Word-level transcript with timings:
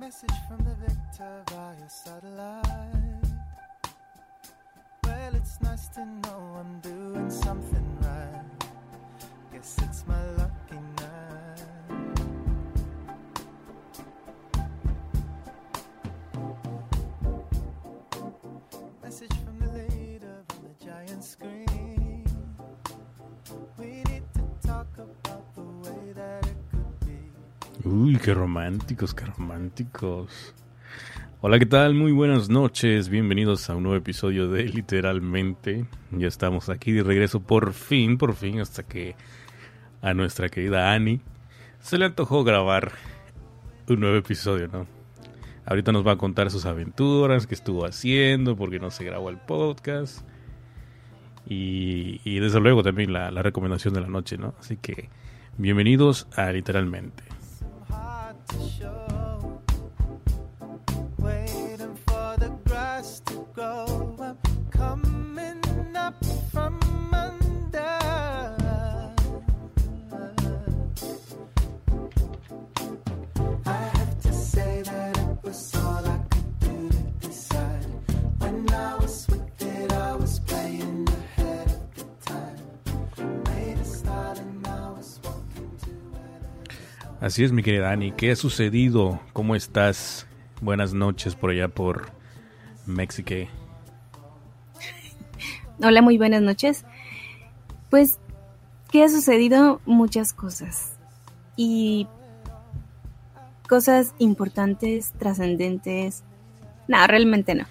Message 0.00 0.30
from 0.46 0.58
the 0.58 0.74
victor 0.76 1.42
via 1.50 1.88
satellite. 1.88 2.64
Well, 5.02 5.34
it's 5.34 5.60
nice 5.60 5.88
to 5.88 6.06
know 6.06 6.56
I'm 6.60 6.78
doing 6.80 7.28
something 7.28 7.98
right. 8.00 8.44
Guess 9.52 9.76
it's 9.82 10.04
my 10.06 10.24
lucky 10.36 10.76
night. 10.76 10.97
Qué 28.28 28.34
románticos, 28.34 29.14
qué 29.14 29.24
románticos. 29.24 30.54
Hola, 31.40 31.58
¿qué 31.58 31.64
tal? 31.64 31.94
Muy 31.94 32.12
buenas 32.12 32.50
noches. 32.50 33.08
Bienvenidos 33.08 33.70
a 33.70 33.74
un 33.74 33.84
nuevo 33.84 33.96
episodio 33.96 34.50
de 34.50 34.64
Literalmente. 34.64 35.86
Ya 36.10 36.28
estamos 36.28 36.68
aquí 36.68 36.92
de 36.92 37.02
regreso 37.02 37.40
por 37.40 37.72
fin, 37.72 38.18
por 38.18 38.34
fin, 38.34 38.60
hasta 38.60 38.82
que 38.82 39.16
a 40.02 40.12
nuestra 40.12 40.50
querida 40.50 40.92
Annie 40.92 41.22
se 41.80 41.96
le 41.96 42.04
antojó 42.04 42.44
grabar 42.44 42.92
un 43.88 44.00
nuevo 44.00 44.18
episodio, 44.18 44.68
¿no? 44.68 44.86
Ahorita 45.64 45.92
nos 45.92 46.06
va 46.06 46.12
a 46.12 46.18
contar 46.18 46.50
sus 46.50 46.66
aventuras, 46.66 47.46
qué 47.46 47.54
estuvo 47.54 47.86
haciendo, 47.86 48.56
por 48.56 48.68
qué 48.68 48.78
no 48.78 48.90
se 48.90 49.04
grabó 49.04 49.30
el 49.30 49.38
podcast. 49.38 50.20
Y, 51.46 52.38
desde 52.40 52.60
luego 52.60 52.82
también 52.82 53.10
la, 53.10 53.30
la 53.30 53.40
recomendación 53.40 53.94
de 53.94 54.02
la 54.02 54.08
noche, 54.08 54.36
¿no? 54.36 54.54
Así 54.60 54.76
que 54.76 55.08
bienvenidos 55.56 56.28
a 56.36 56.52
Literalmente. 56.52 57.27
To 58.48 58.70
show. 58.70 59.17
Así 87.20 87.42
es, 87.42 87.50
mi 87.50 87.64
querida 87.64 87.90
Ani. 87.90 88.12
¿Qué 88.12 88.30
ha 88.30 88.36
sucedido? 88.36 89.20
¿Cómo 89.32 89.56
estás? 89.56 90.28
Buenas 90.60 90.94
noches 90.94 91.34
por 91.34 91.50
allá 91.50 91.66
por 91.66 92.12
México. 92.86 93.50
Hola, 95.82 96.00
muy 96.00 96.16
buenas 96.16 96.42
noches. 96.42 96.84
Pues, 97.90 98.20
¿qué 98.92 99.02
ha 99.02 99.08
sucedido? 99.08 99.80
Muchas 99.84 100.32
cosas. 100.32 100.92
Y 101.56 102.06
cosas 103.68 104.14
importantes, 104.18 105.12
trascendentes. 105.18 106.22
No, 106.86 107.04
realmente 107.08 107.56
no. 107.56 107.64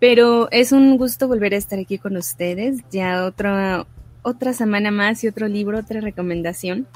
Pero 0.00 0.50
es 0.50 0.72
un 0.72 0.98
gusto 0.98 1.28
volver 1.28 1.54
a 1.54 1.56
estar 1.56 1.78
aquí 1.78 1.96
con 1.96 2.14
ustedes. 2.18 2.80
Ya 2.90 3.24
otra, 3.24 3.86
otra 4.20 4.52
semana 4.52 4.90
más 4.90 5.24
y 5.24 5.28
otro 5.28 5.48
libro, 5.48 5.78
otra 5.78 6.02
recomendación. 6.02 6.86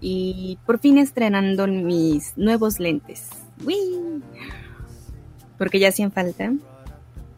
Y 0.00 0.58
por 0.66 0.78
fin 0.78 0.98
estrenando 0.98 1.66
mis 1.66 2.36
nuevos 2.36 2.80
lentes. 2.80 3.28
¡Uy! 3.64 4.22
Porque 5.58 5.78
ya 5.78 5.88
hacían 5.88 6.10
falta. 6.12 6.52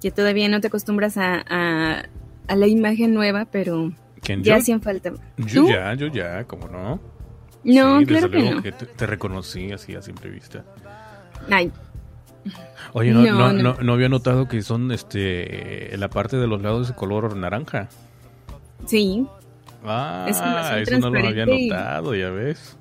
Que 0.01 0.11
todavía 0.11 0.49
no 0.49 0.61
te 0.61 0.69
acostumbras 0.69 1.17
a, 1.17 1.43
a, 1.49 2.05
a 2.49 2.57
la 2.57 2.67
imagen 2.67 3.15
nueva, 3.15 3.47
pero 3.47 3.93
¿Quién, 4.21 4.43
ya 4.43 4.57
hacían 4.57 4.81
falta. 4.81 5.13
Yo 5.39 5.63
¿Tú? 5.65 5.69
ya, 5.71 5.95
yo 5.95 6.07
ya, 6.09 6.45
¿cómo 6.45 6.69
no? 6.69 7.01
No, 7.65 8.01
Sí, 8.01 8.07
claro 8.07 8.31
que 8.31 8.43
no. 8.51 8.63
te, 8.63 8.73
te 8.73 9.07
reconocí 9.07 9.71
así 9.73 9.95
a 9.95 10.03
simple 10.03 10.31
vista. 10.31 10.65
Ay, 11.51 11.71
Oye, 12.93 13.13
no, 13.13 13.23
no. 13.23 13.53
no, 13.53 13.75
no 13.81 13.93
había 13.93 14.09
notado 14.09 14.49
que 14.49 14.63
son 14.63 14.91
este 14.91 15.97
la 15.97 16.09
parte 16.09 16.37
de 16.37 16.49
los 16.49 16.61
lados 16.61 16.89
de 16.89 16.95
color 16.95 17.37
naranja. 17.37 17.89
sí, 18.87 19.27
Ah, 19.85 20.27
eso 20.81 20.99
no 20.99 21.11
lo 21.11 21.29
había 21.29 21.47
notado, 21.47 22.15
ya 22.15 22.31
ves. 22.31 22.77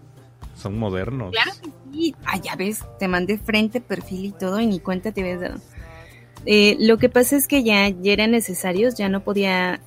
Son 0.55 0.77
modernos. 0.77 1.31
claro 1.31 1.51
que 1.61 1.69
sí. 1.91 2.15
Ah, 2.25 2.37
ya 2.37 2.55
ves, 2.55 2.85
te 2.99 3.07
mandé 3.07 3.37
frente, 3.37 3.81
perfil 3.81 4.25
y 4.25 4.31
todo 4.31 4.59
y 4.59 4.67
ni 4.67 4.79
cuenta 4.79 5.11
te 5.11 5.21
habías 5.21 5.41
dado. 5.41 5.59
Eh, 6.45 6.77
lo 6.79 6.97
que 6.97 7.09
pasa 7.09 7.35
es 7.35 7.47
que 7.47 7.63
ya, 7.63 7.89
ya 7.89 8.13
eran 8.13 8.31
necesarios, 8.31 8.95
ya 8.95 9.09
no 9.09 9.23
podía 9.23 9.81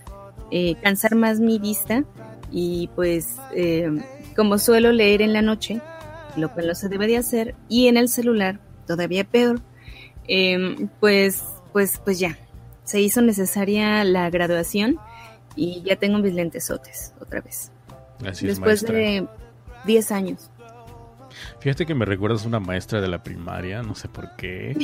eh, 0.50 0.74
cansar 0.82 1.14
más 1.14 1.40
mi 1.40 1.58
vista 1.58 2.04
y 2.50 2.88
pues 2.94 3.36
eh, 3.54 3.90
como 4.36 4.58
suelo 4.58 4.92
leer 4.92 5.22
en 5.22 5.32
la 5.32 5.42
noche, 5.42 5.80
lo 6.36 6.52
cual 6.52 6.68
no 6.68 6.74
se 6.74 6.88
debe 6.88 7.06
de 7.06 7.16
hacer, 7.16 7.54
y 7.68 7.88
en 7.88 7.96
el 7.96 8.08
celular 8.08 8.60
todavía 8.86 9.24
peor, 9.24 9.60
eh, 10.28 10.88
pues, 11.00 11.44
pues, 11.72 12.00
pues 12.04 12.18
ya, 12.18 12.38
se 12.84 13.00
hizo 13.00 13.22
necesaria 13.22 14.04
la 14.04 14.30
graduación 14.30 14.98
y 15.56 15.82
ya 15.82 15.96
tengo 15.96 16.18
mis 16.18 16.34
lentesotes 16.34 17.14
otra 17.20 17.40
vez. 17.40 17.70
Así 18.26 18.46
es, 18.46 18.56
Después 18.56 18.82
de 18.82 19.26
10 19.84 20.12
años. 20.12 20.50
Fíjate 21.58 21.84
que 21.84 21.94
me 21.94 22.04
recuerdas 22.04 22.44
a 22.44 22.48
una 22.48 22.60
maestra 22.60 23.00
de 23.00 23.08
la 23.08 23.22
primaria, 23.22 23.82
no 23.82 23.94
sé 23.94 24.08
por 24.08 24.36
qué. 24.36 24.76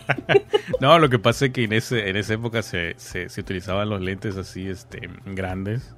no, 0.80 0.98
lo 0.98 1.08
que 1.08 1.18
pasa 1.18 1.46
es 1.46 1.52
que 1.52 1.64
en, 1.64 1.72
ese, 1.72 2.08
en 2.08 2.16
esa 2.16 2.34
época 2.34 2.62
se, 2.62 2.94
se, 2.98 3.28
se 3.28 3.40
utilizaban 3.40 3.88
los 3.88 4.00
lentes 4.00 4.36
así, 4.36 4.68
este, 4.68 5.08
grandes. 5.24 5.94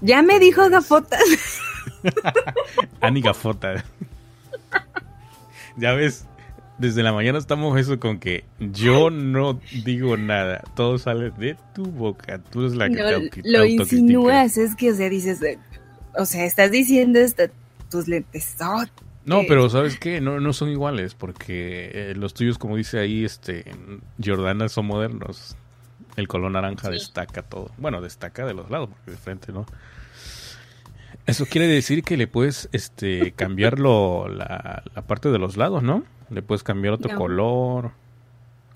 Ya 0.00 0.22
me 0.22 0.38
dijo 0.38 0.68
gafotas. 0.68 1.22
Ani 3.00 3.22
Gafota. 3.22 3.84
ya 5.76 5.92
ves, 5.92 6.26
desde 6.78 7.02
la 7.02 7.12
mañana 7.12 7.38
estamos 7.38 7.78
eso 7.78 7.98
con 7.98 8.18
que 8.18 8.44
yo 8.58 9.10
no 9.10 9.60
digo 9.84 10.16
nada, 10.16 10.62
todo 10.74 10.98
sale 10.98 11.30
de 11.30 11.56
tu 11.74 11.86
boca, 11.86 12.38
tú 12.38 12.60
eres 12.60 12.74
la 12.76 12.88
que 12.88 12.94
No, 12.96 13.30
te 13.30 13.42
lo 13.44 13.64
insinúas, 13.64 14.56
es 14.58 14.74
que, 14.76 14.90
o 14.92 14.94
sea, 14.94 15.08
dices, 15.08 15.40
eh, 15.42 15.58
o 16.18 16.24
sea, 16.26 16.44
estás 16.44 16.70
diciendo 16.70 17.18
esta- 17.18 17.50
tus 17.90 18.08
lentes. 18.08 18.56
oh, 18.60 18.84
No, 19.24 19.42
pero 19.48 19.68
¿sabes 19.70 19.98
qué? 19.98 20.20
No, 20.20 20.38
no 20.40 20.52
son 20.52 20.68
iguales, 20.70 21.14
porque 21.14 21.90
eh, 21.92 22.14
los 22.16 22.34
tuyos, 22.34 22.58
como 22.58 22.76
dice 22.76 22.98
ahí, 22.98 23.24
este, 23.24 23.64
Jordana, 24.24 24.68
son 24.68 24.86
modernos. 24.86 25.56
El 26.16 26.28
color 26.28 26.50
naranja 26.50 26.88
Sí. 26.88 26.94
destaca 26.94 27.42
todo. 27.42 27.70
Bueno, 27.76 28.00
destaca 28.00 28.46
de 28.46 28.54
los 28.54 28.70
lados, 28.70 28.88
porque 28.88 29.10
de 29.10 29.16
frente 29.18 29.52
no. 29.52 29.66
Eso 31.26 31.44
quiere 31.46 31.66
decir 31.66 32.02
que 32.04 32.16
le 32.16 32.26
puedes 32.28 32.68
este, 32.72 33.32
cambiar 33.32 33.80
la, 33.80 34.82
la 34.94 35.02
parte 35.02 35.30
de 35.30 35.38
los 35.38 35.56
lados, 35.56 35.82
¿no? 35.82 36.04
Le 36.30 36.42
puedes 36.42 36.62
cambiar 36.62 36.94
otro 36.94 37.10
No. 37.12 37.18
color. 37.18 37.92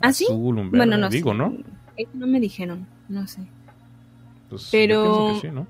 ¿Ah, 0.01 0.13
sí? 0.13 0.25
Azul, 0.25 0.59
un 0.59 0.71
verde, 0.71 0.87
Bueno, 0.87 0.97
no 0.99 1.09
digo, 1.11 1.33
sé. 1.33 1.39
¿no? 1.39 1.55
Eso 1.97 2.11
no 2.15 2.27
me 2.27 2.41
dijeron, 2.41 2.87
no 3.09 3.27
sé. 3.27 3.43
Pues, 4.49 4.69
Pero- 4.71 5.05
Yo 5.05 5.35
que 5.35 5.41
sí, 5.49 5.55
¿no? 5.55 5.67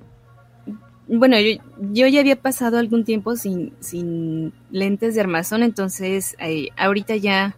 Bueno, 1.13 1.37
yo, 1.41 1.61
yo 1.93 2.07
ya 2.07 2.21
había 2.21 2.41
pasado 2.41 2.79
algún 2.79 3.05
tiempo 3.05 3.35
sin, 3.35 3.73
sin 3.81 4.53
lentes 4.71 5.17
de 5.17 5.21
armazón, 5.21 5.65
entonces 5.65 6.37
eh, 6.39 6.69
ahorita 6.77 7.17
ya 7.17 7.57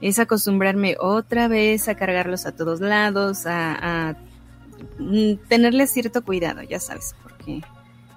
es 0.00 0.20
acostumbrarme 0.20 0.96
otra 1.00 1.48
vez 1.48 1.88
a 1.88 1.96
cargarlos 1.96 2.46
a 2.46 2.52
todos 2.52 2.80
lados, 2.80 3.44
a, 3.46 4.10
a 4.10 4.16
mm, 5.00 5.34
tenerle 5.48 5.88
cierto 5.88 6.22
cuidado, 6.24 6.62
ya 6.62 6.78
sabes, 6.78 7.16
porque 7.24 7.60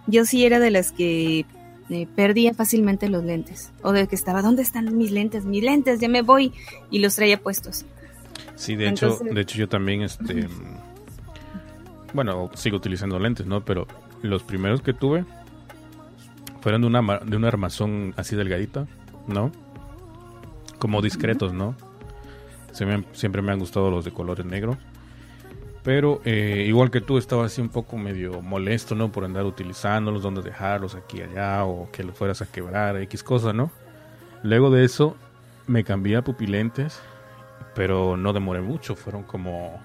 yo 0.06 0.24
sí 0.24 0.46
era 0.46 0.60
de 0.60 0.70
las 0.70 0.92
que 0.92 1.48
eh, 1.90 2.08
perdía 2.16 2.54
fácilmente 2.54 3.10
los 3.10 3.24
lentes, 3.24 3.72
o 3.82 3.92
de 3.92 4.08
que 4.08 4.16
estaba, 4.16 4.42
¿dónde 4.42 4.62
están 4.62 4.98
mis 4.98 5.12
lentes? 5.12 5.46
Mis 5.46 5.64
lentes, 5.64 6.00
ya 6.00 6.10
me 6.10 6.22
voy, 6.22 6.54
y 6.90 7.00
los 7.00 7.16
traía 7.16 7.40
puestos. 7.40 7.86
Sí, 8.56 8.76
de 8.76 8.90
hecho, 8.90 9.20
de 9.20 9.42
hecho 9.42 9.58
yo 9.58 9.68
también, 9.68 10.04
este, 10.04 10.48
bueno, 12.14 12.50
sigo 12.54 12.78
utilizando 12.78 13.20
lentes, 13.20 13.46
¿no? 13.46 13.66
Pero 13.66 13.88
los 14.22 14.44
primeros 14.44 14.82
que 14.82 14.94
tuve 14.94 15.26
fueron 16.62 16.82
de 16.82 16.88
una, 16.88 17.20
de 17.20 17.36
una 17.36 17.48
armazón 17.48 18.14
así 18.16 18.36
delgadita, 18.36 18.88
¿no? 19.28 19.52
Como 20.80 21.02
discretos, 21.02 21.54
¿no? 21.54 21.76
Se 22.72 22.86
me 22.86 23.04
siempre 23.14 23.42
me 23.42 23.52
han 23.52 23.60
gustado 23.60 23.92
los 23.92 24.06
de 24.06 24.12
color 24.12 24.46
negro. 24.46 24.78
Pero 25.84 26.22
eh, 26.24 26.64
igual 26.68 26.90
que 26.92 27.02
tú, 27.02 27.18
estaba 27.18 27.46
así 27.46 27.60
un 27.60 27.70
poco 27.70 27.98
medio 27.98 28.42
molesto, 28.42 28.96
¿no? 28.96 29.12
Por 29.12 29.26
andar 29.26 29.44
utilizándolos, 29.44 30.22
dónde 30.22 30.42
dejarlos 30.42 30.96
aquí 30.96 31.22
allá, 31.22 31.66
o 31.66 31.90
que 31.92 32.04
los 32.04 32.16
fueras 32.18 32.42
a 32.42 32.46
quebrar, 32.46 32.96
X 33.02 33.22
cosa, 33.22 33.52
¿no? 33.52 33.70
Luego 34.44 34.72
de 34.72 34.86
eso, 34.86 35.18
me 35.68 35.84
cambié 35.84 36.16
a 36.16 36.22
pupilentes, 36.22 37.00
pero 37.76 38.16
no 38.16 38.32
demoré 38.32 38.62
mucho, 38.62 38.96
fueron 38.96 39.24
como... 39.24 39.82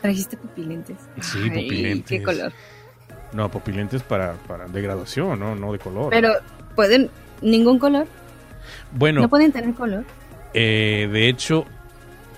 ¿Trajiste 0.00 0.36
pupilentes? 0.36 0.96
Sí, 1.20 1.38
Ay, 1.42 1.50
pupilentes. 1.50 2.08
¿Qué 2.18 2.22
color? 2.22 2.52
No, 3.32 3.50
pupilentes 3.50 4.02
para, 4.04 4.34
para 4.46 4.66
de 4.68 4.80
graduación, 4.80 5.40
¿no? 5.40 5.56
No 5.56 5.72
de 5.72 5.80
color. 5.80 6.10
Pero, 6.10 6.34
¿pueden 6.76 7.10
ningún 7.42 7.80
color? 7.80 8.06
Bueno, 8.92 9.22
¿No 9.22 9.28
pueden 9.28 9.50
tener 9.50 9.74
color? 9.74 10.04
eh, 10.54 11.08
de 11.12 11.28
hecho, 11.28 11.64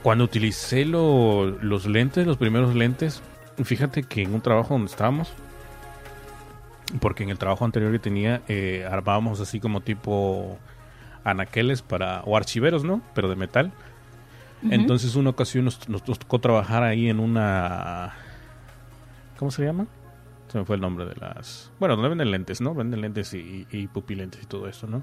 cuando 0.02 0.24
utilicé 0.24 0.84
lo- 0.84 1.46
los 1.60 1.86
lentes, 1.86 2.26
los 2.26 2.36
primeros 2.36 2.74
lentes, 2.74 3.22
fíjate 3.62 4.02
que 4.04 4.22
en 4.22 4.34
un 4.34 4.40
trabajo 4.40 4.74
donde 4.74 4.90
estábamos, 4.90 5.32
porque 7.00 7.22
en 7.24 7.30
el 7.30 7.38
trabajo 7.38 7.64
anterior 7.64 7.92
que 7.92 7.98
tenía, 7.98 8.42
eh, 8.48 8.86
armábamos 8.90 9.40
así 9.40 9.60
como 9.60 9.80
tipo 9.80 10.58
anaqueles 11.24 11.82
para, 11.82 12.22
o 12.22 12.36
archiveros, 12.36 12.84
¿no? 12.84 13.02
Pero 13.14 13.28
de 13.28 13.36
metal. 13.36 13.72
Ujú. 14.62 14.72
Entonces, 14.74 15.14
una 15.14 15.30
ocasión 15.30 15.66
nos, 15.66 15.88
nos 15.88 16.02
tocó 16.02 16.38
trabajar 16.40 16.82
ahí 16.82 17.08
en 17.08 17.20
una. 17.20 18.14
¿Cómo 19.38 19.50
se 19.50 19.64
llama? 19.64 19.86
Se 20.48 20.58
me 20.58 20.64
fue 20.64 20.76
el 20.76 20.82
nombre 20.82 21.04
de 21.04 21.14
las. 21.16 21.70
Bueno, 21.78 21.94
donde 21.96 22.08
venden 22.08 22.30
lentes, 22.30 22.60
¿no? 22.60 22.74
Venden 22.74 23.02
lentes 23.02 23.34
y, 23.34 23.66
y 23.70 23.86
pupilentes 23.88 24.42
y 24.42 24.46
todo 24.46 24.66
eso, 24.68 24.86
¿no? 24.86 25.02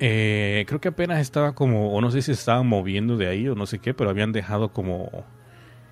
Eh, 0.00 0.64
creo 0.66 0.80
que 0.80 0.88
apenas 0.88 1.20
estaba 1.20 1.54
como. 1.54 1.92
O 1.94 2.00
no 2.00 2.10
sé 2.10 2.22
si 2.22 2.32
estaban 2.32 2.66
moviendo 2.66 3.16
de 3.16 3.28
ahí 3.28 3.48
o 3.48 3.54
no 3.54 3.66
sé 3.66 3.78
qué, 3.78 3.94
pero 3.94 4.10
habían 4.10 4.32
dejado 4.32 4.72
como. 4.72 5.10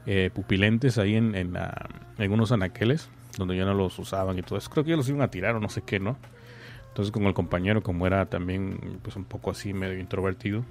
eh, 0.06 0.30
pupilentes 0.34 0.98
ahí 0.98 1.16
en, 1.16 1.34
en, 1.34 1.52
la- 1.52 1.88
en 2.18 2.32
unos 2.32 2.52
anaqueles 2.52 3.10
donde 3.36 3.56
ya 3.56 3.64
no 3.66 3.74
los 3.74 3.98
usaban 3.98 4.38
y 4.38 4.42
todo 4.42 4.58
eso. 4.58 4.70
Creo 4.70 4.84
que 4.84 4.90
ya 4.90 4.96
los 4.96 5.08
iban 5.08 5.22
a 5.22 5.30
tirar 5.30 5.54
o 5.56 5.60
no 5.60 5.68
sé 5.68 5.82
qué, 5.82 6.00
¿no? 6.00 6.16
Entonces, 6.88 7.12
como 7.12 7.28
el 7.28 7.34
compañero, 7.34 7.82
como 7.82 8.06
era 8.06 8.26
también 8.26 8.98
pues 9.02 9.16
un 9.16 9.24
poco 9.24 9.50
así 9.50 9.72
medio 9.74 9.98
introvertido, 9.98 10.64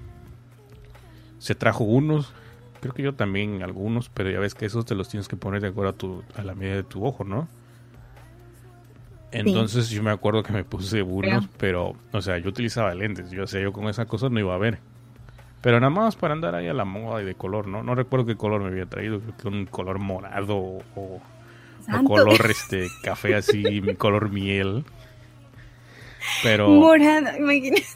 se 1.38 1.54
trajo 1.54 1.84
unos. 1.84 2.32
Creo 2.80 2.94
que 2.94 3.02
yo 3.02 3.14
también 3.14 3.62
algunos, 3.62 4.08
pero 4.08 4.30
ya 4.30 4.38
ves 4.38 4.54
que 4.54 4.66
esos 4.66 4.84
te 4.84 4.94
los 4.94 5.08
tienes 5.08 5.28
que 5.28 5.36
poner 5.36 5.60
de 5.60 5.68
acuerdo 5.68 5.90
a, 5.90 5.94
tu, 5.96 6.22
a 6.36 6.42
la 6.42 6.54
medida 6.54 6.76
de 6.76 6.82
tu 6.84 7.04
ojo, 7.04 7.24
¿no? 7.24 7.48
Entonces 9.30 9.90
yo 9.90 10.02
me 10.02 10.10
acuerdo 10.10 10.42
que 10.42 10.52
me 10.52 10.64
puse 10.64 11.02
unos, 11.02 11.48
pero, 11.58 11.96
o 12.12 12.22
sea, 12.22 12.38
yo 12.38 12.48
utilizaba 12.50 12.94
lentes. 12.94 13.30
Yo, 13.30 13.44
o 13.44 13.46
sea, 13.46 13.60
yo 13.60 13.72
con 13.72 13.88
esa 13.88 14.06
cosa 14.06 14.28
no 14.30 14.40
iba 14.40 14.54
a 14.54 14.58
ver. 14.58 14.78
Pero 15.60 15.80
nada 15.80 15.90
más 15.90 16.16
para 16.16 16.34
andar 16.34 16.54
ahí 16.54 16.68
a 16.68 16.74
la 16.74 16.84
moda 16.84 17.20
y 17.22 17.24
de 17.24 17.34
color, 17.34 17.66
¿no? 17.66 17.82
No 17.82 17.94
recuerdo 17.94 18.26
qué 18.26 18.36
color 18.36 18.62
me 18.62 18.68
había 18.68 18.86
traído, 18.86 19.20
creo 19.20 19.36
que 19.36 19.48
un 19.48 19.66
color 19.66 19.98
morado 19.98 20.56
o, 20.56 20.82
o 20.94 21.20
color 22.04 22.50
este 22.50 22.88
café 23.02 23.34
así, 23.34 23.82
color 23.98 24.30
miel. 24.30 24.84
Pero 26.42 26.68
Morada, 26.68 27.36
imagínate. 27.38 27.86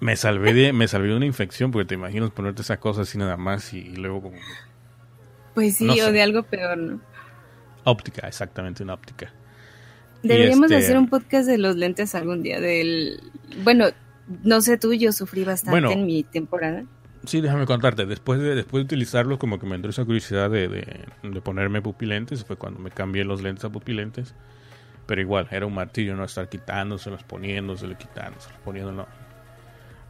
me 0.00 0.16
salvé 0.16 0.52
de 0.52 0.72
me 0.72 0.88
salvé 0.88 1.08
de 1.08 1.16
una 1.16 1.26
infección 1.26 1.70
porque 1.70 1.86
te 1.86 1.94
imaginas 1.94 2.30
ponerte 2.30 2.62
esa 2.62 2.78
cosa 2.78 3.02
así 3.02 3.18
nada 3.18 3.36
más 3.36 3.72
y, 3.72 3.78
y 3.78 3.96
luego 3.96 4.22
como 4.22 4.36
Pues 5.54 5.76
sí, 5.76 5.84
No 5.86 5.92
o 5.96 5.96
sé. 5.96 6.12
de 6.12 6.22
algo 6.22 6.42
peor, 6.44 6.78
¿no? 6.78 7.00
óptica, 7.84 8.26
exactamente 8.28 8.82
una 8.82 8.94
óptica. 8.94 9.32
Deberíamos 10.22 10.68
de 10.68 10.76
este- 10.76 10.86
hacer 10.86 10.98
un 10.98 11.08
podcast 11.08 11.48
de 11.48 11.58
los 11.58 11.76
lentes 11.76 12.14
algún 12.14 12.42
día. 12.42 12.60
Del, 12.60 13.20
bueno, 13.64 13.86
no 14.44 14.60
sé 14.60 14.78
tú, 14.78 14.92
yo 14.94 15.12
sufrí 15.12 15.44
bastante 15.44 15.72
Bueno. 15.80 15.90
en 15.90 16.06
mi 16.06 16.22
temporada. 16.22 16.84
Sí, 17.24 17.40
déjame 17.40 17.66
contarte, 17.66 18.04
después 18.06 18.40
de 18.40 18.54
después 18.56 18.80
de 18.80 18.84
utilizarlos 18.86 19.38
como 19.38 19.58
que 19.60 19.66
me 19.66 19.76
entró 19.76 19.90
esa 19.90 20.04
curiosidad 20.04 20.50
de, 20.50 20.66
de, 20.68 21.04
de 21.22 21.40
ponerme 21.40 21.80
pupilentes, 21.80 22.44
fue 22.44 22.56
cuando 22.56 22.80
me 22.80 22.90
cambié 22.90 23.24
los 23.24 23.42
lentes 23.42 23.64
a 23.64 23.70
pupilentes. 23.70 24.34
Pero 25.06 25.20
igual, 25.20 25.48
era 25.50 25.66
un 25.66 25.74
martillo 25.74 26.14
no 26.16 26.24
estar 26.24 26.48
quitándoselos, 26.48 27.22
poniéndoselos, 27.24 27.96
quitándoselos, 27.96 28.58
poniéndolo. 28.64 29.06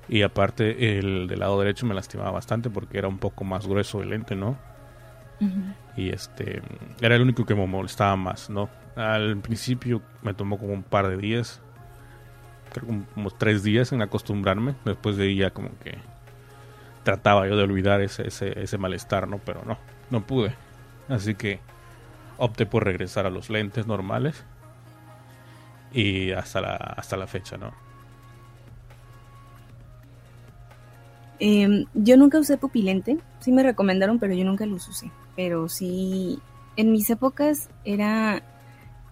Y 0.08 0.22
aparte, 0.22 0.98
el 0.98 1.26
del 1.28 1.40
lado 1.40 1.58
derecho 1.60 1.86
me 1.86 1.94
lastimaba 1.94 2.30
bastante 2.30 2.68
porque 2.70 2.98
era 2.98 3.08
un 3.08 3.18
poco 3.18 3.44
más 3.44 3.66
grueso 3.66 4.02
el 4.02 4.10
lente, 4.10 4.34
¿no? 4.36 4.58
Y 5.96 6.10
este 6.10 6.62
era 7.00 7.16
el 7.16 7.22
único 7.22 7.44
que 7.44 7.54
me 7.54 7.66
molestaba 7.66 8.16
más, 8.16 8.48
¿no? 8.50 8.68
Al 8.96 9.36
principio 9.38 10.02
me 10.22 10.34
tomó 10.34 10.58
como 10.58 10.72
un 10.72 10.82
par 10.82 11.08
de 11.08 11.16
días, 11.16 11.60
creo 12.72 12.86
como, 12.86 13.04
como 13.06 13.30
tres 13.30 13.62
días 13.62 13.92
en 13.92 14.02
acostumbrarme, 14.02 14.74
después 14.84 15.16
de 15.16 15.24
ahí 15.24 15.36
ya 15.36 15.50
como 15.50 15.70
que 15.80 15.98
trataba 17.02 17.46
yo 17.48 17.56
de 17.56 17.62
olvidar 17.62 18.00
ese, 18.00 18.26
ese, 18.28 18.58
ese 18.62 18.78
malestar, 18.78 19.28
¿no? 19.28 19.38
Pero 19.38 19.62
no, 19.66 19.78
no 20.10 20.26
pude, 20.26 20.54
así 21.08 21.34
que 21.34 21.60
opté 22.38 22.66
por 22.66 22.84
regresar 22.84 23.26
a 23.26 23.30
los 23.30 23.50
lentes 23.50 23.86
normales 23.86 24.44
y 25.92 26.32
hasta 26.32 26.60
la, 26.60 26.76
hasta 26.76 27.16
la 27.16 27.26
fecha, 27.26 27.56
¿no? 27.56 27.72
Em, 31.44 31.86
yo 31.92 32.16
nunca 32.16 32.38
usé 32.38 32.56
pupilente. 32.56 33.18
Sí 33.40 33.50
me 33.50 33.64
recomendaron, 33.64 34.20
pero 34.20 34.32
yo 34.32 34.44
nunca 34.44 34.64
los 34.64 34.86
usé. 34.86 35.10
Pero 35.34 35.68
sí, 35.68 36.38
en 36.76 36.92
mis 36.92 37.10
épocas 37.10 37.68
era 37.84 38.44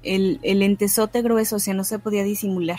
el, 0.04 0.38
el 0.44 0.60
lentesote 0.60 1.22
grueso, 1.22 1.56
o 1.56 1.58
sea, 1.58 1.74
no 1.74 1.82
se 1.82 1.98
podía 1.98 2.22
disimular. 2.22 2.78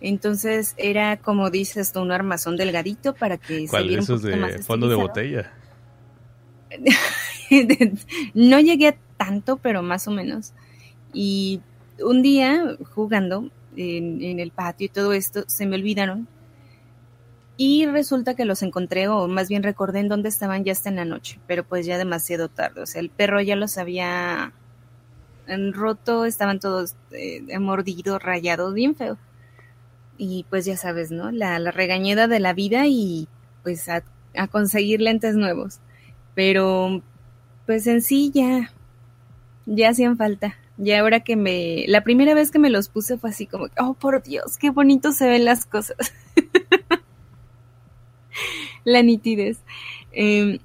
Entonces 0.00 0.74
era, 0.76 1.16
como 1.16 1.50
dices 1.50 1.90
tú, 1.90 2.00
un 2.00 2.12
armazón 2.12 2.56
delgadito 2.56 3.12
para 3.12 3.38
que 3.38 3.62
se 3.62 3.68
¿Cuál 3.70 3.82
de 3.82 3.88
viera 3.88 4.02
un 4.02 4.04
esos 4.04 4.22
más 4.22 4.52
de 4.52 4.58
fondo 4.60 4.88
de 4.88 4.94
botella? 4.94 5.52
no 8.34 8.60
llegué 8.60 8.86
a 8.86 8.96
tanto, 9.16 9.56
pero 9.56 9.82
más 9.82 10.06
o 10.06 10.12
menos. 10.12 10.52
Y 11.12 11.60
un 12.00 12.22
día 12.22 12.76
jugando 12.94 13.50
en, 13.76 14.22
en 14.22 14.38
el 14.38 14.52
patio 14.52 14.84
y 14.84 14.90
todo 14.90 15.12
esto, 15.12 15.42
se 15.48 15.66
me 15.66 15.74
olvidaron. 15.74 16.28
Y 17.60 17.86
resulta 17.86 18.34
que 18.34 18.44
los 18.44 18.62
encontré, 18.62 19.08
o 19.08 19.26
más 19.26 19.48
bien 19.48 19.64
recordé 19.64 19.98
en 19.98 20.08
dónde 20.08 20.28
estaban 20.28 20.62
ya 20.62 20.70
hasta 20.70 20.90
en 20.90 20.96
la 20.96 21.04
noche, 21.04 21.40
pero 21.48 21.64
pues 21.64 21.84
ya 21.86 21.98
demasiado 21.98 22.48
tarde. 22.48 22.82
O 22.82 22.86
sea, 22.86 23.00
el 23.00 23.10
perro 23.10 23.40
ya 23.40 23.56
los 23.56 23.78
había 23.78 24.52
mm, 25.48 25.72
roto, 25.72 26.24
estaban 26.24 26.60
todos 26.60 26.94
eh, 27.10 27.58
mordidos, 27.58 28.22
rayados, 28.22 28.74
bien 28.74 28.94
feo. 28.94 29.18
Y 30.18 30.46
pues 30.48 30.66
ya 30.66 30.76
sabes, 30.76 31.10
¿no? 31.10 31.32
La, 31.32 31.58
la 31.58 31.72
regañeda 31.72 32.28
de 32.28 32.38
la 32.38 32.52
vida 32.52 32.86
y 32.86 33.26
pues 33.64 33.88
a, 33.88 34.04
conseguir 34.52 35.00
lentes 35.00 35.34
nuevos. 35.34 35.80
Pero 36.36 37.02
pues 37.66 37.88
en 37.88 38.02
sí 38.02 38.30
ya, 38.32 38.70
ya 39.66 39.90
hacían 39.90 40.16
falta. 40.16 40.54
Ya 40.76 41.00
ahora 41.00 41.20
que 41.20 41.34
me, 41.34 41.86
la 41.88 42.04
primera 42.04 42.34
vez 42.34 42.52
que 42.52 42.60
me 42.60 42.70
los 42.70 42.88
puse 42.88 43.18
fue 43.18 43.30
así 43.30 43.46
como, 43.48 43.66
oh 43.80 43.94
por 43.94 44.22
Dios, 44.22 44.58
qué 44.58 44.70
bonito 44.70 45.10
se 45.10 45.26
ven 45.28 45.44
las 45.44 45.66
cosas. 45.66 45.96
la 48.84 49.02
nitidez. 49.02 49.58
Eh, 50.12 50.60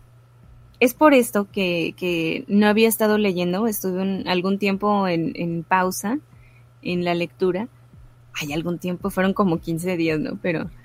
es 0.80 0.94
por 0.94 1.14
esto 1.14 1.48
que, 1.52 1.94
que, 1.98 2.44
no 2.48 2.68
había 2.68 2.90
estado 2.90 3.18
leyendo, 3.18 3.68
estuve 3.68 4.02
un, 4.02 4.28
algún 4.28 4.60
tiempo 4.60 5.08
en, 5.08 5.32
en, 5.36 5.64
pausa 5.64 6.20
en 6.82 7.06
la 7.06 7.14
lectura. 7.14 7.70
Hay 8.34 8.52
algún 8.52 8.80
tiempo, 8.80 9.10
fueron 9.10 9.34
como 9.34 9.60
15 9.60 9.96
días, 9.96 10.20
¿no? 10.20 10.38
Pero... 10.42 10.70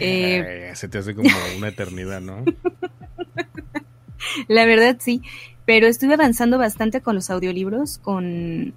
Eh, 0.00 0.70
se 0.74 0.86
te 0.86 0.98
hace 0.98 1.12
como 1.12 1.28
una 1.56 1.66
eternidad, 1.66 2.20
¿no? 2.20 2.44
la 4.48 4.64
verdad 4.64 4.96
sí, 5.00 5.22
pero 5.64 5.86
estuve 5.86 6.14
avanzando 6.14 6.56
bastante 6.56 7.00
con 7.00 7.16
los 7.16 7.30
audiolibros, 7.30 7.98
con, 7.98 8.74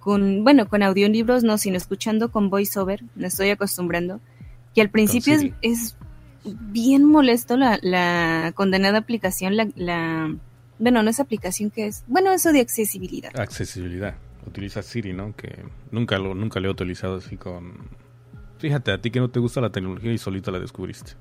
con 0.00 0.44
bueno, 0.44 0.68
con 0.68 0.82
audiolibros 0.82 1.44
no, 1.44 1.56
sino 1.56 1.76
escuchando 1.76 2.32
con 2.32 2.50
voiceover, 2.50 3.04
me 3.14 3.28
estoy 3.28 3.50
acostumbrando, 3.50 4.20
que 4.74 4.80
al 4.80 4.90
principio 4.90 5.34
es, 5.34 5.52
es, 5.62 5.96
bien 6.60 7.04
molesto 7.04 7.56
la, 7.56 7.78
la 7.82 8.52
condenada 8.54 8.98
aplicación, 8.98 9.56
la, 9.56 9.68
la, 9.74 10.34
bueno, 10.78 11.02
no 11.02 11.10
es 11.10 11.20
aplicación 11.20 11.70
que 11.70 11.86
es, 11.86 12.04
bueno, 12.06 12.32
eso 12.32 12.52
de 12.52 12.60
accesibilidad. 12.60 13.38
Accesibilidad, 13.38 14.16
utiliza 14.46 14.82
Siri, 14.82 15.12
¿no? 15.12 15.34
Que 15.36 15.64
nunca 15.90 16.18
lo, 16.18 16.34
nunca 16.34 16.60
lo 16.60 16.68
he 16.68 16.70
utilizado 16.70 17.16
así 17.16 17.36
con... 17.36 17.88
Fíjate, 18.58 18.90
a 18.92 19.00
ti 19.00 19.10
que 19.10 19.20
no 19.20 19.28
te 19.28 19.38
gusta 19.40 19.60
la 19.60 19.70
tecnología 19.70 20.12
y 20.12 20.18
solito 20.18 20.50
la 20.50 20.58
descubriste. 20.58 21.12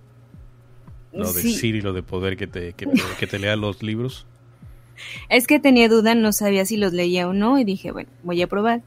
Lo 1.12 1.32
de 1.32 1.42
Sí. 1.42 1.54
Siri, 1.54 1.82
lo 1.82 1.94
de 1.94 2.04
poder 2.04 2.38
que 2.38 2.48
te, 2.48 2.74
que 2.74 2.86
te, 2.86 3.02
que 3.20 3.28
te 3.28 3.40
lea 3.40 3.56
los 3.56 3.84
libros. 3.84 4.26
Es 5.30 5.46
que 5.48 5.60
tenía 5.60 5.90
duda, 5.90 6.16
no 6.16 6.32
sabía 6.32 6.66
si 6.66 6.78
los 6.78 6.94
leía 6.94 7.28
o 7.28 7.34
no 7.34 7.60
y 7.60 7.66
dije, 7.66 7.92
bueno, 7.92 8.10
voy 8.24 8.42
a 8.42 8.48
probar. 8.48 8.82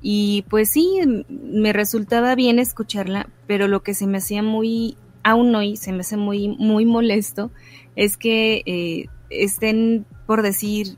Y 0.00 0.44
pues 0.50 0.70
sí, 0.70 1.00
me 1.28 1.72
resultaba 1.72 2.34
bien 2.34 2.58
escucharla, 2.58 3.28
pero 3.46 3.68
lo 3.68 3.82
que 3.82 3.94
se 3.94 4.06
me 4.06 4.18
hacía 4.18 4.42
muy, 4.42 4.96
aún 5.24 5.54
hoy 5.54 5.76
se 5.76 5.90
me 5.92 6.00
hace 6.00 6.16
muy, 6.16 6.48
muy 6.48 6.84
molesto, 6.86 7.50
es 7.96 8.16
que 8.16 8.62
eh, 8.66 9.06
estén, 9.30 10.06
por 10.26 10.42
decir, 10.42 10.96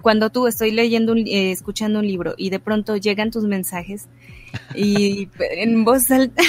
cuando 0.00 0.30
tú 0.30 0.46
estoy 0.46 0.70
leyendo, 0.72 1.12
un, 1.12 1.18
eh, 1.18 1.52
escuchando 1.52 2.00
un 2.00 2.06
libro 2.06 2.34
y 2.36 2.50
de 2.50 2.58
pronto 2.60 2.96
llegan 2.96 3.30
tus 3.30 3.44
mensajes 3.44 4.08
y 4.74 5.28
en 5.56 5.84
voz 5.84 6.10
alta 6.10 6.42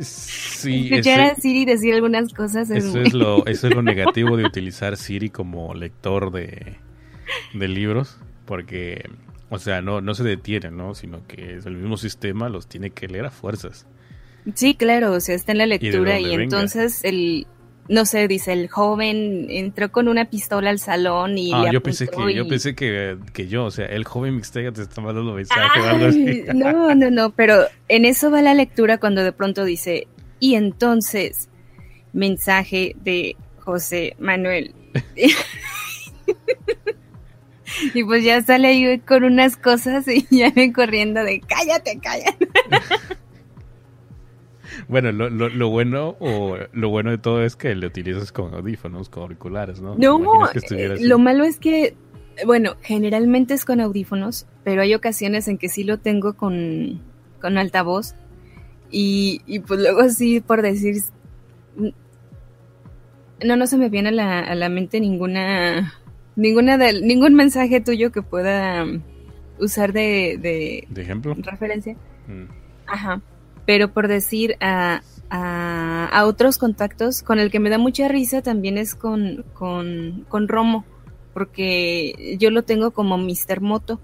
Sí, 0.00 0.88
escuchar 0.92 1.20
a 1.20 1.34
Siri 1.36 1.64
decir 1.64 1.94
algunas 1.94 2.32
cosas 2.34 2.70
es 2.70 2.84
eso, 2.84 2.98
muy- 2.98 3.06
es 3.06 3.14
lo, 3.14 3.46
eso 3.46 3.68
es 3.68 3.74
lo 3.74 3.82
negativo 3.82 4.36
de 4.36 4.44
utilizar 4.44 4.96
Siri 4.96 5.30
como 5.30 5.74
lector 5.74 6.30
de, 6.32 6.76
de 7.54 7.68
libros, 7.68 8.18
porque, 8.44 9.08
o 9.48 9.58
sea, 9.58 9.80
no, 9.80 10.00
no 10.00 10.14
se 10.14 10.24
detiene, 10.24 10.70
¿no? 10.70 10.94
Sino 10.94 11.26
que 11.26 11.56
es 11.56 11.66
el 11.66 11.76
mismo 11.76 11.96
sistema, 11.96 12.48
los 12.48 12.66
tiene 12.68 12.90
que 12.90 13.08
leer 13.08 13.26
a 13.26 13.30
fuerzas. 13.30 13.86
Sí, 14.54 14.74
claro, 14.74 15.12
o 15.12 15.20
sea, 15.20 15.34
está 15.34 15.52
en 15.52 15.58
la 15.58 15.66
lectura 15.66 16.20
y, 16.20 16.32
entonces 16.32 17.02
el 17.04 17.46
no 17.88 18.04
sé, 18.04 18.26
dice, 18.26 18.52
el 18.52 18.68
joven 18.68 19.46
entró 19.48 19.92
con 19.92 20.08
una 20.08 20.24
pistola 20.28 20.70
al 20.70 20.78
salón 20.80 21.38
y... 21.38 21.52
Ah, 21.52 21.64
le 21.66 21.72
yo 21.72 21.82
pensé 21.82 22.08
que, 22.08 22.34
yo 22.34 22.44
y- 22.44 22.48
pensé 22.48 22.74
que, 22.74 23.16
que 23.32 23.46
yo, 23.46 23.64
o 23.64 23.70
sea, 23.70 23.86
el 23.86 24.04
joven 24.04 24.34
Mixtega 24.34 24.72
te 24.72 24.82
está 24.82 25.00
mandando 25.00 25.34
mensaje. 25.34 25.80
Ay, 25.80 26.44
no, 26.54 26.94
no, 26.94 27.10
no, 27.10 27.30
pero 27.30 27.66
en 27.88 28.04
eso 28.04 28.30
va 28.30 28.42
la 28.42 28.54
lectura 28.54 28.98
cuando 28.98 29.22
de 29.22 29.32
pronto 29.32 29.64
dice, 29.64 30.08
y 30.40 30.56
entonces, 30.56 31.48
mensaje 32.12 32.96
de 33.02 33.36
José 33.58 34.16
Manuel. 34.18 34.74
y 37.94 38.04
pues 38.04 38.24
ya 38.24 38.42
sale 38.42 38.68
ahí 38.68 38.98
con 39.00 39.22
unas 39.24 39.56
cosas 39.56 40.08
y 40.08 40.26
ya 40.30 40.50
ven 40.50 40.72
corriendo 40.72 41.22
de 41.22 41.40
cállate, 41.40 42.00
cállate. 42.02 42.48
Bueno, 44.88 45.10
lo, 45.12 45.30
lo, 45.30 45.48
lo 45.48 45.68
bueno 45.68 46.16
o 46.20 46.56
lo 46.72 46.88
bueno 46.88 47.10
de 47.10 47.18
todo 47.18 47.42
es 47.42 47.56
que 47.56 47.74
le 47.74 47.86
utilizas 47.86 48.30
con 48.30 48.54
audífonos, 48.54 49.08
con 49.08 49.24
auriculares, 49.24 49.80
¿no? 49.80 49.96
No, 49.96 50.20
que 50.52 50.60
eh, 50.76 50.96
lo 51.00 51.18
malo 51.18 51.44
es 51.44 51.58
que, 51.58 51.96
bueno, 52.44 52.76
generalmente 52.82 53.54
es 53.54 53.64
con 53.64 53.80
audífonos, 53.80 54.46
pero 54.62 54.82
hay 54.82 54.94
ocasiones 54.94 55.48
en 55.48 55.58
que 55.58 55.68
sí 55.68 55.82
lo 55.82 55.98
tengo 55.98 56.34
con, 56.34 57.00
con 57.40 57.58
altavoz. 57.58 58.14
Y, 58.90 59.42
y 59.46 59.58
pues 59.58 59.80
luego 59.80 60.08
sí, 60.08 60.40
por 60.40 60.62
decir, 60.62 61.02
no, 63.44 63.56
no 63.56 63.66
se 63.66 63.76
me 63.76 63.88
viene 63.88 64.10
a 64.10 64.12
la, 64.12 64.40
a 64.40 64.54
la 64.54 64.68
mente 64.68 65.00
ninguna, 65.00 65.94
ninguna 66.36 66.78
del, 66.78 67.06
ningún 67.06 67.34
mensaje 67.34 67.80
tuyo 67.80 68.12
que 68.12 68.22
pueda 68.22 68.86
usar 69.58 69.92
de, 69.92 70.38
de 70.40 70.86
¿De 70.88 71.02
ejemplo? 71.02 71.34
referencia. 71.38 71.96
Mm. 72.28 72.44
Ajá. 72.86 73.20
Pero 73.66 73.92
por 73.92 74.08
decir 74.08 74.56
a, 74.60 75.02
a, 75.28 76.06
a 76.06 76.26
otros 76.26 76.56
contactos, 76.56 77.22
con 77.22 77.38
el 77.38 77.50
que 77.50 77.60
me 77.60 77.68
da 77.70 77.78
mucha 77.78 78.08
risa 78.08 78.42
también 78.42 78.78
es 78.78 78.94
con, 78.94 79.44
con, 79.52 80.24
con 80.28 80.48
Romo, 80.48 80.84
porque 81.34 82.36
yo 82.38 82.50
lo 82.50 82.62
tengo 82.62 82.92
como 82.92 83.18
Mr. 83.18 83.60
Moto, 83.60 84.00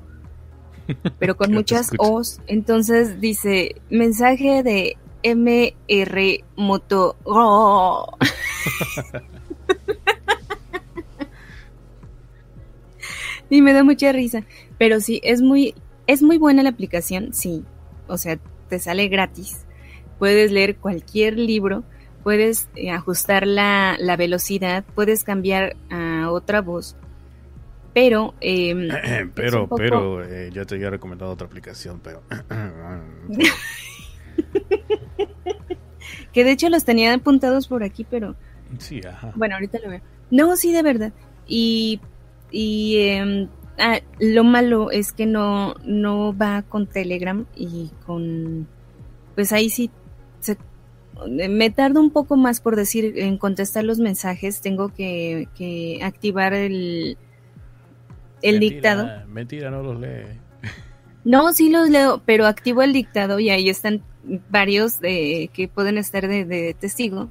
pero 1.19 1.37
con 1.37 1.53
muchas. 1.53 1.91
O's. 1.99 2.41
Entonces 2.47 3.21
dice, 3.21 3.77
mensaje 3.89 4.63
de 4.63 4.99
MR 5.23 6.45
Moto. 6.57 7.17
¡Oh! 7.25 8.19
y 13.51 13.63
me 13.63 13.73
da 13.73 13.85
mucha 13.85 14.13
risa. 14.13 14.45
Pero 14.79 15.01
sí, 15.01 15.21
es 15.23 15.41
muy, 15.41 15.75
es 16.07 16.23
muy 16.23 16.39
buena 16.39 16.63
la 16.63 16.71
aplicación, 16.71 17.33
sí. 17.33 17.65
O 18.09 18.19
sea, 18.19 18.39
te 18.73 18.79
sale 18.79 19.09
gratis. 19.09 19.67
Puedes 20.19 20.51
leer 20.51 20.77
cualquier 20.77 21.39
libro, 21.39 21.85
puedes 22.23 22.71
eh, 22.75 22.91
ajustar 22.91 23.47
la, 23.47 23.97
la 24.01 24.17
velocidad, 24.17 24.83
puedes 24.95 25.25
cambiar 25.25 25.77
a 25.91 26.31
otra 26.31 26.63
voz. 26.63 26.97
Pero, 27.93 28.33
em, 28.41 28.89
pero, 29.35 29.65
poco- 29.69 29.77
pero, 29.77 30.25
eh, 30.25 30.49
yo 30.55 30.65
te 30.65 30.77
había 30.77 30.89
recomendado 30.89 31.33
otra 31.33 31.47
aplicación, 31.49 32.01
pero... 32.03 32.23
que 36.33 36.45
de 36.45 36.53
hecho 36.53 36.71
los 36.71 36.87
tenía 36.87 37.13
apuntados 37.13 37.69
por 37.69 37.83
aquí, 37.83 38.07
pero 38.09 38.35
sí, 38.79 39.03
ajá. 39.07 39.33
Bueno, 39.35 39.57
ahorita 39.57 39.81
lo 39.85 39.91
veo. 39.91 40.01
No, 40.31 40.57
sí, 40.57 40.73
de 40.73 40.83
verdad. 40.83 41.13
Y, 41.47 42.01
y 42.51 43.01
em, 43.09 43.49
ah, 43.79 44.01
lo 44.21 44.45
malo 44.45 44.91
es 44.91 45.13
que 45.13 45.27
no, 45.27 45.75
no 45.85 46.37
va 46.37 46.63
con 46.63 46.87
Telegram 46.87 47.45
y 47.57 47.91
con... 48.07 48.67
Pues 49.35 49.53
ahí 49.53 49.71
sí 49.71 49.91
se- 50.41 50.59
me 51.29 51.71
tarda 51.71 52.01
un 52.01 52.11
poco 52.11 52.37
más 52.37 52.61
por 52.61 52.77
decir 52.77 53.19
en 53.19 53.39
contestar 53.39 53.85
los 53.85 53.99
mensajes. 53.99 54.61
Tengo 54.61 54.89
que, 54.89 55.49
que 55.57 56.01
activar 56.03 56.53
el, 56.53 57.17
el 58.43 58.55
Mentira, 58.61 58.75
dictado. 58.75 59.29
Mentira, 59.29 59.71
no 59.71 59.83
los 59.83 60.01
lee. 60.01 60.39
No, 61.25 61.53
sí 61.53 61.71
los 61.71 61.89
leo, 61.89 62.21
pero 62.27 62.47
activo 62.47 62.83
el 62.83 62.93
dictado 62.93 63.39
y 63.39 63.51
ahí 63.51 63.69
están 63.69 64.03
varios 64.51 65.01
de, 65.01 65.51
que 65.53 65.69
pueden 65.69 65.97
estar 65.97 66.27
de, 66.27 66.45
de 66.45 66.75
testigo. 66.75 67.29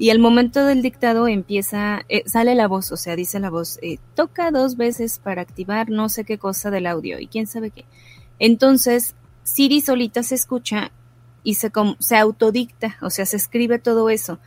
Y 0.00 0.10
al 0.10 0.20
momento 0.20 0.64
del 0.64 0.80
dictado 0.80 1.26
empieza, 1.26 2.02
eh, 2.08 2.22
sale 2.26 2.54
la 2.54 2.68
voz, 2.68 2.92
o 2.92 2.96
sea, 2.96 3.16
dice 3.16 3.40
la 3.40 3.50
voz, 3.50 3.80
eh, 3.82 3.98
toca 4.14 4.52
dos 4.52 4.76
veces 4.76 5.18
para 5.18 5.42
activar 5.42 5.90
no 5.90 6.08
sé 6.08 6.24
qué 6.24 6.38
cosa 6.38 6.70
del 6.70 6.86
audio 6.86 7.18
y 7.18 7.26
quién 7.26 7.48
sabe 7.48 7.70
qué. 7.70 7.84
Entonces, 8.38 9.16
Siri 9.42 9.80
solita 9.80 10.22
se 10.22 10.36
escucha 10.36 10.92
y 11.42 11.54
se, 11.54 11.72
se 11.98 12.16
autodicta, 12.16 12.96
o 13.02 13.10
sea, 13.10 13.26
se 13.26 13.36
escribe 13.36 13.80
todo 13.80 14.08
eso. 14.08 14.38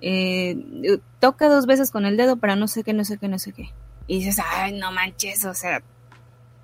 Eh, 0.00 1.00
toca 1.20 1.48
dos 1.48 1.66
veces 1.66 1.90
con 1.90 2.06
el 2.06 2.16
dedo 2.16 2.36
para 2.36 2.56
no 2.56 2.68
sé 2.68 2.82
qué, 2.82 2.94
no 2.94 3.04
sé 3.04 3.18
qué, 3.18 3.28
no 3.28 3.38
sé 3.38 3.52
qué. 3.52 3.70
Y 4.06 4.20
dices, 4.20 4.38
ay, 4.52 4.72
no 4.72 4.90
manches, 4.90 5.44
o 5.44 5.52
sea, 5.52 5.82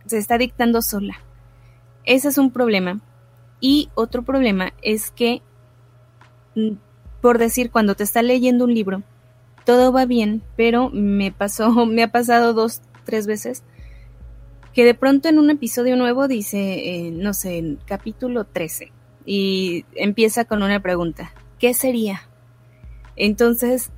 se 0.07 0.17
está 0.17 0.39
dictando 0.39 0.81
sola. 0.81 1.19
Ese 2.05 2.29
es 2.29 2.39
un 2.39 2.51
problema. 2.51 3.01
Y 3.61 3.91
otro 3.95 4.23
problema 4.23 4.73
es 4.83 5.11
que, 5.11 5.43
mm, 6.55 6.73
por 7.25 7.39
decir, 7.39 7.71
cuando 7.71 7.95
te 7.95 8.05
está 8.05 8.21
leyendo 8.21 8.67
un 8.67 8.75
libro, 8.75 9.03
todo 9.65 9.93
va 9.93 10.05
bien, 10.05 10.43
pero 10.59 10.91
me 10.91 11.33
pasó, 11.33 11.71
me 11.87 12.03
ha 12.03 12.09
pasado 12.09 12.53
dos, 12.53 12.83
tres 13.05 13.27
veces, 13.27 13.63
que 14.75 14.85
de 14.85 14.93
pronto 14.93 15.31
en 15.31 15.39
un 15.39 15.49
episodio 15.49 15.97
nuevo 15.97 16.29
dice, 16.29 16.59
eh, 16.59 17.11
no 17.11 17.33
sé, 17.33 17.57
en 17.57 17.79
capítulo 17.87 18.45
13, 18.45 18.93
y 19.25 19.87
empieza 19.95 20.45
con 20.45 20.63
una 20.63 20.81
pregunta, 20.81 21.33
¿qué 21.59 21.73
sería? 21.73 22.29
Entonces 23.17 23.89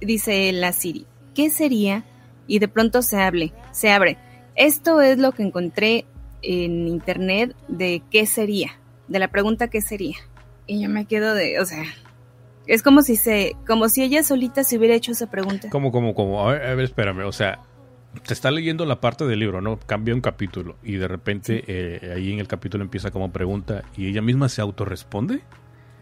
dice 0.00 0.52
la 0.52 0.72
Siri, 0.72 1.04
¿qué 1.34 1.50
sería? 1.50 2.04
Y 2.46 2.60
de 2.60 2.68
pronto 2.68 3.02
se 3.02 3.16
hable, 3.16 3.52
se 3.72 3.90
abre. 3.90 4.18
Esto 4.54 5.00
es 5.00 5.18
lo 5.18 5.32
que 5.32 5.42
encontré 5.42 6.04
en 6.42 6.86
internet 6.86 7.56
de 7.66 8.04
qué 8.08 8.24
sería, 8.24 8.78
de 9.08 9.18
la 9.18 9.26
pregunta 9.26 9.66
qué 9.66 9.80
sería. 9.80 10.18
Y 10.68 10.80
yo 10.80 10.88
me 10.88 11.06
quedo 11.06 11.34
de, 11.34 11.58
o 11.58 11.66
sea, 11.66 11.82
es 12.68 12.82
como 12.82 13.02
si 13.02 13.16
se, 13.16 13.56
como 13.66 13.88
si 13.88 14.02
ella 14.02 14.22
solita 14.22 14.62
se 14.62 14.78
hubiera 14.78 14.94
hecho 14.94 15.12
esa 15.12 15.28
pregunta. 15.30 15.68
¿Cómo, 15.70 15.90
cómo, 15.90 16.14
cómo? 16.14 16.46
A 16.48 16.52
ver, 16.52 16.66
a 16.66 16.74
ver, 16.74 16.84
espérame. 16.84 17.24
O 17.26 17.32
sea, 17.32 17.60
te 18.26 18.34
está 18.34 18.50
leyendo 18.50 18.84
la 18.84 19.00
parte 19.00 19.24
del 19.24 19.40
libro, 19.40 19.60
¿no? 19.60 19.78
Cambia 19.78 20.14
un 20.14 20.20
capítulo 20.20 20.76
y 20.82 20.96
de 20.96 21.08
repente 21.08 21.64
eh, 21.66 22.12
ahí 22.14 22.32
en 22.32 22.38
el 22.38 22.46
capítulo 22.46 22.84
empieza 22.84 23.10
como 23.10 23.32
pregunta 23.32 23.84
y 23.96 24.08
ella 24.08 24.22
misma 24.22 24.48
se 24.48 24.60
autorresponde. 24.60 25.42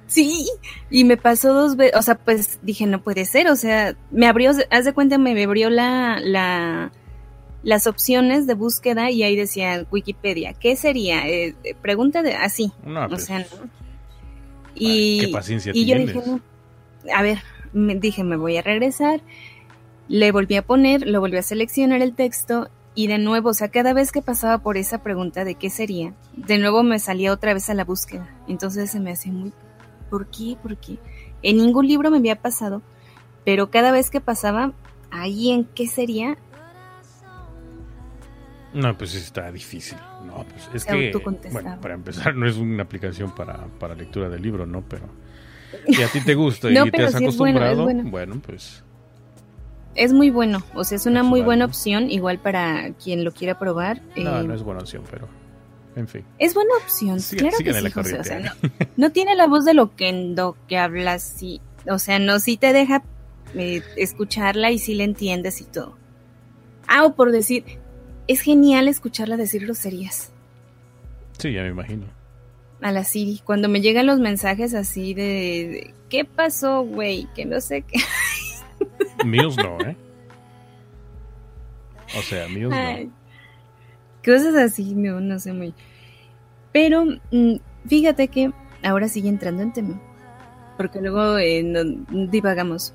Sí, 0.09 0.47
y 0.91 1.05
me 1.05 1.17
pasó 1.17 1.53
dos 1.53 1.77
veces, 1.77 1.97
o 1.97 2.03
sea, 2.03 2.17
pues 2.17 2.61
dije, 2.63 2.87
no 2.87 3.03
puede 3.03 3.25
ser, 3.25 3.49
o 3.49 3.57
sea, 3.57 3.97
me 4.13 4.27
abrió, 4.27 4.53
haz 4.71 4.85
de 4.85 4.93
cuenta, 4.93 5.19
me 5.19 5.43
abrió 5.43 5.69
la, 5.69 6.21
la, 6.21 6.93
las 7.65 7.89
opciones 7.89 8.47
de 8.47 8.55
búsqueda 8.55 9.11
y 9.11 9.25
ahí 9.25 9.35
decía 9.35 9.85
Wikipedia, 9.91 10.55
¿qué 10.55 10.77
sería? 10.77 11.27
Eh, 11.27 11.57
eh, 11.65 11.75
pregunta 11.83 12.23
de, 12.23 12.35
así, 12.35 12.73
No, 12.85 13.07
o 13.07 13.09
pues, 13.09 13.25
sea, 13.25 13.41
no. 13.41 13.47
Y, 14.77 15.27
qué 15.27 15.29
paciencia 15.33 15.73
y 15.75 15.87
yo 15.87 15.97
dije, 15.97 16.15
no, 16.25 16.41
a 17.15 17.23
ver, 17.23 17.39
me 17.73 17.95
dije, 17.95 18.25
me 18.25 18.37
voy 18.37 18.57
a 18.57 18.63
regresar, 18.63 19.21
le 20.09 20.33
volví 20.33 20.57
a 20.57 20.63
poner, 20.63 21.07
lo 21.07 21.21
volví 21.21 21.37
a 21.37 21.43
seleccionar 21.43 22.03
el 22.03 22.15
texto 22.15 22.69
y 22.95 23.09
de 23.09 23.19
nuevo, 23.19 23.51
o 23.51 23.55
sea, 23.55 23.69
cada 23.69 23.93
vez 23.93 24.13
que 24.13 24.23
pasaba 24.23 24.59
por 24.59 24.77
esa 24.77 25.03
pregunta 25.03 25.45
de 25.45 25.55
qué 25.55 25.69
sería, 25.69 26.15
de 26.35 26.59
nuevo 26.59 26.83
me 26.83 26.99
salía 26.99 27.33
otra 27.33 27.53
vez 27.53 27.69
a 27.69 27.75
la 27.75 27.85
búsqueda. 27.85 28.29
Entonces 28.49 28.91
se 28.91 29.01
me 29.01 29.13
hacía 29.13 29.33
muy, 29.33 29.53
¿por 30.09 30.29
qué? 30.29 30.57
¿Por 30.63 30.77
qué? 30.79 30.99
En 31.43 31.59
ningún 31.59 31.87
libro 31.87 32.11
me 32.11 32.19
había 32.19 32.41
pasado, 32.41 32.83
pero 33.45 33.71
cada 33.71 33.93
vez 33.93 34.11
que 34.11 34.21
pasaba, 34.21 34.73
ahí 35.11 35.51
en 35.51 35.65
qué 35.65 35.87
sería, 35.87 36.39
No, 38.73 38.97
pues 38.99 39.15
está 39.15 39.51
difícil. 39.51 39.97
No, 40.27 40.45
pues 40.45 40.69
es 40.75 40.85
que, 40.85 41.11
bueno, 41.51 41.79
para 41.81 41.95
empezar 41.95 42.35
no 42.35 42.47
es 42.47 42.57
una 42.57 42.83
aplicación 42.83 43.35
para, 43.35 43.67
para 43.79 43.95
lectura 43.95 44.29
de 44.29 44.39
libro, 44.39 44.67
¿no? 44.67 44.83
Pero 44.83 45.07
si 45.89 46.03
a 46.03 46.09
ti 46.09 46.21
te 46.21 46.35
gusta 46.35 46.71
No, 46.71 46.87
y 46.87 46.91
te 46.91 47.03
has 47.05 47.15
sí 47.15 47.25
es 47.25 47.37
bueno, 47.37 47.59
acostumbrado, 47.59 47.83
bueno. 47.85 48.03
bueno, 48.11 48.43
pues 48.45 48.83
es 49.95 50.13
muy 50.13 50.31
bueno, 50.31 50.63
o 50.75 50.85
sea, 50.85 50.97
es 50.97 51.07
una 51.07 51.21
Es 51.21 51.27
muy 51.27 51.41
buena 51.41 51.65
opción, 51.65 52.11
igual 52.11 52.39
para 52.39 52.91
quien 53.03 53.25
lo 53.25 53.33
quiera 53.33 53.59
probar. 53.59 54.01
no, 54.17 54.41
eh, 54.41 54.45
no 54.45 54.55
es 54.55 54.63
buena 54.63 54.81
opción, 54.81 55.03
pero 55.11 55.27
en 55.97 56.07
fin. 56.09 56.23
Es 56.39 56.53
buena 56.55 56.71
opción, 56.83 57.19
Sigan- 57.21 57.39
claro 57.49 57.57
que 57.65 57.73
sí, 57.73 57.91
José, 57.91 58.19
o 58.21 58.25
sea, 58.25 58.41
no, 58.41 58.51
no 58.97 59.11
tiene 59.13 59.35
la 59.35 59.47
voz 59.47 59.65
de 59.65 59.73
Loquendo 59.75 60.57
que 60.69 60.77
habla 60.79 61.15
así, 61.15 61.61
o 61.89 61.99
sea, 61.99 62.19
no, 62.19 62.39
sí 62.41 62.57
te 62.59 62.73
deja 62.75 63.03
eh, 63.55 63.83
escucharla 63.97 64.71
y 64.71 64.79
sí 64.79 64.95
le 64.95 65.05
entiendes 65.05 65.61
y 65.63 65.65
todo. 65.65 65.97
Ah, 66.89 67.05
o 67.07 67.15
por 67.15 67.33
decir, 67.33 67.65
es 68.29 68.41
genial 68.43 68.89
escucharla 68.89 69.37
decir 69.37 69.63
groserías 69.65 70.31
Sí, 71.39 71.53
ya 71.53 71.63
me 71.63 71.69
imagino. 71.69 72.07
A 72.87 72.93
la 72.93 73.05
Siri, 73.05 73.40
cuando 73.45 73.69
me 73.69 73.81
llegan 73.81 74.07
los 74.07 74.19
mensajes 74.21 74.75
así 74.75 75.12
de, 75.14 75.23
de, 75.23 75.95
¿qué 76.09 76.25
pasó, 76.25 76.83
güey? 76.83 77.26
Que 77.35 77.45
no 77.45 77.61
sé 77.61 77.83
qué. 77.83 77.99
Míos 79.25 79.57
no, 79.57 79.78
¿eh? 79.81 79.97
O 82.16 82.23
sea, 82.23 82.49
míos 82.49 82.73
Ay, 82.75 83.07
no. 83.07 83.12
cosas 84.25 84.55
así, 84.55 84.95
no, 84.95 85.21
no 85.21 85.38
sé 85.38 85.52
muy. 85.52 85.75
Pero 86.73 87.05
mm, 87.33 87.55
fíjate 87.88 88.28
que 88.28 88.52
ahora 88.83 89.09
sigue 89.09 89.28
entrando 89.28 89.62
en 89.62 89.73
tema. 89.73 90.00
Porque 90.76 91.00
luego 91.00 91.38
eh, 91.38 91.62
no- 91.64 92.26
divagamos. 92.31 92.95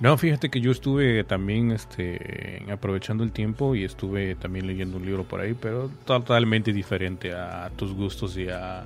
No, 0.00 0.16
fíjate 0.16 0.48
que 0.48 0.60
yo 0.60 0.70
estuve 0.72 1.22
también 1.24 1.70
este, 1.70 2.64
aprovechando 2.72 3.22
el 3.22 3.30
tiempo 3.32 3.74
y 3.74 3.84
estuve 3.84 4.34
también 4.36 4.66
leyendo 4.66 4.96
un 4.96 5.04
libro 5.06 5.24
por 5.24 5.40
ahí, 5.40 5.54
pero 5.54 5.90
totalmente 6.04 6.72
diferente 6.72 7.32
a 7.34 7.70
tus 7.76 7.92
gustos 7.92 8.36
y 8.36 8.48
a... 8.48 8.84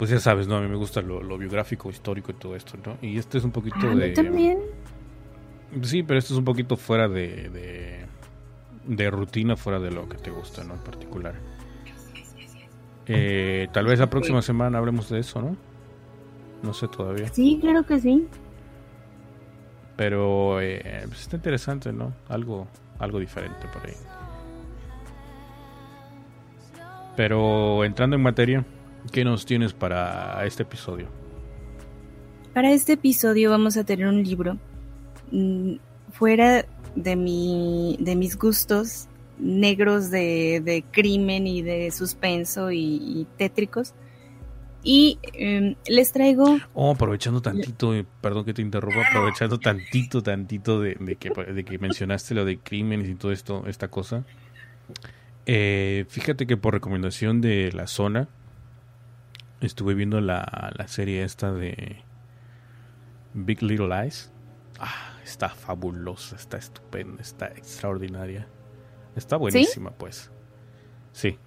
Pues 0.00 0.08
ya 0.08 0.18
sabes, 0.18 0.48
¿no? 0.48 0.56
A 0.56 0.62
mí 0.62 0.66
me 0.66 0.76
gusta 0.76 1.02
lo, 1.02 1.22
lo 1.22 1.36
biográfico, 1.36 1.90
histórico 1.90 2.30
y 2.32 2.34
todo 2.36 2.56
esto, 2.56 2.78
¿no? 2.86 2.96
Y 3.02 3.18
este 3.18 3.36
es 3.36 3.44
un 3.44 3.50
poquito 3.50 3.76
Ah, 3.82 3.94
de... 3.94 4.12
también. 4.12 4.58
Sí, 5.82 6.02
pero 6.02 6.18
esto 6.18 6.32
es 6.32 6.38
un 6.38 6.44
poquito 6.46 6.78
fuera 6.78 7.06
de, 7.06 7.50
de, 7.50 8.06
de 8.86 9.10
rutina, 9.10 9.56
fuera 9.56 9.78
de 9.78 9.90
lo 9.90 10.08
que 10.08 10.16
te 10.16 10.30
gusta, 10.30 10.64
¿no? 10.64 10.72
En 10.72 10.80
particular. 10.80 11.34
Eh, 13.08 13.68
tal 13.74 13.84
vez 13.84 13.98
la 13.98 14.08
próxima 14.08 14.40
semana 14.40 14.78
hablemos 14.78 15.10
de 15.10 15.18
eso, 15.18 15.42
¿no? 15.42 15.54
No 16.62 16.72
sé 16.72 16.88
todavía. 16.88 17.28
Sí, 17.28 17.58
claro 17.60 17.84
que 17.84 18.00
sí. 18.00 18.26
Pero 19.96 20.62
eh, 20.62 21.02
pues 21.08 21.20
está 21.20 21.36
interesante, 21.36 21.92
¿no? 21.92 22.14
Algo, 22.30 22.66
algo 22.98 23.18
diferente 23.20 23.66
por 23.70 23.86
ahí. 23.86 23.94
Pero 27.16 27.84
entrando 27.84 28.16
en 28.16 28.22
materia, 28.22 28.64
¿qué 29.12 29.24
nos 29.24 29.46
tienes 29.46 29.72
para 29.72 30.44
este 30.44 30.62
episodio? 30.62 31.08
Para 32.54 32.72
este 32.72 32.94
episodio 32.94 33.50
vamos 33.50 33.76
a 33.76 33.84
tener 33.84 34.06
un 34.06 34.22
libro 34.22 34.58
mm, 35.30 35.74
fuera 36.12 36.66
de 36.96 37.16
mi 37.16 37.96
de 38.00 38.16
mis 38.16 38.36
gustos 38.36 39.08
negros 39.38 40.10
de, 40.10 40.60
de 40.64 40.84
crimen 40.90 41.46
y 41.46 41.62
de 41.62 41.90
suspenso 41.90 42.70
y, 42.70 42.78
y 42.78 43.26
tétricos. 43.36 43.94
Y 44.82 45.18
em, 45.34 45.74
les 45.86 46.12
traigo 46.12 46.58
Oh, 46.72 46.92
aprovechando 46.92 47.42
tantito, 47.42 47.94
eh, 47.94 48.06
perdón 48.22 48.44
que 48.44 48.54
te 48.54 48.62
interrumpa, 48.62 49.02
aprovechando 49.08 49.58
tantito, 49.58 50.22
tantito 50.22 50.80
de, 50.80 50.96
de 50.98 51.16
que, 51.16 51.30
de 51.30 51.64
que 51.64 51.78
mencionaste 51.78 52.34
lo 52.34 52.44
de 52.44 52.58
crímenes 52.58 53.08
y 53.08 53.14
todo 53.14 53.32
esto, 53.32 53.64
esta 53.66 53.88
cosa. 53.88 54.24
Eh, 55.44 56.06
fíjate 56.08 56.46
que 56.46 56.56
por 56.56 56.74
recomendación 56.74 57.40
de 57.40 57.72
la 57.72 57.86
zona, 57.86 58.28
estuve 59.60 59.94
viendo 59.94 60.20
la, 60.20 60.72
la 60.76 60.88
serie 60.88 61.24
esta 61.24 61.52
de 61.52 62.02
Big 63.34 63.62
Little 63.62 63.88
Lies. 63.88 64.30
Ah, 64.78 65.18
está 65.24 65.48
fabulosa, 65.48 66.36
está 66.36 66.56
estupenda, 66.56 67.20
está 67.22 67.46
extraordinaria. 67.48 68.46
Está 69.16 69.36
buenísima, 69.36 69.90
pues. 69.90 70.30
Sí. 71.12 71.38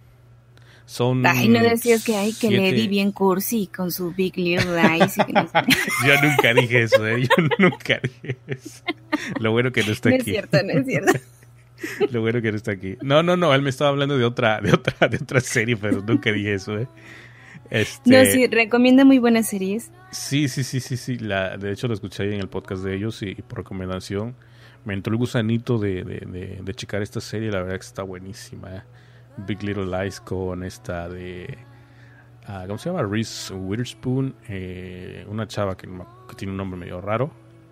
Son 0.86 1.26
Ay, 1.26 1.48
no 1.48 1.62
decías 1.62 2.04
que 2.04 2.18
hay 2.18 2.34
que 2.34 2.50
siete- 2.50 2.58
le 2.58 2.72
di 2.74 2.88
bien 2.90 3.14
cursi 3.14 3.68
con 3.68 3.90
su 3.92 4.12
Big 4.12 4.36
Little 4.38 4.76
Lies. 4.82 5.18
y 5.18 5.24
que 5.24 5.34
no, 5.34 5.48
sé. 5.48 5.60
Yo 6.06 6.22
nunca 6.22 6.54
dije 6.54 6.84
eso, 6.84 7.08
¿eh? 7.08 7.22
Yo 7.24 7.44
nunca 7.58 8.00
dije 8.04 8.38
eso. 8.48 8.84
Lo 9.40 9.52
bueno 9.52 9.72
que 9.72 9.82
no 9.84 9.92
está 9.94 10.10
No 10.10 10.16
es 10.16 10.22
aquí. 10.24 10.32
cierto, 10.32 10.58
no 10.62 10.72
es 10.74 10.86
cierto. 10.86 11.14
Lo 12.12 12.22
bueno 12.22 12.42
que 12.42 12.52
no 12.52 12.58
está 12.58 12.72
aquí. 12.72 12.98
No, 13.02 13.24
no, 13.24 13.36
no, 13.38 13.54
él 13.54 13.62
me 13.62 13.70
estaba 13.70 13.90
hablando 13.90 14.18
de 14.18 14.26
otra, 14.26 14.60
de 14.62 14.74
otra, 14.74 15.08
de 15.08 15.18
otra 15.18 15.40
serie, 15.42 15.76
pero 15.78 16.02
nunca 16.02 16.32
dije 16.32 16.54
eso, 16.54 16.78
¿eh? 16.78 16.88
Este, 17.74 18.10
No, 18.12 18.24
sí, 18.32 18.48
recomienda 18.48 19.04
muy 19.04 19.18
buenas 19.20 19.48
series. 19.48 19.92
sí, 20.12 20.48
sí, 20.48 20.64
sí, 20.64 20.80
sí, 20.80 20.96
sí. 20.96 21.18
La, 21.18 21.58
de 21.58 21.72
hecho, 21.72 21.88
lo 21.88 21.94
escuché 21.96 22.24
ahí 22.24 22.34
en 22.34 22.40
el 22.40 22.48
podcast 22.48 22.84
de 22.84 22.96
ellos 22.96 23.22
y, 23.24 23.30
y 23.32 23.42
por 23.42 23.58
recomendación 23.58 24.36
me 24.86 24.94
entró 24.94 25.12
el 25.12 25.18
gusanito 25.18 25.78
de, 25.80 26.04
de, 26.04 26.20
de, 26.28 26.60
de 26.64 26.74
checar 26.76 27.02
esta 27.02 27.20
serie. 27.20 27.50
La 27.52 27.62
verdad 27.62 27.76
que 27.80 27.86
está 27.86 28.04
buenísima. 28.04 28.76
¿eh? 28.76 28.82
Big 29.38 29.64
Little 29.64 29.86
Lies 29.88 30.20
con 30.22 30.64
esta 30.64 31.10
de. 31.10 31.58
ah, 32.46 32.64
¿Cómo 32.68 32.78
se 32.78 32.90
llama? 32.92 33.02
Reese 33.04 33.54
Witherspoon. 33.54 34.36
eh, 34.48 35.26
una 35.28 35.48
chava 35.48 35.76
que, 35.76 35.88
tiene 36.38 36.52
un 36.52 36.58
nombre 36.58 36.80
medio 36.80 37.02
raro. 37.02 37.32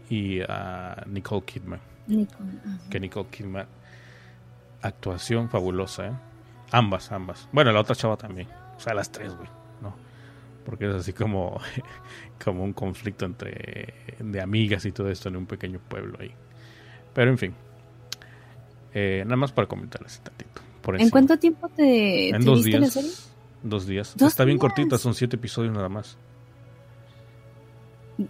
Y 0.09 0.39
ah, 0.49 1.03
Nicole 1.07 1.43
Kidman. 1.45 1.79
Nicole, 2.07 2.49
que 2.89 2.99
Nicole 2.99 3.29
Kidman. 3.29 3.67
Actuación 4.81 5.47
fabulosa, 5.49 6.07
¿eh? 6.07 6.11
Ambas, 6.71 7.11
ambas. 7.11 7.47
Bueno, 7.51 7.71
la 7.71 7.81
otra 7.81 7.95
chava 7.95 8.17
también. 8.17 8.47
O 8.75 8.79
sea, 8.79 8.93
las 8.95 9.11
tres, 9.11 9.35
güey. 9.35 9.47
Porque 10.65 10.88
es 10.89 10.95
así 10.95 11.13
como, 11.13 11.60
como 12.43 12.63
un 12.63 12.74
conflicto 12.74 13.26
entre 13.26 13.93
de 14.19 14.41
amigas 14.41 14.86
y 14.86 14.91
todo 14.91 15.10
esto 15.10 15.30
en 15.30 15.38
un 15.38 15.45
pequeño 15.45 15.80
pueblo 15.80 16.17
ahí. 16.19 16.32
Pero 17.13 17.32
en 17.32 17.38
fin. 17.38 17.54
Eh, 18.93 19.21
nada 19.26 19.38
más 19.38 19.52
para 19.52 19.67
comentarles 19.67 20.17
un 20.17 20.24
tantito. 20.26 20.62
Por 20.82 21.00
¿En 21.00 21.10
cuánto 21.10 21.38
tiempo 21.38 21.69
te, 21.69 22.30
En 22.30 22.39
te 22.39 22.45
dos 22.45 22.63
viste 22.63 22.71
la 22.80 22.86
días. 22.86 22.93
serie? 22.93 23.12
Dos 23.63 23.86
días. 23.88 24.13
¿Dos 24.17 24.30
Está 24.30 24.43
bien 24.45 24.58
cortita, 24.58 24.97
son 24.97 25.13
siete 25.13 25.36
episodios 25.36 25.74
nada 25.74 25.89
más. 25.89 26.17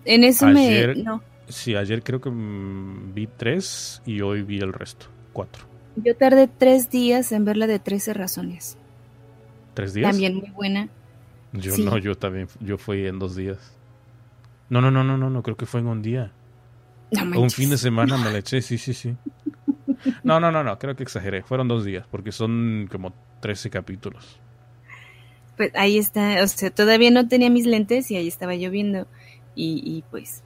En 0.05 0.23
eso 0.23 0.45
Ayer- 0.47 0.95
me... 0.95 1.03
No, 1.03 1.21
Sí, 1.47 1.75
ayer 1.75 2.01
creo 2.01 2.21
que 2.21 2.29
mm, 2.29 3.13
vi 3.13 3.27
tres 3.27 4.01
y 4.05 4.21
hoy 4.21 4.41
vi 4.43 4.59
el 4.59 4.71
resto. 4.71 5.07
Cuatro. 5.33 5.65
yo 5.97 6.15
tardé 6.15 6.47
tres 6.47 6.89
días 6.89 7.31
en 7.33 7.43
verla 7.43 7.67
de 7.67 7.79
13 7.79 8.13
razones. 8.13 8.77
¿Tres 9.73 9.93
días? 9.93 10.11
También 10.11 10.35
muy 10.35 10.49
buena. 10.51 10.87
Yo 11.53 11.75
Sí. 11.75 11.83
no, 11.83 11.97
yo 11.97 12.15
también, 12.15 12.47
yo 12.59 12.77
fui 12.77 13.05
en 13.07 13.19
dos 13.19 13.35
días. 13.35 13.77
No, 14.69 14.79
no, 14.81 14.89
no, 14.89 15.03
no, 15.03 15.17
no, 15.17 15.29
no, 15.29 15.43
creo 15.43 15.57
que 15.57 15.65
fue 15.65 15.81
en 15.81 15.87
un 15.87 16.01
día. 16.01 16.31
No 17.11 17.41
un 17.41 17.49
fin 17.49 17.69
de 17.69 17.77
semana 17.77 18.17
me 18.17 18.31
la 18.31 18.37
eché, 18.37 18.61
sí, 18.61 18.77
sí, 18.77 18.93
sí. 18.93 19.15
No, 20.23 20.39
no, 20.39 20.51
no, 20.51 20.63
no, 20.63 20.79
creo 20.79 20.95
que 20.95 21.03
exageré. 21.03 21.43
Fueron 21.43 21.67
dos 21.67 21.83
días, 21.83 22.07
porque 22.09 22.31
son 22.31 22.87
como 22.89 23.13
13 23.41 23.69
capítulos. 23.69 24.39
Pues 25.57 25.71
ahí 25.75 25.97
está, 25.97 26.41
o 26.41 26.47
sea, 26.47 26.71
todavía 26.71 27.11
no 27.11 27.27
tenía 27.27 27.49
mis 27.49 27.65
lentes 27.65 28.09
y 28.11 28.15
ahí 28.15 28.27
estaba 28.29 28.55
lloviendo. 28.55 29.07
Y, 29.55 29.81
y 29.85 30.03
pues... 30.09 30.41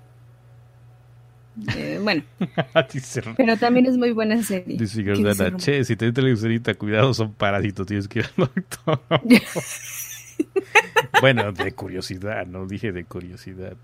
eh, 1.77 1.99
bueno, 2.01 2.23
pero 3.37 3.57
también 3.57 3.85
es 3.85 3.97
muy 3.97 4.11
buena 4.11 4.41
serie. 4.43 4.77
dice 4.77 5.03
¿Qué 5.03 5.11
dice 5.11 5.23
Gordana, 5.23 5.49
Román? 5.51 5.59
che, 5.59 5.83
si 5.85 5.95
te 5.95 6.11
televisorita, 6.11 6.73
cuidado, 6.73 7.13
son 7.13 7.33
parásitos, 7.33 7.85
tienes 7.85 8.07
que 8.07 8.19
ir 8.19 8.25
al 8.37 8.49
doctor. 8.55 9.01
bueno, 11.21 11.51
de 11.51 11.71
curiosidad, 11.73 12.45
no 12.45 12.65
dije 12.65 12.91
de 12.91 13.05
curiosidad. 13.05 13.77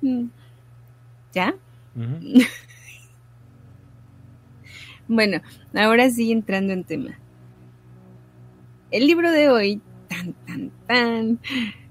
¿Ya? 1.32 1.54
Bueno, 5.12 5.42
ahora 5.74 6.08
sí 6.08 6.30
entrando 6.30 6.72
en 6.72 6.84
tema. 6.84 7.18
El 8.92 9.08
libro 9.08 9.32
de 9.32 9.50
hoy, 9.50 9.80
tan, 10.06 10.34
tan, 10.46 10.70
tan, 10.86 11.40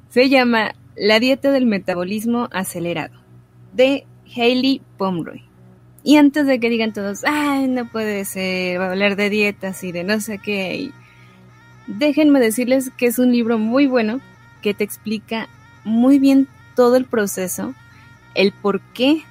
se 0.08 0.30
llama 0.30 0.74
La 0.96 1.20
dieta 1.20 1.52
del 1.52 1.66
metabolismo 1.66 2.48
acelerado, 2.54 3.20
de 3.74 4.08
Hailey 4.34 4.82
Pomeroy. 4.98 5.44
Y 6.02 6.16
antes 6.16 6.48
de 6.48 6.62
que 6.62 6.70
digan 6.70 6.94
todos, 6.94 7.26
ay, 7.26 7.68
no 7.68 7.92
puede 7.92 8.24
ser, 8.24 8.80
va 8.80 8.86
a 8.86 8.92
hablar 8.92 9.18
de 9.18 9.30
dietas 9.30 9.84
y 9.84 9.92
de 9.92 10.06
no 10.06 10.22
sé 10.22 10.40
qué, 10.40 10.76
y 10.78 10.94
déjenme 11.98 12.40
decirles 12.40 12.92
que 12.96 13.08
es 13.08 13.20
un 13.20 13.32
libro 13.32 13.58
muy 13.58 13.88
bueno 13.88 14.22
que 14.62 14.74
te 14.74 14.84
explica 14.84 15.48
muy 15.84 16.20
bien 16.20 16.48
todo 16.76 16.96
el 16.96 17.06
proceso, 17.06 17.74
el 18.36 18.52
por 18.52 18.80
qué 18.82 19.24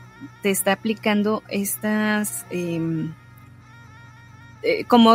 te 0.43 0.51
está 0.51 0.73
aplicando 0.73 1.43
estas... 1.49 2.45
em, 2.51 3.13
eh, 4.63 4.85
como 4.85 5.13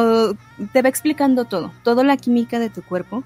te 0.71 0.81
va 0.81 0.87
explicando 0.87 1.43
todo, 1.45 1.73
toda 1.83 2.03
la 2.05 2.15
química 2.15 2.59
de 2.59 2.69
tu 2.69 2.81
cuerpo, 2.81 3.23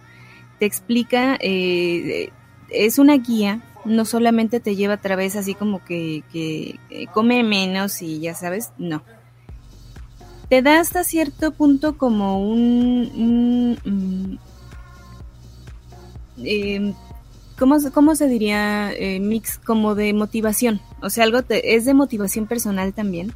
te 0.58 0.66
explica, 0.66 1.38
eh, 1.40 2.32
es 2.70 2.98
una 2.98 3.18
guía, 3.18 3.62
no 3.86 4.04
solamente 4.04 4.60
te 4.60 4.76
lleva 4.76 4.96
a 4.96 5.02
través 5.02 5.36
así 5.36 5.54
como 5.54 5.86
que, 5.86 6.24
que 6.34 6.80
eh, 6.90 7.06
come 7.14 7.44
menos 7.44 8.02
y 8.02 8.20
ya 8.20 8.34
sabes, 8.34 8.72
no. 8.80 9.04
Te 10.50 10.62
da 10.62 10.80
hasta 10.80 11.04
cierto 11.04 11.52
punto 11.52 11.98
como 11.98 12.42
un... 12.42 13.78
un, 13.86 14.38
mm, 14.38 14.38
eh, 16.46 16.94
¿cómo, 17.60 17.80
se- 17.80 17.92
¿Cómo 17.92 18.16
se 18.16 18.28
diría? 18.28 18.94
Eh, 18.94 19.20
mix 19.20 19.58
como 19.58 19.96
de 19.96 20.14
motivación. 20.14 20.80
O 21.02 21.10
sea, 21.10 21.24
algo 21.26 21.42
te- 21.44 21.76
es 21.76 21.86
de 21.86 21.94
motivación 21.94 22.48
personal 22.48 22.94
también. 22.94 23.34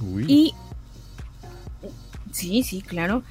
Uy. 0.00 0.24
Y 0.28 0.54
sí, 2.32 2.62
sí, 2.62 2.82
claro. 2.82 3.22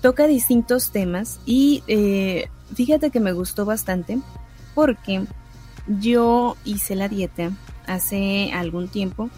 Toca 0.00 0.26
distintos 0.26 0.90
temas 0.90 1.40
y 1.44 1.82
eh, 1.88 2.48
fíjate 2.74 3.10
que 3.10 3.18
me 3.20 3.32
gustó 3.32 3.64
bastante 3.64 4.18
porque 4.74 5.24
yo 6.00 6.56
hice 6.64 6.94
la 6.94 7.08
dieta 7.08 7.50
hace 7.86 8.52
algún 8.52 8.86
tiempo 8.88 9.28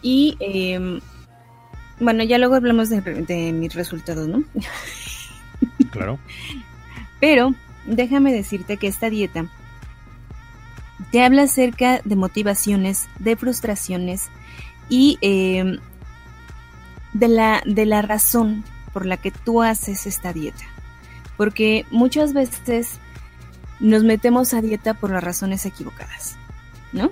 y 0.00 0.36
eh, 0.38 1.00
bueno, 2.00 2.24
ya 2.24 2.38
luego 2.38 2.54
hablamos 2.54 2.88
de, 2.90 3.00
de 3.00 3.52
mis 3.52 3.74
resultados, 3.74 4.28
¿no? 4.28 4.44
Claro. 5.90 6.18
Pero 7.20 7.54
déjame 7.86 8.32
decirte 8.32 8.76
que 8.76 8.88
esta 8.88 9.10
dieta 9.10 9.46
te 11.10 11.22
habla 11.22 11.42
acerca 11.44 12.00
de 12.04 12.16
motivaciones, 12.16 13.08
de 13.18 13.36
frustraciones 13.36 14.28
y 14.88 15.18
eh, 15.22 15.78
de, 17.12 17.28
la, 17.28 17.62
de 17.64 17.86
la 17.86 18.02
razón 18.02 18.64
por 18.92 19.06
la 19.06 19.16
que 19.16 19.30
tú 19.30 19.62
haces 19.62 20.06
esta 20.06 20.32
dieta. 20.32 20.64
Porque 21.36 21.86
muchas 21.90 22.32
veces 22.32 22.98
nos 23.80 24.04
metemos 24.04 24.54
a 24.54 24.60
dieta 24.60 24.94
por 24.94 25.10
las 25.10 25.22
razones 25.22 25.66
equivocadas. 25.66 26.36
¿no? 26.92 27.10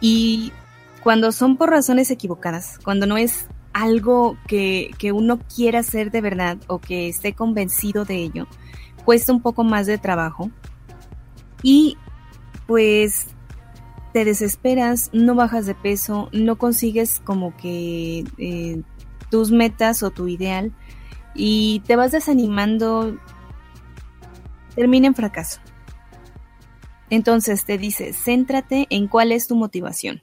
Y 0.00 0.52
cuando 1.08 1.32
son 1.32 1.56
por 1.56 1.70
razones 1.70 2.10
equivocadas, 2.10 2.78
cuando 2.84 3.06
no 3.06 3.16
es 3.16 3.48
algo 3.72 4.36
que, 4.46 4.90
que 4.98 5.10
uno 5.10 5.38
quiera 5.38 5.78
hacer 5.78 6.10
de 6.10 6.20
verdad 6.20 6.58
o 6.66 6.80
que 6.80 7.08
esté 7.08 7.32
convencido 7.32 8.04
de 8.04 8.16
ello, 8.16 8.46
cuesta 9.06 9.32
un 9.32 9.40
poco 9.40 9.64
más 9.64 9.86
de 9.86 9.96
trabajo. 9.96 10.50
Y 11.62 11.96
pues 12.66 13.28
te 14.12 14.26
desesperas, 14.26 15.08
no 15.14 15.34
bajas 15.34 15.64
de 15.64 15.74
peso, 15.74 16.28
no 16.32 16.58
consigues 16.58 17.22
como 17.24 17.56
que 17.56 18.26
eh, 18.36 18.82
tus 19.30 19.50
metas 19.50 20.02
o 20.02 20.10
tu 20.10 20.28
ideal 20.28 20.74
y 21.34 21.80
te 21.86 21.96
vas 21.96 22.12
desanimando, 22.12 23.16
termina 24.74 25.06
en 25.06 25.14
fracaso. 25.14 25.58
Entonces 27.08 27.64
te 27.64 27.78
dice, 27.78 28.12
céntrate 28.12 28.86
en 28.90 29.08
cuál 29.08 29.32
es 29.32 29.48
tu 29.48 29.56
motivación. 29.56 30.20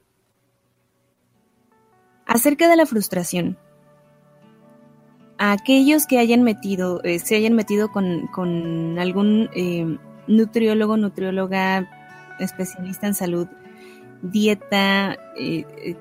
Acerca 2.25 2.67
de 2.67 2.75
la 2.75 2.85
frustración, 2.85 3.57
a 5.37 5.51
aquellos 5.51 6.05
que 6.07 6.17
hayan 6.17 6.43
metido, 6.43 7.01
eh, 7.03 7.19
se 7.19 7.35
hayan 7.35 7.53
metido 7.53 7.91
con, 7.91 8.97
algún 8.99 9.49
eh, 9.53 9.97
nutriólogo, 10.27 10.97
nutrióloga, 10.97 11.89
especialista 12.39 13.07
en 13.07 13.13
salud, 13.13 13.47
dieta, 14.21 15.17
eh, 15.37 15.95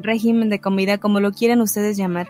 régimen 0.00 0.48
de 0.50 0.60
comida, 0.60 0.98
como 0.98 1.20
lo 1.20 1.32
quieran 1.32 1.60
ustedes 1.60 1.96
llamar, 1.96 2.28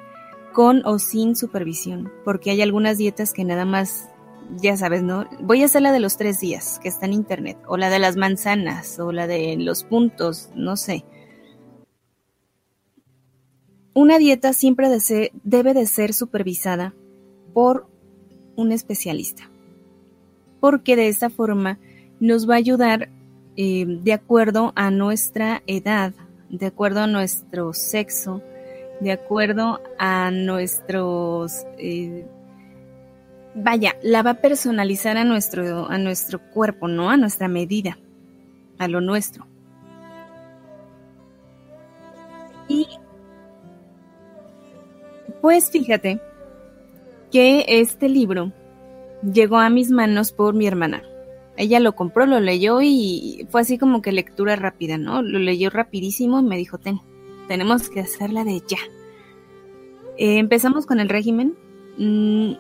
con 0.53 0.83
o 0.85 0.99
sin 0.99 1.37
supervisión, 1.37 2.13
porque 2.25 2.51
hay 2.51 2.63
algunas 2.63 2.99
dietas 2.99 3.33
que 3.33 3.45
nada 3.45 3.65
más, 3.65 4.09
ya 4.57 4.77
sabes, 4.77 5.03
¿no? 5.03 5.27
Voy 5.41 5.63
a 5.63 5.67
hacer 5.67 5.83
la 5.83 5.93
de 5.93 6.01
los 6.01 6.17
tres 6.17 6.41
días, 6.41 6.81
que 6.83 6.89
está 6.89 7.07
en 7.07 7.13
internet, 7.13 7.59
o 7.67 7.77
la 7.77 7.91
de 7.91 7.99
las 7.99 8.17
manzanas, 8.17 8.99
o 8.99 9.13
la 9.13 9.27
de 9.27 9.57
los 9.59 9.85
puntos, 9.85 10.51
no 10.55 10.77
sé. 10.77 11.05
Una 13.99 14.19
dieta 14.19 14.53
siempre 14.53 14.87
debe 15.43 15.75
de 15.75 15.85
ser 15.87 16.15
supervisada 16.15 16.95
por 17.53 17.89
un 18.55 18.71
especialista, 18.71 19.51
porque 20.61 20.95
de 20.95 21.09
esta 21.09 21.31
forma 21.31 21.81
nos 22.21 22.49
va 22.49 22.55
a 22.55 22.59
ayudar 22.59 23.09
eh, 23.57 23.87
de 23.89 24.13
acuerdo 24.13 24.73
a 24.77 24.93
nuestra 24.93 25.65
edad, 25.67 26.13
de 26.49 26.67
acuerdo 26.67 27.01
a 27.01 27.07
nuestro 27.09 27.73
sexo, 27.73 28.41
de 29.01 29.11
acuerdo 29.11 29.81
a 29.99 30.31
nuestros... 30.31 31.67
Eh, 31.77 32.25
vaya, 33.57 33.97
la 34.05 34.23
va 34.23 34.31
a 34.31 34.41
personalizar 34.41 35.17
a 35.17 35.25
nuestro, 35.25 35.91
a 35.91 35.99
nuestro 35.99 36.39
cuerpo, 36.53 36.87
¿no? 36.87 37.11
A 37.11 37.17
nuestra 37.17 37.49
medida, 37.49 37.99
a 38.79 38.87
lo 38.87 39.01
nuestro. 39.01 39.45
Y 42.69 42.87
pues 45.41 45.71
fíjate 45.71 46.21
que 47.31 47.65
este 47.69 48.09
libro 48.09 48.53
llegó 49.23 49.59
a 49.59 49.71
mis 49.71 49.91
manos 49.91 50.33
por 50.33 50.55
mi 50.55 50.67
hermana. 50.67 51.03
Ella 51.57 51.81
lo 51.81 51.95
compró, 51.95 52.27
lo 52.27 52.41
leyó 52.41 52.81
y 52.81 53.47
fue 53.51 53.63
así 53.63 53.79
como 53.79 54.01
que 54.01 54.13
lectura 54.13 54.57
rápida, 54.57 54.97
¿no? 54.97 55.23
Lo 55.23 55.39
leyó 55.39 55.71
rapidísimo 55.71 56.39
y 56.39 56.45
me 56.45 56.57
dijo, 56.57 56.79
ten, 56.79 57.01
tenemos 57.49 57.91
que 57.91 58.01
hacerla 58.01 58.45
de 58.45 58.63
ya. 58.67 58.79
Eh, 60.17 60.39
empezamos 60.39 60.87
con 60.87 61.01
el 61.01 61.09
régimen 61.09 61.57
mm, 61.99 62.53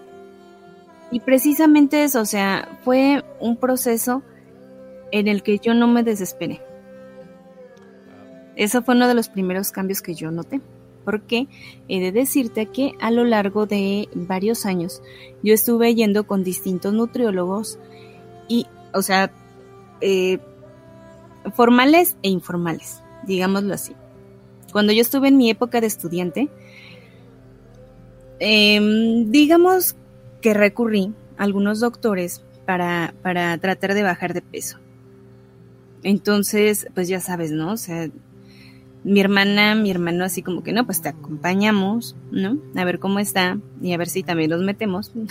y 1.12 1.20
precisamente 1.20 2.02
eso, 2.02 2.20
o 2.20 2.24
sea, 2.24 2.78
fue 2.84 3.24
un 3.40 3.56
proceso 3.56 4.22
en 5.12 5.28
el 5.28 5.42
que 5.42 5.58
yo 5.58 5.74
no 5.74 5.86
me 5.86 6.02
desesperé. 6.02 6.60
Eso 8.56 8.82
fue 8.82 8.96
uno 8.96 9.06
de 9.06 9.14
los 9.14 9.28
primeros 9.28 9.70
cambios 9.70 10.02
que 10.02 10.14
yo 10.14 10.32
noté 10.32 10.60
porque 11.08 11.48
he 11.88 12.00
de 12.00 12.12
decirte 12.12 12.66
que 12.66 12.92
a 13.00 13.10
lo 13.10 13.24
largo 13.24 13.64
de 13.64 14.10
varios 14.12 14.66
años 14.66 15.00
yo 15.42 15.54
estuve 15.54 15.94
yendo 15.94 16.26
con 16.26 16.44
distintos 16.44 16.92
nutriólogos 16.92 17.78
y, 18.46 18.66
o 18.92 19.00
sea, 19.00 19.32
eh, 20.02 20.38
formales 21.54 22.18
e 22.22 22.28
informales, 22.28 23.02
digámoslo 23.26 23.72
así. 23.72 23.94
Cuando 24.70 24.92
yo 24.92 25.00
estuve 25.00 25.28
en 25.28 25.38
mi 25.38 25.48
época 25.48 25.80
de 25.80 25.86
estudiante, 25.86 26.50
em, 28.38 29.30
digamos 29.30 29.96
que 30.42 30.52
recurrí 30.52 31.14
a 31.38 31.44
algunos 31.44 31.80
doctores 31.80 32.42
para, 32.66 33.14
para 33.22 33.56
tratar 33.56 33.94
de 33.94 34.02
bajar 34.02 34.34
de 34.34 34.42
peso. 34.42 34.76
Entonces, 36.02 36.86
pues 36.94 37.08
ya 37.08 37.20
sabes, 37.20 37.50
¿no? 37.50 37.72
O 37.72 37.76
sea, 37.78 38.10
mi 39.04 39.20
hermana, 39.20 39.74
mi 39.74 39.90
hermano 39.90 40.24
así 40.24 40.42
como 40.42 40.62
que 40.62 40.72
no, 40.72 40.84
pues 40.84 41.00
te 41.00 41.08
acompañamos, 41.08 42.16
¿no? 42.30 42.58
A 42.76 42.84
ver 42.84 42.98
cómo 42.98 43.18
está 43.18 43.58
y 43.80 43.92
a 43.92 43.96
ver 43.96 44.08
si 44.08 44.22
también 44.22 44.50
nos 44.50 44.62
metemos. 44.62 45.12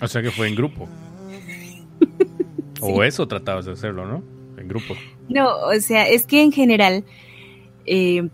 O 0.00 0.08
sea 0.08 0.20
que 0.20 0.30
fue 0.30 0.48
en 0.48 0.54
grupo. 0.54 0.86
O 2.80 3.02
eso 3.02 3.26
tratabas 3.26 3.64
de 3.64 3.72
hacerlo, 3.72 4.06
¿no? 4.06 4.22
En 4.60 4.68
grupo. 4.68 4.94
No, 5.28 5.48
o 5.48 5.80
sea, 5.80 6.06
es 6.08 6.26
que 6.26 6.42
en 6.42 6.52
general, 6.52 7.04
eh, 7.86 8.28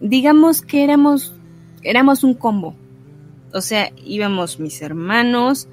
digamos 0.00 0.62
que 0.62 0.84
éramos, 0.84 1.32
éramos 1.82 2.24
un 2.24 2.34
combo. 2.34 2.76
O 3.52 3.60
sea, 3.60 3.90
íbamos 4.04 4.60
mis 4.60 4.82
hermanos, 4.82 5.68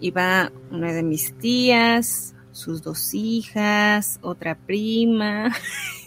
iba 0.00 0.52
una 0.70 0.92
de 0.92 1.02
mis 1.02 1.36
tías, 1.38 2.34
sus 2.52 2.82
dos 2.82 3.14
hijas, 3.14 4.18
otra 4.22 4.56
prima, 4.56 5.52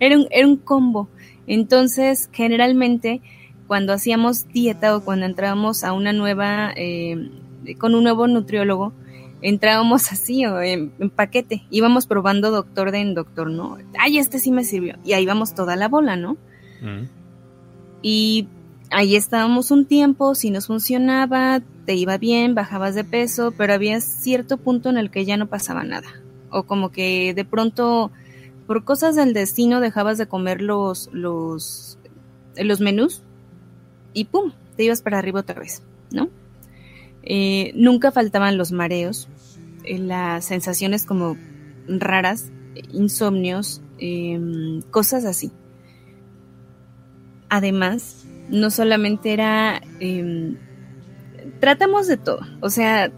era, 0.00 0.16
un, 0.16 0.26
era 0.30 0.46
un 0.46 0.56
combo. 0.56 1.08
Entonces, 1.46 2.28
generalmente, 2.32 3.22
cuando 3.66 3.92
hacíamos 3.92 4.48
dieta 4.48 4.96
o 4.96 5.04
cuando 5.04 5.26
entrábamos 5.26 5.84
a 5.84 5.92
una 5.92 6.12
nueva, 6.12 6.72
eh, 6.76 7.30
con 7.78 7.94
un 7.94 8.04
nuevo 8.04 8.26
nutriólogo, 8.26 8.92
entrábamos 9.42 10.12
así 10.12 10.44
o 10.46 10.60
en, 10.60 10.90
paquete, 11.10 11.64
íbamos 11.70 12.06
probando 12.06 12.50
doctor 12.50 12.90
de 12.90 12.98
en 12.98 13.14
doctor, 13.14 13.50
¿no? 13.50 13.78
Ay, 13.98 14.18
este 14.18 14.38
sí 14.38 14.50
me 14.50 14.64
sirvió. 14.64 14.96
Y 15.04 15.12
ahí 15.12 15.26
vamos 15.26 15.54
toda 15.54 15.76
la 15.76 15.88
bola, 15.88 16.16
¿no? 16.16 16.36
Mm. 16.80 17.08
Y 18.02 18.48
ahí 18.90 19.16
estábamos 19.16 19.70
un 19.70 19.86
tiempo, 19.86 20.34
si 20.34 20.50
nos 20.50 20.66
funcionaba, 20.66 21.60
te 21.84 21.94
iba 21.94 22.18
bien, 22.18 22.54
bajabas 22.54 22.94
de 22.94 23.04
peso, 23.04 23.52
pero 23.56 23.72
había 23.72 24.00
cierto 24.00 24.56
punto 24.56 24.90
en 24.90 24.98
el 24.98 25.10
que 25.10 25.24
ya 25.24 25.36
no 25.36 25.46
pasaba 25.46 25.84
nada. 25.84 26.08
O 26.50 26.64
como 26.64 26.90
que 26.90 27.34
de 27.34 27.44
pronto 27.44 28.10
por 28.68 28.84
cosas 28.84 29.16
del 29.16 29.32
destino 29.32 29.80
dejabas 29.80 30.18
de 30.18 30.28
comer 30.28 30.60
los, 30.60 31.08
los, 31.10 31.98
los 32.54 32.80
menús 32.80 33.22
y 34.12 34.26
¡pum! 34.26 34.52
te 34.76 34.84
ibas 34.84 35.00
para 35.00 35.18
arriba 35.18 35.40
otra 35.40 35.58
vez, 35.58 35.82
¿no? 36.10 36.28
Eh, 37.22 37.72
nunca 37.74 38.12
faltaban 38.12 38.58
los 38.58 38.70
mareos, 38.70 39.26
eh, 39.84 39.98
las 39.98 40.44
sensaciones 40.44 41.06
como 41.06 41.38
raras, 41.88 42.50
insomnios, 42.92 43.80
em, 43.96 44.82
cosas 44.90 45.24
así. 45.24 45.50
Además, 47.48 48.26
no 48.50 48.70
solamente 48.70 49.32
era... 49.32 49.80
Em, 49.98 50.58
tratamos 51.58 52.06
de 52.06 52.18
todo, 52.18 52.40
o 52.60 52.68
sea, 52.68 53.10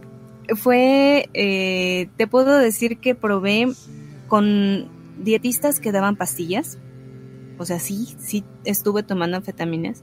fue, 0.55 1.29
eh, 1.35 2.09
te 2.17 2.29
puedo 2.29 2.57
decir 2.57 2.99
que 2.99 3.17
probé 3.17 3.67
con 4.29 5.00
dietistas 5.23 5.81
que 5.81 5.93
daban 5.93 6.17
pastillas, 6.17 6.79
o 7.59 7.65
sea, 7.67 7.79
sí, 7.79 8.09
sí 8.19 8.43
estuve 8.65 9.03
tomando 9.03 9.37
anfetaminas. 9.37 10.03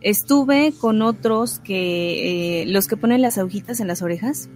Estuve 0.00 0.74
con 0.78 1.00
otros 1.02 1.60
que, 1.60 2.62
eh, 2.62 2.66
los 2.66 2.86
que 2.86 2.96
ponen 2.96 3.22
las 3.22 3.38
agujitas 3.38 3.80
en 3.80 3.88
las 3.88 4.02
orejas. 4.02 4.50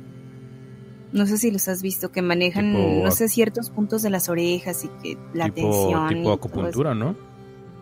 No 1.12 1.26
sé 1.26 1.38
si 1.38 1.50
los 1.50 1.68
has 1.68 1.82
visto, 1.82 2.12
que 2.12 2.22
manejan, 2.22 3.02
no 3.02 3.10
sé, 3.10 3.28
ciertos 3.28 3.70
puntos 3.70 4.02
de 4.02 4.10
las 4.10 4.28
orejas 4.28 4.84
y 4.84 4.88
que 5.02 5.18
la 5.34 5.48
tensión. 5.48 6.08
Tipo 6.08 6.32
acupuntura, 6.32 6.94
¿no? 6.94 7.16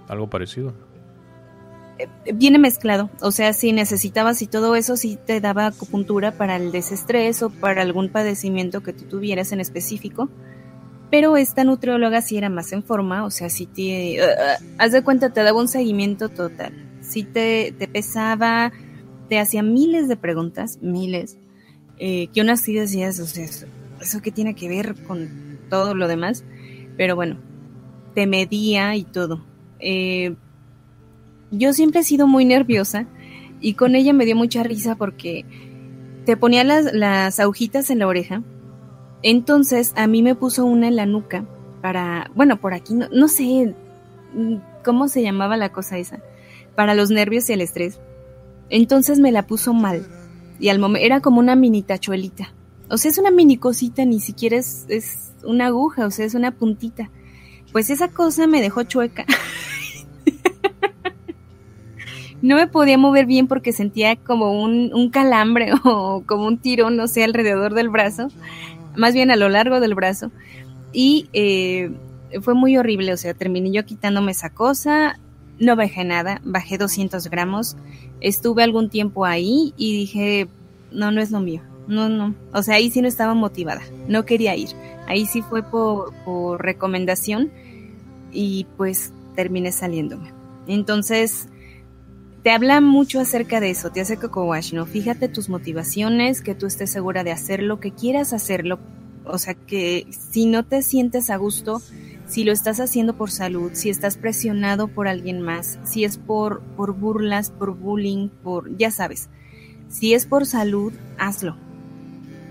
Algo 0.08 0.30
parecido. 0.30 0.72
Eh, 1.98 2.32
viene 2.32 2.58
mezclado, 2.58 3.10
o 3.20 3.30
sea, 3.30 3.52
si 3.52 3.72
necesitabas 3.72 4.42
y 4.42 4.46
todo 4.46 4.74
eso, 4.74 4.96
sí 4.96 5.18
te 5.26 5.40
daba 5.40 5.66
acupuntura 5.66 6.32
para 6.32 6.56
el 6.56 6.72
desestrés 6.72 7.42
o 7.42 7.50
para 7.50 7.82
algún 7.82 8.08
padecimiento 8.10 8.82
que 8.82 8.92
tú 8.92 9.04
tuvieras 9.04 9.52
en 9.52 9.60
específico 9.60 10.28
pero 11.10 11.36
esta 11.36 11.64
nutrióloga 11.64 12.22
sí 12.22 12.36
era 12.38 12.48
más 12.48 12.72
en 12.72 12.82
forma, 12.84 13.24
o 13.24 13.30
sea, 13.30 13.50
sí 13.50 13.66
te... 13.66 14.18
Uh, 14.20 14.64
haz 14.78 14.92
de 14.92 15.02
cuenta, 15.02 15.32
te 15.32 15.42
daba 15.42 15.60
un 15.60 15.68
seguimiento 15.68 16.28
total. 16.28 16.72
Sí 17.00 17.24
te, 17.24 17.74
te 17.76 17.88
pesaba, 17.88 18.72
te 19.28 19.38
hacía 19.38 19.62
miles 19.62 20.08
de 20.08 20.16
preguntas, 20.16 20.78
miles, 20.82 21.38
eh, 21.98 22.28
que 22.32 22.40
unas 22.40 22.60
sí 22.60 22.74
decías, 22.74 23.18
o 23.20 23.26
sea, 23.26 23.44
eso, 24.00 24.22
qué 24.22 24.30
tiene 24.30 24.54
que 24.54 24.68
ver 24.68 24.94
con 25.06 25.58
todo 25.68 25.94
lo 25.94 26.08
demás, 26.08 26.44
pero 26.96 27.14
bueno, 27.16 27.36
te 28.14 28.26
medía 28.26 28.96
y 28.96 29.04
todo. 29.04 29.44
Eh, 29.78 30.34
yo 31.50 31.72
siempre 31.72 32.00
he 32.00 32.04
sido 32.04 32.26
muy 32.26 32.44
nerviosa 32.44 33.06
y 33.60 33.74
con 33.74 33.94
ella 33.94 34.12
me 34.12 34.24
dio 34.24 34.36
mucha 34.36 34.62
risa 34.62 34.96
porque 34.96 35.44
te 36.24 36.36
ponía 36.36 36.64
las, 36.64 36.92
las 36.92 37.40
agujitas 37.40 37.90
en 37.90 38.00
la 38.00 38.06
oreja. 38.06 38.42
Entonces 39.22 39.92
a 39.96 40.06
mí 40.06 40.22
me 40.22 40.34
puso 40.34 40.64
una 40.64 40.88
en 40.88 40.96
la 40.96 41.06
nuca 41.06 41.44
para, 41.82 42.30
bueno, 42.34 42.60
por 42.60 42.74
aquí, 42.74 42.94
no, 42.94 43.08
no 43.10 43.28
sé 43.28 43.74
mm, 44.34 44.56
cómo 44.84 45.08
se 45.08 45.22
llamaba 45.22 45.56
la 45.56 45.72
cosa 45.72 45.98
esa, 45.98 46.20
para 46.74 46.94
los 46.94 47.10
nervios 47.10 47.48
y 47.50 47.52
el 47.52 47.60
estrés. 47.60 48.00
Entonces 48.68 49.18
me 49.18 49.32
la 49.32 49.46
puso 49.46 49.74
mal 49.74 50.06
y 50.58 50.68
al 50.68 50.78
momento 50.78 51.04
era 51.04 51.20
como 51.20 51.40
una 51.40 51.56
mini 51.56 51.82
tachuelita. 51.82 52.52
O 52.88 52.98
sea, 52.98 53.10
es 53.10 53.18
una 53.18 53.30
mini 53.30 53.56
cosita, 53.56 54.04
ni 54.04 54.20
siquiera 54.20 54.56
es, 54.56 54.84
es 54.88 55.32
una 55.44 55.66
aguja, 55.66 56.06
o 56.06 56.10
sea, 56.10 56.26
es 56.26 56.34
una 56.34 56.52
puntita. 56.52 57.10
Pues 57.72 57.90
esa 57.90 58.08
cosa 58.08 58.46
me 58.46 58.60
dejó 58.60 58.82
chueca. 58.82 59.24
no 62.42 62.56
me 62.56 62.66
podía 62.66 62.98
mover 62.98 63.26
bien 63.26 63.46
porque 63.46 63.72
sentía 63.72 64.16
como 64.16 64.60
un, 64.60 64.92
un, 64.92 65.10
calambre 65.10 65.72
o 65.84 66.24
como 66.26 66.46
un 66.46 66.58
tirón, 66.58 66.96
no 66.96 67.06
sé, 67.06 67.24
alrededor 67.24 67.74
del 67.74 67.88
brazo, 67.88 68.28
más 68.96 69.14
bien 69.14 69.30
a 69.30 69.36
lo 69.36 69.48
largo 69.48 69.80
del 69.80 69.94
brazo. 69.94 70.30
Y 70.92 71.28
eh, 71.32 71.90
fue 72.42 72.54
muy 72.54 72.76
horrible, 72.76 73.12
o 73.12 73.16
sea, 73.16 73.34
terminé 73.34 73.70
yo 73.70 73.84
quitándome 73.84 74.32
esa 74.32 74.50
cosa, 74.50 75.18
no 75.58 75.76
bajé 75.76 76.04
nada, 76.04 76.40
bajé 76.44 76.78
200 76.78 77.28
gramos, 77.28 77.76
estuve 78.20 78.62
algún 78.62 78.88
tiempo 78.88 79.24
ahí 79.24 79.74
y 79.76 79.92
dije, 79.92 80.48
no, 80.90 81.10
no 81.10 81.20
es 81.20 81.30
lo 81.30 81.40
mío, 81.40 81.62
no, 81.86 82.08
no, 82.08 82.34
o 82.52 82.62
sea, 82.62 82.76
ahí 82.76 82.90
sí 82.90 83.02
no 83.02 83.08
estaba 83.08 83.34
motivada, 83.34 83.82
no 84.08 84.24
quería 84.24 84.56
ir, 84.56 84.70
ahí 85.06 85.26
sí 85.26 85.42
fue 85.42 85.62
por, 85.62 86.12
por 86.24 86.62
recomendación 86.62 87.50
y 88.32 88.66
pues 88.76 89.12
terminé 89.34 89.72
saliéndome. 89.72 90.32
Entonces, 90.66 91.48
te 92.42 92.50
habla 92.50 92.80
mucho 92.80 93.20
acerca 93.20 93.60
de 93.60 93.70
eso, 93.70 93.90
te 93.90 94.00
hace 94.00 94.16
Coco 94.16 94.44
Wash, 94.44 94.72
¿no? 94.72 94.86
Fíjate 94.86 95.28
tus 95.28 95.48
motivaciones, 95.48 96.40
que 96.40 96.54
tú 96.54 96.66
estés 96.66 96.90
segura 96.90 97.24
de 97.24 97.32
hacerlo, 97.32 97.80
que 97.80 97.92
quieras 97.92 98.32
hacerlo, 98.32 98.78
o 99.24 99.38
sea, 99.38 99.54
que 99.54 100.06
si 100.10 100.46
no 100.46 100.64
te 100.64 100.82
sientes 100.82 101.30
a 101.30 101.36
gusto, 101.36 101.82
si 102.26 102.44
lo 102.44 102.52
estás 102.52 102.80
haciendo 102.80 103.16
por 103.16 103.30
salud, 103.30 103.72
si 103.74 103.90
estás 103.90 104.16
presionado 104.16 104.88
por 104.88 105.08
alguien 105.08 105.40
más, 105.40 105.78
si 105.84 106.04
es 106.04 106.16
por, 106.16 106.62
por 106.76 106.94
burlas, 106.94 107.50
por 107.50 107.74
bullying, 107.74 108.28
por, 108.28 108.76
ya 108.76 108.90
sabes, 108.90 109.28
si 109.88 110.14
es 110.14 110.26
por 110.26 110.46
salud, 110.46 110.92
hazlo. 111.18 111.56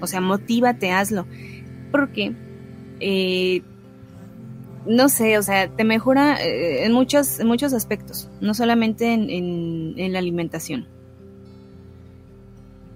O 0.01 0.07
sea, 0.07 0.21
motívate, 0.21 0.91
hazlo. 0.91 1.25
Porque, 1.91 2.33
eh, 2.99 3.63
no 4.85 5.09
sé, 5.09 5.37
o 5.37 5.41
sea, 5.43 5.69
te 5.69 5.83
mejora 5.83 6.41
eh, 6.43 6.85
en, 6.85 6.91
muchos, 6.91 7.39
en 7.39 7.47
muchos 7.47 7.73
aspectos, 7.73 8.29
no 8.41 8.53
solamente 8.53 9.13
en, 9.13 10.13
la 10.13 10.19
alimentación. 10.19 10.87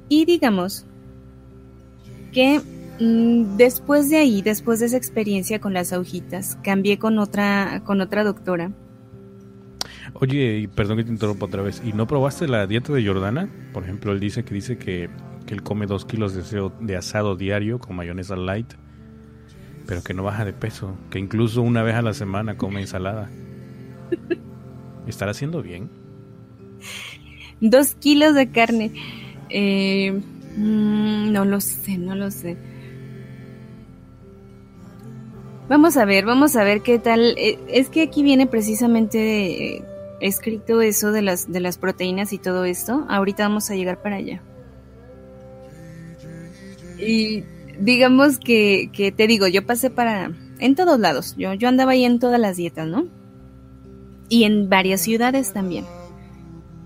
Y 0.09 0.25
digamos 0.25 0.85
que 2.31 2.61
Mm, 2.99 3.57
después 3.57 4.09
de 4.09 4.17
ahí, 4.17 4.41
después 4.41 4.79
de 4.79 4.85
esa 4.85 4.97
experiencia 4.97 5.59
con 5.59 5.73
las 5.73 5.93
agujitas, 5.93 6.57
cambié 6.63 6.99
con 6.99 7.17
otra, 7.17 7.81
con 7.85 8.01
otra 8.01 8.23
doctora. 8.23 8.71
Oye, 10.13 10.69
perdón 10.75 10.97
que 10.97 11.03
te 11.03 11.11
interrumpa 11.11 11.47
otra 11.47 11.63
vez. 11.63 11.81
¿Y 11.83 11.93
no 11.93 12.05
probaste 12.05 12.47
la 12.47 12.67
dieta 12.67 12.93
de 12.93 13.05
Jordana? 13.05 13.49
Por 13.73 13.83
ejemplo, 13.83 14.11
él 14.11 14.19
dice 14.19 14.43
que 14.43 14.53
dice 14.53 14.77
que, 14.77 15.09
que 15.47 15.53
él 15.55 15.63
come 15.63 15.87
dos 15.87 16.05
kilos 16.05 16.33
de 16.79 16.95
asado 16.95 17.35
diario 17.35 17.79
con 17.79 17.95
mayonesa 17.95 18.35
light, 18.35 18.73
pero 19.85 20.03
que 20.03 20.13
no 20.13 20.23
baja 20.23 20.45
de 20.45 20.53
peso, 20.53 20.95
que 21.09 21.19
incluso 21.19 21.61
una 21.61 21.83
vez 21.83 21.95
a 21.95 22.01
la 22.01 22.13
semana 22.13 22.57
come 22.57 22.81
ensalada. 22.81 23.29
¿Estará 25.07 25.31
haciendo 25.31 25.61
bien? 25.61 25.89
Dos 27.59 27.95
kilos 27.95 28.35
de 28.35 28.49
carne. 28.49 28.91
Eh, 29.49 30.11
mm, 30.57 31.31
no 31.31 31.45
lo 31.45 31.61
sé, 31.61 31.97
no 31.97 32.15
lo 32.15 32.31
sé. 32.31 32.57
Vamos 35.69 35.95
a 35.97 36.05
ver, 36.05 36.25
vamos 36.25 36.55
a 36.55 36.63
ver 36.63 36.81
qué 36.81 36.99
tal. 36.99 37.35
Eh, 37.37 37.57
es 37.67 37.89
que 37.89 38.03
aquí 38.03 38.23
viene 38.23 38.47
precisamente 38.47 39.77
eh, 39.77 39.85
escrito 40.19 40.81
eso 40.81 41.11
de 41.11 41.21
las, 41.21 41.51
de 41.51 41.59
las 41.59 41.77
proteínas 41.77 42.33
y 42.33 42.37
todo 42.37 42.65
esto. 42.65 43.05
Ahorita 43.09 43.43
vamos 43.43 43.69
a 43.69 43.75
llegar 43.75 44.01
para 44.01 44.17
allá. 44.17 44.41
Y 46.99 47.43
digamos 47.79 48.39
que, 48.39 48.89
que 48.93 49.11
te 49.11 49.27
digo, 49.27 49.47
yo 49.47 49.65
pasé 49.65 49.89
para... 49.89 50.31
En 50.59 50.75
todos 50.75 50.99
lados. 50.99 51.35
Yo, 51.37 51.53
yo 51.53 51.67
andaba 51.67 51.91
ahí 51.91 52.05
en 52.05 52.19
todas 52.19 52.39
las 52.39 52.55
dietas, 52.55 52.87
¿no? 52.87 53.05
Y 54.29 54.45
en 54.45 54.69
varias 54.69 55.01
ciudades 55.01 55.51
también 55.51 55.85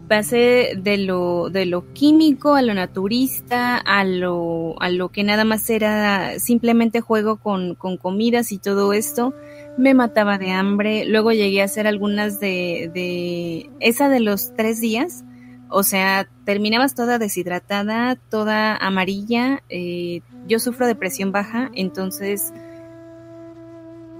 pasé 0.08 0.74
de 0.78 0.98
lo, 0.98 1.50
de 1.50 1.66
lo 1.66 1.94
químico 1.94 2.56
a 2.56 2.62
lo 2.62 2.74
naturista, 2.74 3.78
a 3.78 4.04
lo, 4.04 4.82
a 4.82 4.90
lo 4.90 5.10
que 5.10 5.24
nada 5.24 5.44
más 5.44 5.70
era 5.70 6.40
simplemente 6.40 7.02
juego 7.02 7.38
con, 7.38 7.76
con 7.76 7.98
comidas 7.98 8.52
y 8.52 8.58
todo 8.58 8.94
esto, 8.94 9.34
me 9.78 9.94
mataba 9.94 10.38
de 10.38 10.52
hambre. 10.52 11.06
Luego 11.06 11.32
llegué 11.32 11.62
a 11.62 11.66
hacer 11.66 11.88
algunas 11.88 12.40
de, 12.40 12.90
de 12.94 13.70
esa 13.80 14.10
de 14.10 14.20
los 14.20 14.54
tres 14.56 14.82
días. 14.82 15.24
O 15.70 15.84
sea, 15.84 16.28
terminabas 16.46 16.96
toda 16.96 17.20
deshidratada, 17.20 18.16
toda 18.16 18.76
amarilla. 18.76 19.64
Eh, 19.70 20.22
yo 20.48 20.60
sufro 20.60 20.88
de 20.88 20.96
presión 20.96 21.32
baja, 21.32 21.70
entonces, 21.74 22.54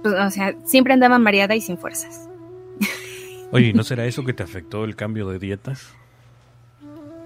pues, 0.02 0.14
o 0.14 0.30
sea, 0.30 0.54
siempre 0.64 0.92
andaba 0.92 1.18
mareada 1.18 1.54
y 1.54 1.60
sin 1.60 1.78
fuerzas. 1.78 2.28
Oye, 3.52 3.72
¿no 3.72 3.82
será 3.82 4.04
eso 4.06 4.24
que 4.24 4.34
te 4.34 4.42
afectó 4.42 4.84
el 4.84 4.94
cambio 4.94 5.28
de 5.28 5.38
dietas? 5.38 5.88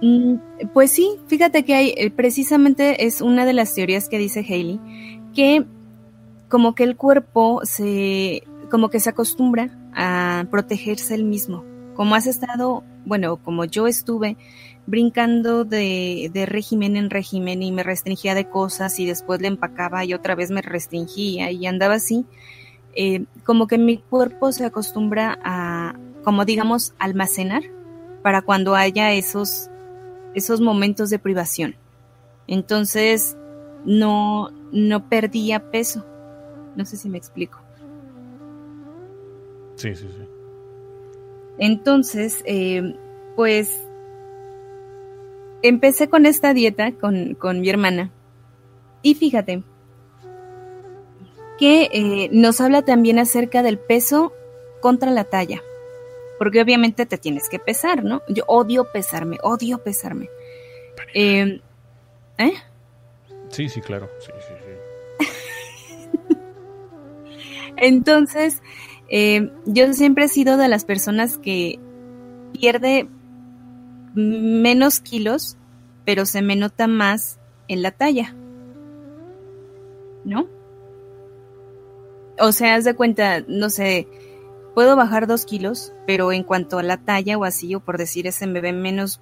Mm, 0.03 0.35
pues 0.73 0.91
sí, 0.91 1.17
fíjate 1.29 1.65
que 1.65 1.75
hay, 1.75 1.95
eh, 1.97 2.11
precisamente 2.11 3.07
es 3.07 3.21
una 3.21 3.47
de 3.47 3.53
las 3.53 3.73
teorías 3.73 4.09
que 4.09 4.19
dice 4.19 4.41
Haley, 4.41 4.81
que 5.35 5.65
como 6.49 6.75
que 6.75 6.85
el 6.85 6.97
cuerpo 6.97 7.61
se, 7.65 8.43
como 8.69 8.91
que 8.91 9.01
se 9.01 9.11
acostumbra 9.11 9.71
a 9.95 10.45
protegerse 10.51 11.15
el 11.15 11.25
mismo. 11.25 11.65
Como 11.95 12.15
has 12.15 12.27
estado, 12.27 12.83
bueno, 13.05 13.37
como 13.37 13.65
yo 13.65 13.87
estuve 13.87 14.37
brincando 14.87 15.65
de, 15.65 16.31
de 16.33 16.47
régimen 16.47 16.97
en 16.97 17.11
régimen 17.11 17.63
y 17.63 17.73
me 17.73 17.83
restringía 17.83 18.35
de 18.35 18.49
cosas 18.49 18.99
y 18.99 19.07
después 19.07 19.41
le 19.41 19.49
empacaba 19.49 20.05
y 20.05 20.15
otra 20.15 20.35
vez 20.35 20.51
me 20.51 20.63
restringía 20.63 21.51
y 21.51 21.67
andaba 21.67 21.95
así, 21.95 22.27
eh, 22.95 23.25
como 23.45 23.67
que 23.67 23.79
mi 23.79 23.99
cuerpo 23.99 24.53
se 24.53 24.65
acostumbra 24.65 25.39
a, 25.45 25.95
como 26.25 26.45
digamos, 26.45 26.95
almacenar 26.99 27.63
para 28.23 28.43
cuando 28.43 28.75
haya 28.75 29.13
esos, 29.13 29.71
esos 30.35 30.61
momentos 30.61 31.11
de 31.11 31.19
privación. 31.19 31.77
Entonces, 32.47 33.37
no, 33.85 34.51
no 34.73 35.09
perdía 35.09 35.71
peso. 35.71 36.05
No 36.77 36.85
sé 36.85 36.97
si 36.97 37.09
me 37.09 37.19
explico. 37.19 37.61
Sí, 39.77 39.95
sí, 39.95 40.07
sí. 40.09 40.22
Entonces, 41.65 42.43
eh, 42.45 42.97
pues, 43.37 43.71
empecé 45.63 46.09
con 46.09 46.27
esta 46.27 46.53
dieta 46.55 46.91
con, 46.93 47.35
con 47.35 47.61
mi 47.61 47.71
hermana. 47.71 48.11
Y 49.03 49.15
fíjate, 49.15 49.63
que 51.59 51.89
eh, 51.93 52.29
nos 52.33 52.61
habla 52.61 52.83
también 52.83 53.21
acerca 53.21 53.63
del 53.63 53.79
peso 53.79 54.33
contra 54.81 55.13
la 55.13 55.25
talla 55.25 55.63
porque 56.43 56.61
obviamente 56.61 57.07
te 57.07 57.19
tienes 57.19 57.49
que 57.49 57.61
pesar, 57.61 58.03
¿no? 58.03 58.21
Yo 58.27 58.43
odio 58.49 58.91
pesarme, 58.91 59.39
odio 59.45 59.79
pesarme. 59.79 60.29
Eh, 61.15 61.61
¿eh? 62.39 62.53
Sí, 63.49 63.69
sí, 63.69 63.81
claro, 63.81 64.11
sí, 64.19 64.33
sí, 64.41 64.55
sí. 65.21 66.37
Entonces, 67.77 68.61
eh, 69.13 69.53
yo 69.67 69.93
siempre 69.93 70.25
he 70.25 70.29
sido 70.29 70.57
de 70.57 70.67
las 70.67 70.85
personas 70.85 71.39
que 71.39 71.79
pierde 72.53 73.09
menos 74.15 75.01
kilos, 75.01 75.57
pero 76.05 76.27
se 76.27 76.43
me 76.43 76.57
nota 76.57 76.89
más 76.89 77.39
en 77.69 77.83
la 77.83 77.93
talla. 77.93 78.35
¿No? 80.25 80.49
O 82.39 82.51
sea, 82.51 82.75
haz 82.75 82.85
de 82.85 82.95
cuenta, 82.95 83.45
no 83.47 83.71
sé, 83.71 84.09
Puedo 84.75 84.97
bajar 84.97 85.27
dos 85.27 85.45
kilos, 85.45 85.93
pero 86.07 86.33
en 86.33 86.45
cuanto 86.45 86.79
a 86.79 86.83
la 86.83 86.97
talla 86.97 87.37
o 87.37 87.45
así, 87.45 87.75
o 87.75 87.81
por 87.81 87.99
decir 87.99 88.27
ese 88.27 88.47
me 88.47 88.61
ve 88.61 88.73
menos, 88.73 89.21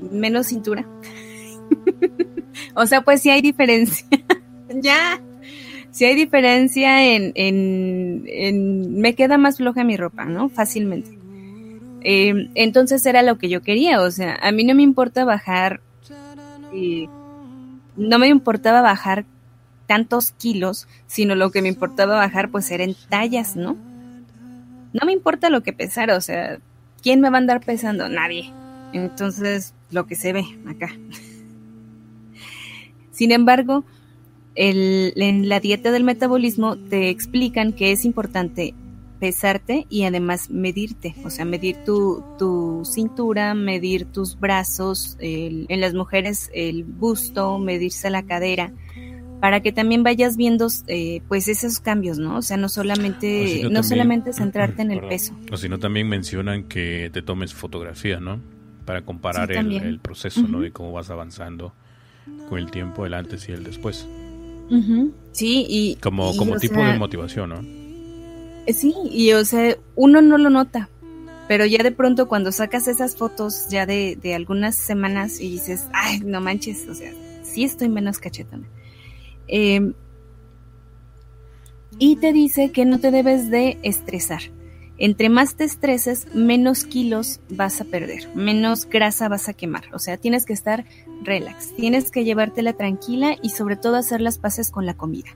menos 0.00 0.48
cintura. 0.48 0.84
o 2.74 2.86
sea, 2.86 3.02
pues 3.02 3.22
sí 3.22 3.30
hay 3.30 3.40
diferencia. 3.40 4.04
ya. 4.68 5.20
Sí 5.92 6.04
hay 6.04 6.14
diferencia 6.14 7.14
en, 7.14 7.32
en, 7.34 9.00
Me 9.00 9.14
queda 9.14 9.38
más 9.38 9.56
floja 9.56 9.84
mi 9.84 9.96
ropa, 9.96 10.24
¿no? 10.24 10.48
Fácilmente. 10.48 11.18
Eh, 12.02 12.48
entonces 12.54 13.04
era 13.04 13.22
lo 13.22 13.38
que 13.38 13.48
yo 13.48 13.60
quería, 13.60 14.00
o 14.00 14.10
sea, 14.10 14.38
a 14.40 14.52
mí 14.52 14.64
no 14.64 14.74
me 14.74 14.82
importa 14.82 15.24
bajar. 15.24 15.80
Eh, 16.72 17.08
no 17.96 18.18
me 18.18 18.28
importaba 18.28 18.80
bajar 18.80 19.24
tantos 19.86 20.32
kilos, 20.32 20.86
sino 21.06 21.34
lo 21.34 21.50
que 21.50 21.62
me 21.62 21.68
importaba 21.68 22.14
bajar 22.14 22.50
pues 22.50 22.70
era 22.70 22.84
en 22.84 22.94
tallas, 23.08 23.56
¿no? 23.56 23.76
no 24.92 25.06
me 25.06 25.12
importa 25.12 25.50
lo 25.50 25.62
que 25.62 25.72
pesar, 25.72 26.10
o 26.10 26.20
sea, 26.20 26.58
¿quién 27.02 27.20
me 27.20 27.30
va 27.30 27.36
a 27.36 27.40
andar 27.40 27.60
pesando? 27.60 28.08
Nadie. 28.08 28.52
Entonces, 28.92 29.74
lo 29.90 30.06
que 30.06 30.16
se 30.16 30.32
ve 30.32 30.44
acá. 30.68 30.90
Sin 33.12 33.32
embargo, 33.32 33.84
el, 34.54 35.12
en 35.16 35.48
la 35.48 35.60
dieta 35.60 35.90
del 35.92 36.04
metabolismo 36.04 36.76
te 36.76 37.08
explican 37.10 37.72
que 37.72 37.92
es 37.92 38.04
importante 38.04 38.74
pesarte 39.20 39.86
y 39.90 40.04
además 40.04 40.48
medirte, 40.50 41.14
o 41.24 41.30
sea, 41.30 41.44
medir 41.44 41.76
tu, 41.84 42.24
tu 42.38 42.82
cintura, 42.86 43.54
medir 43.54 44.06
tus 44.06 44.38
brazos, 44.40 45.16
el- 45.20 45.66
en 45.68 45.80
las 45.80 45.92
mujeres 45.94 46.50
el 46.54 46.84
busto, 46.84 47.58
medirse 47.58 48.08
la 48.08 48.22
cadera, 48.22 48.72
para 49.40 49.60
que 49.60 49.72
también 49.72 50.02
vayas 50.02 50.36
viendo 50.36 50.68
eh, 50.86 51.20
pues 51.28 51.48
esos 51.48 51.80
cambios, 51.80 52.18
¿no? 52.18 52.36
O 52.38 52.42
sea, 52.42 52.56
no 52.56 52.68
solamente, 52.68 53.46
si 53.46 53.54
no, 53.62 53.68
no 53.68 53.74
también- 53.74 53.84
solamente 53.84 54.32
centrarte 54.32 54.82
en 54.82 54.90
el 54.90 54.96
Perdón. 54.98 55.10
peso. 55.10 55.36
O 55.52 55.56
si 55.58 55.68
no, 55.68 55.78
también 55.78 56.08
mencionan 56.08 56.64
que 56.64 57.10
te 57.12 57.20
tomes 57.22 57.52
fotografía, 57.54 58.20
¿no? 58.20 58.40
Para 58.86 59.02
comparar 59.02 59.48
Sí, 59.52 59.58
el, 59.58 59.98
proceso, 60.00 60.46
¿no? 60.48 60.60
De 60.60 60.72
cómo 60.72 60.92
vas 60.92 61.10
avanzando 61.10 61.72
con 62.48 62.58
el 62.58 62.70
tiempo, 62.70 63.04
el 63.06 63.14
antes 63.14 63.48
y 63.48 63.52
el 63.52 63.64
después. 63.64 64.06
Ujú, 64.70 65.12
Sí, 65.32 65.66
y... 65.68 65.96
Como, 65.96 66.32
y, 66.32 66.36
como 66.36 66.58
tipo 66.58 66.74
sea, 66.74 66.92
de 66.92 66.98
motivación, 66.98 67.50
¿no? 67.50 67.60
Eh, 68.66 68.72
Sí, 68.72 68.94
y 69.10 69.32
o 69.32 69.44
sea, 69.44 69.76
uno 69.96 70.22
no 70.22 70.38
lo 70.38 70.50
nota, 70.50 70.88
pero 71.48 71.66
ya 71.66 71.82
de 71.82 71.92
pronto 71.92 72.28
cuando 72.28 72.52
sacas 72.52 72.88
esas 72.88 73.16
fotos 73.16 73.66
ya 73.68 73.86
de, 73.86 74.16
de 74.20 74.34
algunas 74.34 74.76
semanas 74.76 75.40
y 75.40 75.50
dices, 75.50 75.86
ay, 75.92 76.20
no 76.20 76.40
manches, 76.40 76.86
o 76.88 76.94
sea, 76.94 77.12
sí 77.42 77.64
estoy 77.64 77.88
menos 77.88 78.18
cachetona. 78.18 78.66
Eh, 79.48 79.92
y 81.98 82.16
te 82.16 82.32
dice 82.32 82.70
que 82.70 82.84
no 82.84 83.00
te 83.00 83.10
debes 83.10 83.50
de 83.50 83.78
estresar. 83.82 84.42
Entre 85.00 85.28
más 85.28 85.56
te 85.56 85.64
estreses, 85.64 86.32
menos 86.34 86.84
kilos 86.84 87.40
vas 87.48 87.80
a 87.80 87.84
perder, 87.84 88.28
menos 88.36 88.86
grasa 88.86 89.28
vas 89.28 89.48
a 89.48 89.54
quemar. 89.54 89.84
O 89.92 89.98
sea, 89.98 90.16
tienes 90.18 90.44
que 90.46 90.52
estar 90.52 90.84
relax, 91.22 91.74
tienes 91.74 92.12
que 92.12 92.24
llevártela 92.24 92.74
tranquila 92.74 93.34
y 93.42 93.50
sobre 93.50 93.76
todo 93.76 93.96
hacer 93.96 94.20
las 94.20 94.38
paces 94.38 94.70
con 94.70 94.86
la 94.86 94.94
comida 94.94 95.30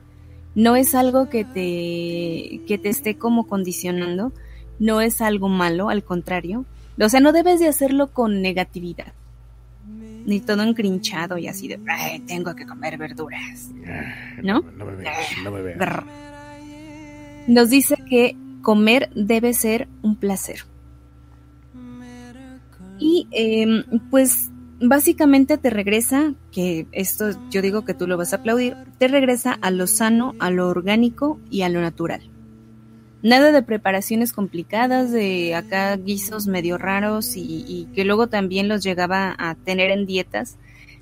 no 0.54 0.76
es 0.76 0.94
algo 0.94 1.28
que 1.28 1.44
te, 1.44 2.64
que 2.66 2.78
te 2.78 2.88
esté 2.88 3.16
como 3.16 3.46
condicionando, 3.46 4.32
no 4.78 5.00
es 5.00 5.20
algo 5.20 5.48
malo, 5.48 5.88
al 5.88 6.04
contrario. 6.04 6.64
O 7.00 7.08
sea, 7.08 7.20
no 7.20 7.32
debes 7.32 7.58
de 7.58 7.68
hacerlo 7.68 8.12
con 8.12 8.40
negatividad, 8.40 9.12
ni 10.26 10.40
todo 10.40 10.62
encrinchado 10.62 11.38
y 11.38 11.48
así 11.48 11.68
de, 11.68 11.80
"Ay, 11.88 12.20
tengo 12.20 12.54
que 12.54 12.66
comer 12.66 12.96
verduras. 12.96 13.70
¿No? 14.42 14.60
No 14.60 14.84
me 14.84 14.94
veas, 14.94 15.16
no 15.42 15.50
me 15.50 15.62
veas. 15.62 16.04
Nos 17.48 17.68
dice 17.68 17.96
que 18.08 18.36
comer 18.64 19.10
debe 19.14 19.54
ser 19.54 19.86
un 20.02 20.16
placer. 20.16 20.64
Y 22.98 23.28
em, 23.30 23.84
pues 24.10 24.50
básicamente 24.80 25.58
te 25.58 25.70
regresa, 25.70 26.34
que 26.50 26.86
esto 26.90 27.30
yo 27.50 27.62
digo 27.62 27.84
que 27.84 27.94
tú 27.94 28.08
lo 28.08 28.16
vas 28.16 28.32
a 28.32 28.36
aplaudir, 28.36 28.76
te 28.98 29.06
regresa 29.06 29.52
a 29.60 29.70
lo 29.70 29.86
sano, 29.86 30.34
a 30.40 30.50
lo 30.50 30.68
orgánico 30.68 31.38
y 31.50 31.62
a 31.62 31.68
lo 31.68 31.80
natural. 31.80 32.22
Nada 33.22 33.52
de 33.52 33.62
preparaciones 33.62 34.32
complicadas, 34.32 35.12
de 35.12 35.54
acá 35.54 35.96
guisos 35.96 36.46
medio 36.46 36.76
raros 36.76 37.36
y, 37.36 37.64
y 37.66 37.88
que 37.94 38.04
luego 38.04 38.26
también 38.26 38.68
los 38.68 38.82
llegaba 38.82 39.34
a 39.38 39.54
tener 39.54 39.90
en 39.90 40.06
dietas 40.06 40.56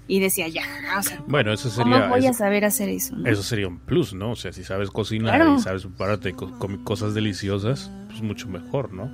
y 0.08 0.20
decía, 0.20 0.48
ya, 0.48 0.62
o 0.98 1.02
sea, 1.02 1.22
Bueno, 1.26 1.52
eso 1.52 1.70
¿cómo 1.74 1.92
sería, 1.94 2.08
voy 2.08 2.26
a 2.26 2.30
eso, 2.30 2.38
saber 2.38 2.64
hacer 2.64 2.88
eso? 2.88 3.16
no?" 3.16 3.28
eso 3.30 3.42
sería 3.42 3.68
un 3.68 3.78
plus, 3.78 4.12
¿no? 4.14 4.32
O 4.32 4.36
sea, 4.36 4.52
si 4.52 4.64
sabes 4.64 4.90
cocinar 4.90 5.36
Claro. 5.36 5.56
y 5.56 5.60
sabes 5.60 5.82
prepararte 5.84 6.32
co- 6.34 6.52
cosas 6.84 7.14
deliciosas, 7.14 7.90
pues 8.08 8.20
mucho 8.22 8.48
mejor, 8.48 8.92
¿no? 8.92 9.10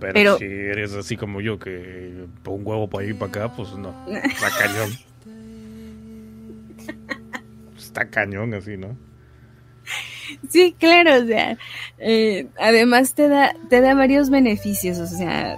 Pero, 0.00 0.12
Pero- 0.14 0.38
si 0.38 0.44
eres 0.46 0.94
así 0.94 1.16
como 1.16 1.40
yo, 1.40 1.58
que 1.58 2.24
un 2.46 2.66
huevo 2.66 2.88
para 2.88 3.04
ir 3.04 3.16
para 3.18 3.30
acá, 3.30 3.56
pues 3.56 3.72
no. 3.74 3.94
Está 4.08 4.48
cañón. 4.58 4.90
Está 7.76 8.08
cañón 8.08 8.54
así, 8.54 8.76
¿no? 8.76 8.96
Sí, 10.48 10.74
claro, 10.78 11.22
o 11.22 11.26
sea, 11.26 11.58
eh, 11.98 12.46
además 12.60 13.14
te 13.14 13.28
da, 13.28 13.54
te 13.68 13.80
da 13.80 13.94
varios 13.94 14.30
beneficios, 14.30 14.98
o 14.98 15.06
sea, 15.06 15.56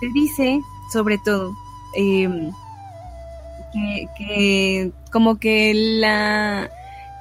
te 0.00 0.08
dice, 0.12 0.60
sobre 0.92 1.16
todo, 1.24 1.52
eh, 1.96 2.28
que, 3.74 4.06
que 4.16 4.92
como 5.10 5.38
que 5.38 5.72
la, 5.74 6.70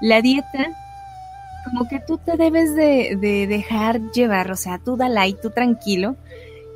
la 0.01 0.21
dieta, 0.21 0.71
como 1.65 1.87
que 1.87 1.99
tú 1.99 2.17
te 2.17 2.37
debes 2.37 2.75
de, 2.75 3.17
de 3.19 3.47
dejar 3.47 3.99
llevar, 4.11 4.51
o 4.51 4.55
sea, 4.55 4.79
tú 4.79 4.95
dale 4.95 5.19
ahí, 5.19 5.35
tú 5.41 5.49
tranquilo, 5.49 6.15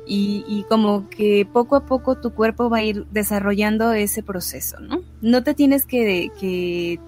y, 0.06 0.44
y 0.48 0.64
como 0.64 1.08
que 1.08 1.46
poco 1.52 1.76
a 1.76 1.86
poco 1.86 2.16
tu 2.16 2.34
cuerpo 2.34 2.68
va 2.70 2.78
a 2.78 2.82
ir 2.82 3.06
desarrollando 3.10 3.92
ese 3.92 4.22
proceso, 4.22 4.80
¿no? 4.80 5.00
No 5.20 5.44
te 5.44 5.54
tienes 5.54 5.84
que, 5.84 6.30
que 6.40 6.98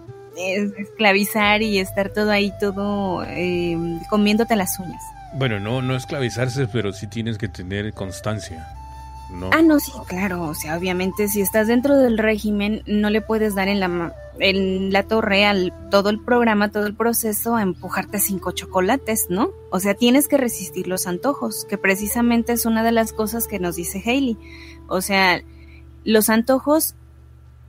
esclavizar 0.79 1.63
y 1.63 1.79
estar 1.79 2.11
todo 2.11 2.31
ahí, 2.31 2.53
todo 2.61 3.25
eh, 3.25 3.77
comiéndote 4.09 4.57
las 4.57 4.79
uñas. 4.79 5.03
Bueno, 5.35 5.61
no, 5.61 5.81
no 5.81 5.97
esclavizarse, 5.97 6.67
pero 6.67 6.93
sí 6.93 7.07
tienes 7.07 7.39
que 7.39 7.49
tener 7.49 7.93
constancia, 7.95 8.69
¿no? 9.33 9.51
Ah, 9.53 9.63
no, 9.63 9.81
sí, 9.81 9.93
claro, 10.07 10.43
o 10.45 10.55
sea, 10.55 10.77
obviamente 10.77 11.29
si 11.29 11.41
estás 11.41 11.67
dentro 11.67 11.97
del 11.97 12.19
régimen, 12.19 12.83
no 12.87 13.11
le 13.11 13.21
puedes 13.21 13.55
dar 13.55 13.69
en 13.69 13.81
la, 13.81 14.15
en 14.39 14.93
la 14.93 15.03
torre 15.05 15.45
al 15.45 15.73
todo 15.91 16.11
el 16.11 16.21
programa, 16.21 16.71
todo 16.71 16.87
el 16.87 16.95
proceso 16.95 17.57
a 17.57 17.63
empujarte 17.63 18.19
cinco 18.19 18.53
chocolates, 18.53 19.27
¿no? 19.29 19.51
O 19.71 19.81
sea, 19.81 19.95
tienes 19.95 20.29
que 20.29 20.37
resistir 20.37 20.89
los 20.89 21.07
antojos, 21.07 21.67
que 21.69 21.79
precisamente 21.79 22.53
es 22.53 22.67
una 22.67 22.83
de 22.83 22.93
las 22.93 23.13
cosas 23.13 23.47
que 23.47 23.59
nos 23.59 23.77
dice 23.77 24.03
Hailey. 24.05 24.37
O 24.89 25.01
sea, 25.01 25.41
los 26.05 26.29
antojos, 26.31 26.95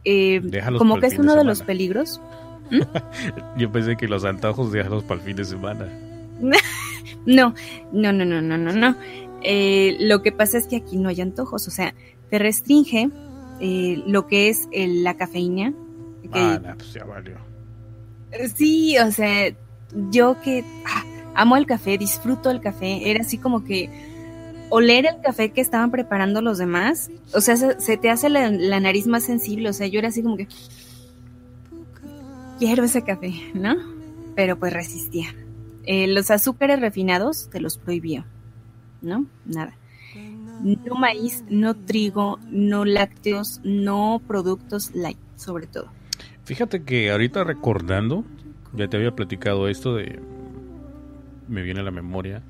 eh, 0.05 0.41
como 0.77 0.99
que 0.99 1.07
es 1.07 1.13
de 1.13 1.19
uno 1.19 1.35
de 1.35 1.43
los 1.43 1.61
peligros. 1.61 2.21
Yo 3.57 3.71
pensé 3.71 3.97
que 3.97 4.07
los 4.07 4.23
antojos 4.23 4.71
déjalos 4.71 5.03
para 5.03 5.19
el 5.19 5.25
fin 5.25 5.35
de 5.35 5.45
semana. 5.45 5.87
No, 7.23 7.53
no, 7.91 8.11
no, 8.11 8.25
no, 8.25 8.41
no, 8.41 8.57
no, 8.57 8.71
no. 8.71 8.95
Eh, 9.43 9.97
lo 9.99 10.21
que 10.21 10.31
pasa 10.31 10.57
es 10.57 10.67
que 10.67 10.77
aquí 10.77 10.97
no 10.97 11.09
hay 11.09 11.21
antojos, 11.21 11.67
o 11.67 11.71
sea, 11.71 11.93
te 12.29 12.39
restringe 12.39 13.09
eh, 13.59 14.01
lo 14.07 14.25
que 14.27 14.49
es 14.49 14.67
el- 14.71 15.03
la 15.03 15.15
cafeína. 15.15 15.73
que- 16.23 16.29
Ah, 16.33 16.75
pues 16.77 16.93
ya 16.93 17.03
valió. 17.03 17.35
Sí, 18.55 18.97
o 18.97 19.11
sea, 19.11 19.53
yo 20.09 20.39
que 20.41 20.63
ah, 20.85 21.03
amo 21.35 21.57
el 21.57 21.65
café, 21.65 21.97
disfruto 21.97 22.49
el 22.49 22.61
café, 22.61 23.09
era 23.11 23.21
así 23.21 23.37
como 23.37 23.63
que 23.63 23.89
oler 24.69 25.05
el 25.05 25.21
café 25.21 25.51
que 25.51 25.59
estaban 25.61 25.91
preparando 25.91 26.41
los 26.41 26.57
demás, 26.57 27.09
o 27.33 27.41
sea, 27.41 27.57
se, 27.57 27.79
se 27.81 27.97
te 27.97 28.09
hace 28.09 28.29
la, 28.29 28.49
la 28.49 28.79
nariz 28.79 29.05
más 29.07 29.23
sensible, 29.23 29.69
o 29.69 29.73
sea, 29.73 29.87
yo 29.87 29.99
era 29.99 30.07
así 30.07 30.23
como 30.23 30.37
que 30.37 30.47
quiero 32.59 32.83
ese 32.83 33.01
café, 33.03 33.33
¿no? 33.53 33.75
Pero 34.35 34.57
pues 34.57 34.73
resistía. 34.73 35.27
Eh, 35.85 36.07
los 36.07 36.31
azúcares 36.31 36.79
refinados 36.79 37.49
te 37.51 37.59
los 37.59 37.77
prohibió, 37.77 38.23
¿no? 39.01 39.25
Nada. 39.45 39.73
No 40.63 40.95
maíz, 40.95 41.43
no 41.49 41.73
trigo, 41.73 42.39
no 42.49 42.85
lácteos, 42.85 43.61
no 43.63 44.21
productos 44.27 44.93
light, 44.93 45.17
sobre 45.35 45.67
todo. 45.67 45.87
Fíjate 46.43 46.83
que 46.83 47.11
ahorita 47.11 47.43
recordando, 47.43 48.25
ya 48.73 48.87
te 48.87 48.97
había 48.97 49.15
platicado 49.15 49.67
esto 49.67 49.95
de. 49.95 50.19
Me 51.47 51.61
viene 51.61 51.79
a 51.79 51.83
la 51.83 51.91
memoria. 51.91 52.43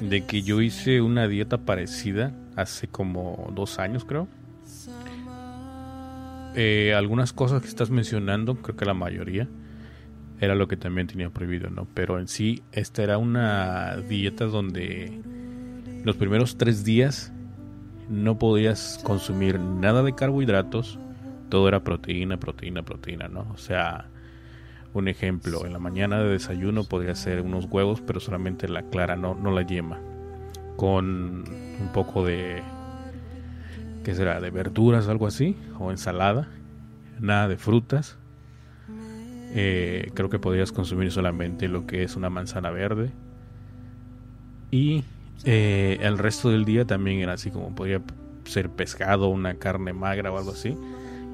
De 0.00 0.24
que 0.24 0.42
yo 0.42 0.60
hice 0.60 1.00
una 1.00 1.28
dieta 1.28 1.58
parecida 1.58 2.34
hace 2.56 2.88
como 2.88 3.50
dos 3.54 3.78
años, 3.78 4.04
creo. 4.04 4.26
Eh, 6.54 6.92
algunas 6.94 7.32
cosas 7.32 7.62
que 7.62 7.68
estás 7.68 7.90
mencionando, 7.90 8.56
creo 8.56 8.76
que 8.76 8.84
la 8.84 8.94
mayoría, 8.94 9.48
era 10.42 10.56
lo 10.56 10.66
que 10.66 10.76
también 10.76 11.06
tenía 11.06 11.30
prohibido, 11.30 11.70
¿no? 11.70 11.86
Pero 11.94 12.18
en 12.18 12.26
sí, 12.26 12.64
esta 12.72 13.04
era 13.04 13.16
una 13.16 13.96
dieta 13.96 14.46
donde 14.46 15.22
los 16.02 16.16
primeros 16.16 16.58
tres 16.58 16.82
días 16.82 17.32
no 18.08 18.40
podías 18.40 18.98
consumir 19.04 19.60
nada 19.60 20.02
de 20.02 20.16
carbohidratos, 20.16 20.98
todo 21.48 21.68
era 21.68 21.84
proteína, 21.84 22.38
proteína, 22.38 22.82
proteína, 22.82 23.28
¿no? 23.28 23.46
O 23.54 23.56
sea, 23.56 24.08
un 24.94 25.06
ejemplo, 25.06 25.64
en 25.64 25.72
la 25.72 25.78
mañana 25.78 26.20
de 26.20 26.30
desayuno 26.30 26.82
podría 26.82 27.14
ser 27.14 27.40
unos 27.40 27.66
huevos, 27.66 28.02
pero 28.04 28.18
solamente 28.18 28.68
la 28.68 28.82
clara, 28.82 29.14
no, 29.14 29.36
no 29.36 29.52
la 29.52 29.62
yema. 29.62 30.00
Con 30.76 31.44
un 31.80 31.90
poco 31.94 32.24
de, 32.24 32.64
¿qué 34.02 34.12
será? 34.16 34.40
De 34.40 34.50
verduras, 34.50 35.06
algo 35.06 35.28
así, 35.28 35.56
o 35.78 35.92
ensalada. 35.92 36.48
Nada 37.20 37.46
de 37.46 37.58
frutas. 37.58 38.18
Eh, 39.54 40.10
creo 40.14 40.30
que 40.30 40.38
podrías 40.38 40.72
consumir 40.72 41.10
solamente 41.12 41.68
lo 41.68 41.86
que 41.86 42.02
es 42.04 42.16
una 42.16 42.30
manzana 42.30 42.70
verde. 42.70 43.10
Y 44.70 45.04
eh, 45.44 45.98
el 46.00 46.18
resto 46.18 46.50
del 46.50 46.64
día 46.64 46.84
también 46.86 47.20
era 47.20 47.34
así 47.34 47.50
como 47.50 47.74
podría 47.74 48.00
ser 48.44 48.70
pescado, 48.70 49.28
una 49.28 49.54
carne 49.54 49.92
magra 49.92 50.32
o 50.32 50.38
algo 50.38 50.52
así 50.52 50.74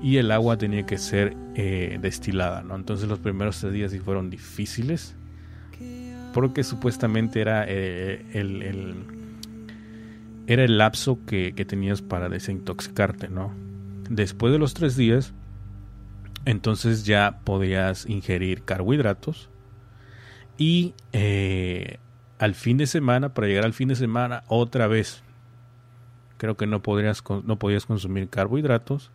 y 0.03 0.19
el 0.19 0.31
agua 0.31 0.57
tenía 0.59 0.87
que 0.87 0.97
ser 0.99 1.37
eh, 1.57 1.99
destilada, 2.01 2.63
¿no? 2.63 2.77
Entonces 2.77 3.09
los 3.09 3.19
primeros 3.19 3.59
tres 3.61 3.73
días 3.73 3.91
sí 3.91 3.99
fueron 3.99 4.31
difíciles 4.31 5.15
porque 6.35 6.63
supuestamente 6.63 7.41
era 7.41 7.65
el, 7.65 8.63
el- 8.63 8.95
era 10.47 10.65
el 10.65 10.79
lapso 10.79 11.19
que, 11.27 11.53
que 11.55 11.65
tenías 11.65 12.01
para 12.01 12.29
desintoxicarte, 12.29 13.29
¿no? 13.29 13.53
Después 14.09 14.53
de 14.53 14.59
los 14.59 14.73
tres 14.75 14.97
días 14.97 15.33
Entonces 16.49 17.05
ya 17.05 17.41
podías 17.45 18.07
ingerir 18.07 18.63
carbohidratos 18.63 19.51
y 20.57 20.95
eh, 21.13 21.99
al 22.39 22.55
fin 22.55 22.79
de 22.79 22.87
semana, 22.87 23.35
para 23.35 23.49
llegar 23.49 23.67
al 23.67 23.75
fin 23.75 23.89
de 23.89 23.97
semana, 23.97 24.45
otra 24.47 24.87
vez. 24.87 25.23
Creo 26.39 26.57
que 26.57 26.67
no, 26.67 26.81
podrías, 26.81 27.23
no 27.45 27.59
podías 27.59 27.85
consumir 27.85 28.31
carbohidratos 28.31 29.11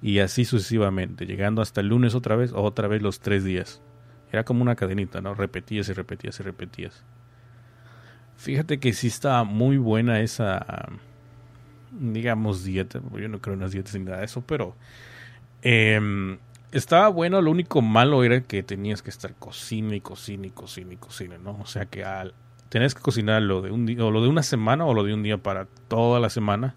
y 0.00 0.20
así 0.20 0.44
sucesivamente, 0.44 1.26
llegando 1.26 1.62
hasta 1.62 1.80
el 1.80 1.88
lunes 1.88 2.14
otra 2.14 2.36
vez, 2.36 2.52
otra 2.54 2.86
vez 2.86 3.02
los 3.02 3.18
tres 3.18 3.42
días. 3.42 3.82
Era 4.30 4.44
como 4.44 4.62
una 4.62 4.76
cadenita, 4.76 5.20
¿no? 5.20 5.34
Repetías 5.34 5.88
y 5.88 5.94
repetías 5.94 6.38
y 6.38 6.44
repetías. 6.44 7.04
Fíjate 8.36 8.78
que 8.78 8.92
sí 8.92 9.08
estaba 9.08 9.42
muy 9.42 9.78
buena 9.78 10.20
esa, 10.20 10.90
digamos, 11.90 12.62
dieta. 12.62 13.00
Yo 13.20 13.28
no 13.28 13.40
creo 13.40 13.54
en 13.54 13.60
las 13.62 13.72
dietas 13.72 13.96
ni 13.96 14.04
nada 14.04 14.18
de 14.18 14.26
eso, 14.26 14.42
pero 14.46 14.76
eh, 15.62 16.38
estaba 16.72 17.08
bueno. 17.08 17.40
Lo 17.40 17.50
único 17.50 17.82
malo 17.82 18.24
era 18.24 18.40
que 18.42 18.62
tenías 18.62 19.02
que 19.02 19.10
estar 19.10 19.34
cocina 19.34 19.94
y 19.94 20.00
cocina 20.00 20.46
y 20.46 20.50
cocina 20.50 20.94
y 20.94 20.96
cocina, 20.96 21.38
¿no? 21.38 21.58
O 21.60 21.66
sea 21.66 21.86
que 21.86 22.04
al, 22.04 22.34
tenías 22.68 22.94
que 22.94 23.02
cocinar 23.02 23.42
lo 23.42 23.62
de 23.62 23.70
un 23.70 23.86
día, 23.86 24.04
o 24.04 24.10
lo 24.10 24.22
de 24.22 24.28
una 24.28 24.42
semana 24.42 24.84
o 24.84 24.94
lo 24.94 25.04
de 25.04 25.14
un 25.14 25.22
día 25.22 25.38
para 25.38 25.66
toda 25.88 26.20
la 26.20 26.30
semana. 26.30 26.74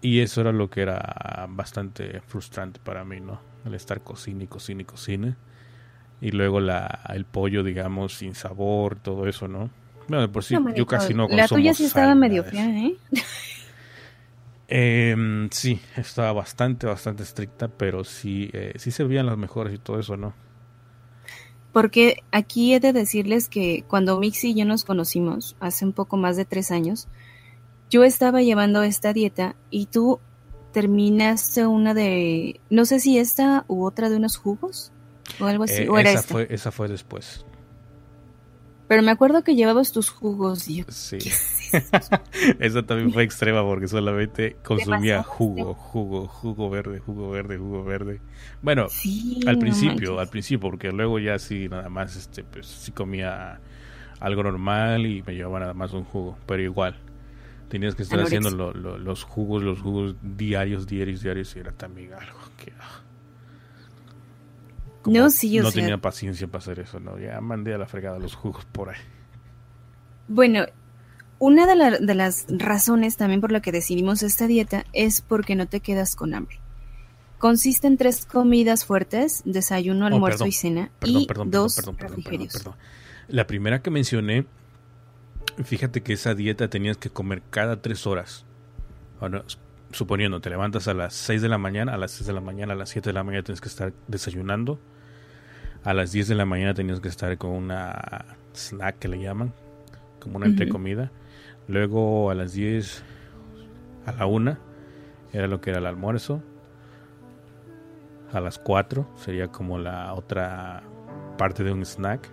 Y 0.00 0.20
eso 0.20 0.40
era 0.40 0.50
lo 0.50 0.68
que 0.68 0.82
era 0.82 1.46
bastante 1.48 2.20
frustrante 2.26 2.80
para 2.82 3.04
mí, 3.04 3.20
¿no? 3.20 3.40
El 3.64 3.74
estar 3.74 4.00
cocina 4.02 4.42
y 4.42 4.46
cocina 4.48 4.82
y 4.82 4.84
cocina 4.84 5.36
y 6.22 6.30
luego 6.30 6.60
la, 6.60 7.00
el 7.12 7.24
pollo, 7.24 7.64
digamos, 7.64 8.14
sin 8.14 8.36
sabor, 8.36 8.94
todo 8.94 9.26
eso, 9.26 9.48
¿no? 9.48 9.70
Bueno, 10.06 10.30
por 10.30 10.44
sí, 10.44 10.56
yo 10.76 10.86
casi 10.86 11.14
no 11.14 11.24
consumo 11.24 11.36
La 11.36 11.48
tuya 11.48 11.74
sí 11.74 11.84
estaba 11.84 12.14
medio 12.14 12.44
fea, 12.44 12.68
¿eh? 12.68 12.94
eh, 14.74 15.48
sí, 15.50 15.78
estaba 15.96 16.32
bastante, 16.32 16.86
bastante 16.86 17.22
estricta, 17.22 17.68
pero 17.68 18.04
sí, 18.04 18.48
eh, 18.54 18.72
sí 18.76 18.90
se 18.90 19.04
veían 19.04 19.26
las 19.26 19.36
mejores 19.36 19.74
y 19.74 19.78
todo 19.78 20.00
eso, 20.00 20.16
¿no? 20.16 20.32
Porque 21.72 22.22
aquí 22.32 22.72
he 22.72 22.80
de 22.80 22.94
decirles 22.94 23.50
que 23.50 23.84
cuando 23.86 24.18
Mixi 24.18 24.52
y 24.52 24.54
yo 24.54 24.64
nos 24.64 24.84
conocimos, 24.84 25.56
hace 25.60 25.84
un 25.84 25.92
poco 25.92 26.16
más 26.16 26.38
de 26.38 26.46
tres 26.46 26.70
años, 26.70 27.06
yo 27.90 28.02
estaba 28.02 28.40
llevando 28.40 28.82
esta 28.82 29.12
dieta 29.12 29.56
y 29.70 29.86
tú 29.86 30.20
terminaste 30.72 31.66
una 31.66 31.92
de, 31.92 32.58
no 32.70 32.86
sé 32.86 32.98
si 32.98 33.18
esta 33.18 33.66
u 33.68 33.84
otra 33.84 34.08
de 34.08 34.16
unos 34.16 34.38
jugos 34.38 34.90
o 35.38 35.44
algo 35.44 35.64
así. 35.64 35.82
Eh, 35.82 35.88
¿O 35.90 35.98
era 35.98 36.12
esa, 36.12 36.20
esta? 36.20 36.32
fue, 36.32 36.46
esa 36.48 36.72
fue 36.72 36.88
después. 36.88 37.44
Pero 38.92 39.02
me 39.02 39.10
acuerdo 39.10 39.42
que 39.42 39.54
llevabas 39.54 39.90
tus 39.90 40.10
jugos. 40.10 40.68
Y 40.68 40.76
yo, 40.80 40.84
Sí. 40.88 41.16
¿qué 41.16 41.30
es 41.30 41.72
esto? 41.72 42.20
Esa 42.58 42.82
también 42.82 43.10
fue 43.10 43.22
extrema 43.22 43.62
porque 43.62 43.88
solamente 43.88 44.58
consumía 44.62 45.22
jugo, 45.22 45.72
jugo, 45.72 46.26
jugo 46.28 46.68
verde, 46.68 46.98
jugo 46.98 47.30
verde, 47.30 47.56
jugo 47.56 47.84
verde. 47.84 48.20
Bueno, 48.60 48.90
Sí, 48.90 49.40
al 49.46 49.58
principio, 49.58 50.20
al 50.20 50.28
principio, 50.28 50.60
porque 50.60 50.92
luego 50.92 51.18
ya 51.18 51.38
sí, 51.38 51.70
nada 51.70 51.88
más, 51.88 52.16
este, 52.16 52.44
pues 52.44 52.66
sí 52.66 52.92
comía 52.92 53.60
algo 54.20 54.42
normal 54.42 55.06
y 55.06 55.22
me 55.22 55.34
llevaba 55.36 55.60
nada 55.60 55.72
más 55.72 55.94
un 55.94 56.04
jugo, 56.04 56.36
pero 56.44 56.62
igual. 56.62 56.94
Tenías 57.70 57.94
que 57.94 58.02
estar 58.02 58.18
Anorexia. 58.18 58.40
haciendo 58.40 58.74
lo- 58.74 58.74
lo- 58.78 58.98
los 58.98 59.24
jugos, 59.24 59.62
los 59.62 59.80
jugos 59.80 60.16
diarios, 60.20 60.86
diarios, 60.86 61.22
diarios, 61.22 61.56
y 61.56 61.60
era 61.60 61.72
también 61.72 62.12
algo 62.12 62.38
que... 62.62 62.72
Como 65.02 65.16
No, 65.18 65.30
sí, 65.30 65.58
o 65.58 65.62
no 65.64 65.70
sea- 65.70 65.82
tenía 65.82 65.98
paciencia 65.98 66.46
para 66.46 66.58
hacer 66.62 66.78
eso, 66.80 67.00
¿no? 67.00 67.18
Ya 67.18 67.40
mandé 67.40 67.74
a 67.74 67.78
la 67.78 67.86
fregada 67.86 68.18
los 68.18 68.34
jugos 68.34 68.64
por 68.66 68.90
ahí. 68.90 69.00
Bueno, 70.28 70.64
una 71.38 71.66
de, 71.66 71.74
la- 71.76 71.98
de 71.98 72.14
las 72.14 72.46
razones 72.48 73.16
también 73.16 73.40
por 73.40 73.50
la 73.52 73.60
que 73.60 73.72
decidimos 73.72 74.22
esta 74.22 74.46
dieta 74.46 74.84
es 74.92 75.20
porque 75.20 75.56
no 75.56 75.66
te 75.66 75.80
quedas 75.80 76.14
con 76.14 76.34
hambre. 76.34 76.60
Consiste 77.38 77.88
en 77.88 77.96
tres 77.96 78.24
comidas 78.24 78.84
fuertes, 78.84 79.42
desayuno, 79.44 80.04
Oh, 80.04 80.08
almuerzo 80.08 80.38
perdón, 80.38 80.48
y 80.48 80.52
cena, 80.52 80.90
Perdón, 81.00 81.22
y 81.22 81.26
perdón, 81.26 81.50
perdón, 81.50 81.62
dos 81.62 81.74
perdón, 81.74 81.96
perdón, 81.96 82.10
perdón, 82.14 82.24
refrigerios. 82.24 82.52
perdón. 82.52 82.74
La 83.28 83.46
primera 83.48 83.82
que 83.82 83.90
mencioné, 83.90 84.46
fíjate 85.64 86.02
que 86.02 86.12
esa 86.12 86.34
dieta 86.34 86.68
tenías 86.68 86.96
que 86.96 87.10
comer 87.10 87.42
cada 87.50 87.82
tres 87.82 88.06
horas. 88.06 88.44
Bueno, 89.18 89.42
suponiendo, 89.92 90.40
te 90.40 90.50
levantas 90.50 90.88
a 90.88 90.94
las 90.94 91.14
6 91.14 91.42
de 91.42 91.48
la 91.48 91.58
mañana, 91.58 91.94
a 91.94 91.96
las 91.96 92.12
6 92.12 92.26
de 92.26 92.32
la 92.32 92.40
mañana, 92.40 92.72
a 92.72 92.76
las 92.76 92.90
7 92.90 93.10
de 93.10 93.12
la 93.12 93.22
mañana 93.22 93.44
tienes 93.44 93.60
que 93.60 93.68
estar 93.68 93.92
desayunando. 94.08 94.80
A 95.84 95.94
las 95.94 96.12
10 96.12 96.28
de 96.28 96.34
la 96.34 96.44
mañana 96.44 96.74
tenías 96.74 97.00
que 97.00 97.08
estar 97.08 97.36
con 97.38 97.50
una 97.50 98.36
snack 98.54 98.98
que 98.98 99.08
le 99.08 99.20
llaman, 99.20 99.52
como 100.20 100.36
una 100.36 100.46
entrecomida. 100.46 101.10
Luego 101.68 102.30
a 102.30 102.34
las 102.34 102.52
10, 102.52 103.02
a 104.06 104.12
la 104.12 104.26
1, 104.26 104.58
era 105.32 105.46
lo 105.46 105.60
que 105.60 105.70
era 105.70 105.78
el 105.80 105.86
almuerzo. 105.86 106.42
A 108.32 108.40
las 108.40 108.58
4 108.58 109.08
sería 109.16 109.48
como 109.48 109.78
la 109.78 110.14
otra 110.14 110.82
parte 111.36 111.64
de 111.64 111.72
un 111.72 111.84
snack. 111.84 112.28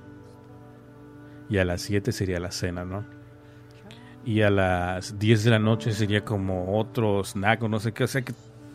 Y 1.49 1.57
a 1.57 1.65
las 1.65 1.81
7 1.81 2.11
sería 2.11 2.39
la 2.39 2.51
cena, 2.51 2.85
¿no? 2.85 3.18
Y 4.25 4.41
a 4.41 4.49
las 4.49 5.17
10 5.17 5.43
de 5.45 5.51
la 5.51 5.59
noche 5.59 5.91
sería 5.91 6.23
como 6.23 6.77
otro 6.77 7.23
snack 7.23 7.63
o 7.63 7.69
no 7.69 7.79
sé 7.79 7.93
qué. 7.93 8.03
O 8.03 8.07
sea 8.07 8.21
que 8.21 8.33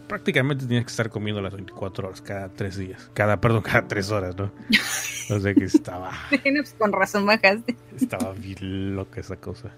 prácticamente 0.08 0.66
tienes 0.66 0.86
que 0.86 0.90
estar 0.90 1.10
comiendo 1.10 1.40
las 1.40 1.52
24 1.52 2.08
horas 2.08 2.20
cada 2.20 2.48
3 2.48 2.76
días. 2.76 3.10
Cada, 3.14 3.40
perdón, 3.40 3.62
cada 3.64 3.86
3 3.86 4.10
horas, 4.10 4.36
¿no? 4.36 4.50
O 5.30 5.40
sea 5.40 5.54
que 5.54 5.64
estaba, 5.64 6.12
pues 6.42 6.74
con 6.78 6.92
razón 6.92 7.26
bajaste. 7.26 7.76
estaba 7.96 8.32
bien 8.32 8.96
loca 8.96 9.20
esa 9.20 9.36
cosa. 9.36 9.72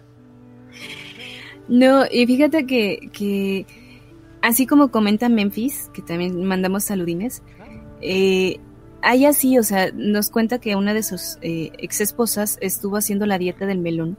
No, 1.69 2.05
y 2.11 2.27
fíjate 2.27 2.67
que, 2.67 3.11
que 3.13 3.67
así 4.43 4.67
como 4.67 4.91
comenta 4.91 5.29
Memphis, 5.29 5.91
que 5.93 6.03
también 6.03 6.45
mandamos 6.45 6.85
saludines, 6.85 7.43
eh, 8.01 8.61
hay 9.03 9.25
así, 9.25 9.59
o 9.59 9.63
sea, 9.63 9.91
nos 9.93 10.31
cuenta 10.31 10.59
que 10.61 10.77
una 10.77 10.95
de 10.95 11.03
sus 11.03 11.39
eh, 11.43 11.71
ex 11.79 12.01
esposas 12.01 12.59
estuvo 12.61 12.97
haciendo 12.97 13.27
la 13.27 13.39
dieta 13.39 13.67
del 13.67 13.79
melón 13.79 14.17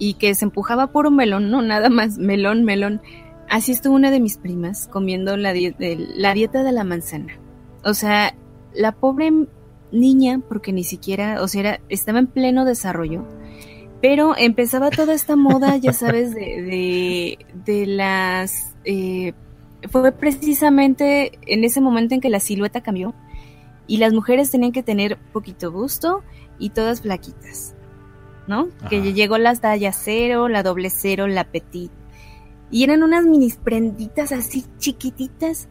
y 0.00 0.14
que 0.14 0.34
se 0.34 0.46
empujaba 0.46 0.88
por 0.88 1.06
un 1.06 1.14
melón, 1.14 1.50
no 1.50 1.62
nada 1.62 1.90
más, 1.90 2.18
melón, 2.18 2.64
melón. 2.64 3.00
Así 3.48 3.70
estuvo 3.70 3.94
una 3.94 4.10
de 4.10 4.18
mis 4.18 4.38
primas 4.38 4.88
comiendo 4.88 5.36
la, 5.36 5.52
dieta 5.52 6.62
de 6.64 6.72
la 6.72 6.84
manzana. 6.84 7.38
O 7.84 7.94
sea, 7.94 8.34
la 8.74 8.92
pobre 8.92 9.30
niña, 9.92 10.40
porque 10.48 10.72
ni 10.72 10.84
siquiera, 10.84 11.42
o 11.42 11.48
sea, 11.48 11.60
era- 11.60 11.80
estaba 11.88 12.18
en 12.18 12.28
pleno 12.28 12.64
desarrollo, 12.64 13.26
pero 14.00 14.34
empezaba 14.36 14.90
toda 14.90 15.12
esta 15.12 15.36
moda, 15.36 15.76
ya 15.76 15.92
sabes, 15.92 16.34
de, 16.34 17.38
de, 17.66 17.86
las... 17.86 18.74
eh, 18.84 19.34
fue 19.90 20.12
precisamente 20.12 21.38
en 21.46 21.64
ese 21.64 21.80
momento 21.80 22.14
en 22.14 22.20
que 22.20 22.30
la 22.30 22.40
silueta 22.40 22.80
cambió 22.80 23.14
y 23.86 23.98
las 23.98 24.12
mujeres 24.12 24.50
tenían 24.50 24.72
que 24.72 24.82
tener 24.82 25.18
poquito 25.32 25.70
busto 25.72 26.22
y 26.58 26.70
todas 26.70 27.00
flaquitas, 27.02 27.74
¿no? 28.50 28.68
Que 28.88 29.12
llegó 29.12 29.38
las 29.38 29.60
tallas 29.60 29.96
cero, 30.04 30.48
la 30.48 30.64
doble 30.64 30.90
cero, 30.90 31.28
la 31.28 31.44
petit. 31.44 31.92
Y 32.68 32.82
eran 32.82 33.04
unas 33.04 33.24
mini 33.24 33.52
prenditas 33.52 34.32
así 34.32 34.66
chiquititas. 34.78 35.68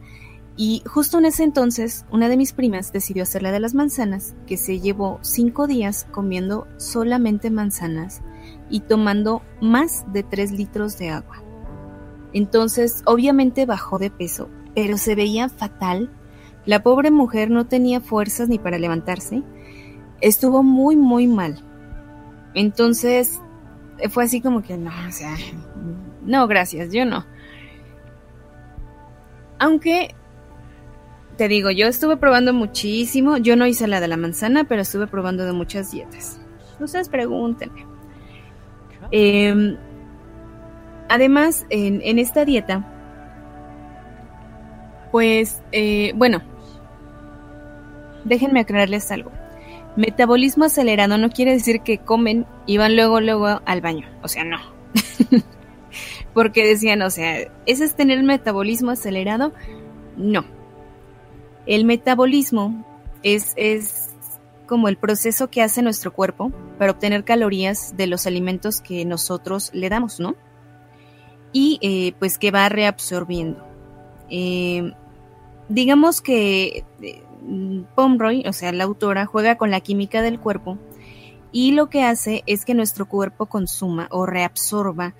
Y 0.56 0.82
justo 0.86 1.18
en 1.18 1.26
ese 1.26 1.44
entonces, 1.44 2.06
una 2.10 2.30
de 2.30 2.38
mis 2.38 2.54
primas 2.54 2.90
decidió 2.90 3.22
hacer 3.24 3.42
la 3.42 3.52
de 3.52 3.60
las 3.60 3.74
manzanas, 3.74 4.34
que 4.46 4.56
se 4.56 4.80
llevó 4.80 5.18
cinco 5.20 5.66
días 5.66 6.06
comiendo 6.10 6.66
solamente 6.78 7.50
manzanas 7.50 8.22
y 8.70 8.80
tomando 8.80 9.42
más 9.60 10.10
de 10.14 10.22
tres 10.22 10.50
litros 10.50 10.96
de 10.96 11.10
agua. 11.10 11.42
Entonces, 12.32 13.02
obviamente 13.04 13.66
bajó 13.66 13.98
de 13.98 14.10
peso, 14.10 14.48
pero 14.74 14.96
se 14.96 15.14
veía 15.14 15.50
fatal. 15.50 16.10
La 16.64 16.82
pobre 16.82 17.10
mujer 17.10 17.50
no 17.50 17.66
tenía 17.66 18.00
fuerzas 18.00 18.48
ni 18.48 18.58
para 18.58 18.78
levantarse. 18.78 19.42
Estuvo 20.22 20.62
muy, 20.62 20.96
muy 20.96 21.26
mal. 21.26 21.62
Entonces, 22.54 23.40
eh, 23.98 24.08
fue 24.08 24.24
así 24.24 24.40
como 24.40 24.62
que 24.62 24.76
no, 24.76 24.90
o 25.08 25.12
sea, 25.12 25.36
no, 26.24 26.46
gracias, 26.46 26.92
yo 26.92 27.04
no. 27.04 27.24
Aunque, 29.58 30.14
te 31.36 31.48
digo, 31.48 31.70
yo 31.70 31.86
estuve 31.86 32.16
probando 32.16 32.52
muchísimo. 32.52 33.38
Yo 33.38 33.56
no 33.56 33.66
hice 33.66 33.86
la 33.86 34.00
de 34.00 34.08
la 34.08 34.16
manzana, 34.16 34.64
pero 34.64 34.82
estuve 34.82 35.06
probando 35.06 35.46
de 35.46 35.52
muchas 35.52 35.90
dietas. 35.90 36.38
Ustedes 36.78 37.08
pregúntenme. 37.08 37.86
Eh, 39.10 39.76
además, 41.08 41.66
en, 41.70 42.00
en 42.02 42.18
esta 42.18 42.44
dieta, 42.44 42.86
pues, 45.10 45.62
eh, 45.72 46.12
bueno, 46.14 46.42
déjenme 48.24 48.60
aclararles 48.60 49.10
algo. 49.10 49.32
Metabolismo 50.00 50.64
acelerado 50.64 51.18
no 51.18 51.28
quiere 51.28 51.52
decir 51.52 51.82
que 51.82 51.98
comen 51.98 52.46
y 52.64 52.78
van 52.78 52.96
luego, 52.96 53.20
luego 53.20 53.60
al 53.66 53.82
baño. 53.82 54.08
O 54.22 54.28
sea, 54.28 54.44
no. 54.44 54.56
Porque 56.34 56.66
decían, 56.66 57.02
o 57.02 57.10
sea, 57.10 57.52
¿ese 57.66 57.84
es 57.84 57.94
tener 57.94 58.22
metabolismo 58.22 58.92
acelerado? 58.92 59.52
No. 60.16 60.46
El 61.66 61.84
metabolismo 61.84 62.82
es, 63.22 63.52
es 63.56 64.08
como 64.66 64.88
el 64.88 64.96
proceso 64.96 65.50
que 65.50 65.60
hace 65.60 65.82
nuestro 65.82 66.14
cuerpo 66.14 66.50
para 66.78 66.92
obtener 66.92 67.22
calorías 67.22 67.94
de 67.94 68.06
los 68.06 68.26
alimentos 68.26 68.80
que 68.80 69.04
nosotros 69.04 69.70
le 69.74 69.90
damos, 69.90 70.18
¿no? 70.18 70.34
Y 71.52 71.78
eh, 71.82 72.14
pues 72.18 72.38
que 72.38 72.50
va 72.50 72.70
reabsorbiendo. 72.70 73.62
Eh, 74.30 74.94
digamos 75.68 76.22
que 76.22 76.86
eh, 77.48 77.84
Pomeroy, 77.94 78.44
o 78.46 78.52
sea, 78.52 78.72
la 78.72 78.84
autora, 78.84 79.26
juega 79.26 79.56
con 79.56 79.70
la 79.70 79.80
química 79.80 80.22
del 80.22 80.40
cuerpo 80.40 80.78
y 81.52 81.72
lo 81.72 81.88
que 81.88 82.04
hace 82.04 82.42
es 82.46 82.64
que 82.64 82.74
nuestro 82.74 83.06
cuerpo 83.06 83.46
consuma 83.46 84.08
o 84.10 84.26
reabsorba 84.26 85.14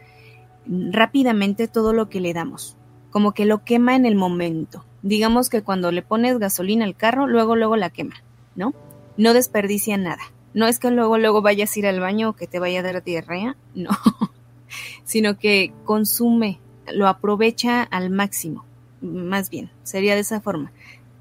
rápidamente 0.66 1.68
todo 1.68 1.92
lo 1.92 2.08
que 2.08 2.20
le 2.20 2.32
damos, 2.32 2.76
como 3.10 3.32
que 3.32 3.44
lo 3.44 3.64
quema 3.64 3.96
en 3.96 4.06
el 4.06 4.14
momento. 4.14 4.84
Digamos 5.02 5.48
que 5.48 5.62
cuando 5.62 5.90
le 5.90 6.02
pones 6.02 6.38
gasolina 6.38 6.84
al 6.84 6.94
carro, 6.94 7.26
luego, 7.26 7.56
luego 7.56 7.76
la 7.76 7.90
quema, 7.90 8.22
¿no? 8.54 8.74
No 9.16 9.34
desperdicia 9.34 9.96
nada. 9.96 10.22
No 10.52 10.66
es 10.66 10.78
que 10.78 10.90
luego, 10.90 11.18
luego 11.18 11.42
vayas 11.42 11.74
a 11.74 11.78
ir 11.78 11.86
al 11.86 12.00
baño 12.00 12.30
o 12.30 12.32
que 12.34 12.46
te 12.46 12.58
vaya 12.58 12.80
a 12.80 12.82
dar 12.82 13.02
diarrea, 13.02 13.56
no, 13.74 13.90
sino 15.04 15.38
que 15.38 15.72
consume, 15.84 16.60
lo 16.92 17.06
aprovecha 17.06 17.82
al 17.82 18.10
máximo, 18.10 18.64
más 19.00 19.48
bien, 19.50 19.70
sería 19.82 20.14
de 20.14 20.20
esa 20.20 20.40
forma. 20.40 20.72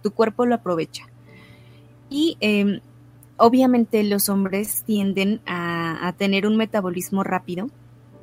Tu 0.02 0.12
cuerpo 0.12 0.46
lo 0.46 0.56
aprovecha. 0.56 1.06
Y 2.10 2.38
eh, 2.42 2.82
obviamente 3.38 4.04
los 4.04 4.30
hombres 4.30 4.84
tienden 4.86 5.42
a, 5.46 6.08
a 6.08 6.14
tener 6.14 6.48
un 6.48 6.58
metabolismo 6.58 7.24
rápido, 7.24 7.70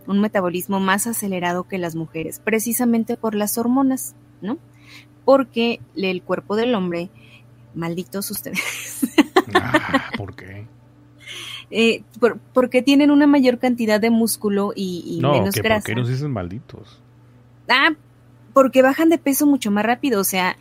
un 0.06 0.20
metabolismo 0.20 0.80
más 0.80 1.06
acelerado 1.06 1.64
que 1.64 1.78
las 1.78 1.94
mujeres, 1.94 2.40
precisamente 2.42 3.16
por 3.16 3.34
las 3.34 3.58
hormonas, 3.58 4.14
¿no? 4.40 4.58
Porque 5.24 5.80
el 5.96 6.22
cuerpo 6.22 6.56
del 6.56 6.74
hombre, 6.74 7.10
malditos 7.74 8.30
ustedes, 8.30 8.60
Ah, 9.54 10.10
¿Por 10.16 10.34
qué? 10.34 10.66
eh, 11.70 12.02
por- 12.20 12.38
porque 12.52 12.82
tienen 12.82 13.10
una 13.10 13.26
mayor 13.26 13.58
cantidad 13.58 14.00
de 14.00 14.10
músculo 14.10 14.72
y, 14.74 15.04
y 15.06 15.20
No, 15.20 15.32
menos 15.32 15.54
que 15.54 15.62
¿por 15.62 15.70
grasa. 15.70 15.86
qué 15.86 15.94
nos 15.94 16.08
dicen 16.08 16.30
malditos? 16.32 17.00
Ah, 17.68 17.90
porque 18.52 18.82
bajan 18.82 19.08
de 19.08 19.18
peso 19.18 19.46
mucho 19.46 19.70
más 19.70 19.84
rápido. 19.84 20.20
O 20.20 20.24
sea, 20.24 20.56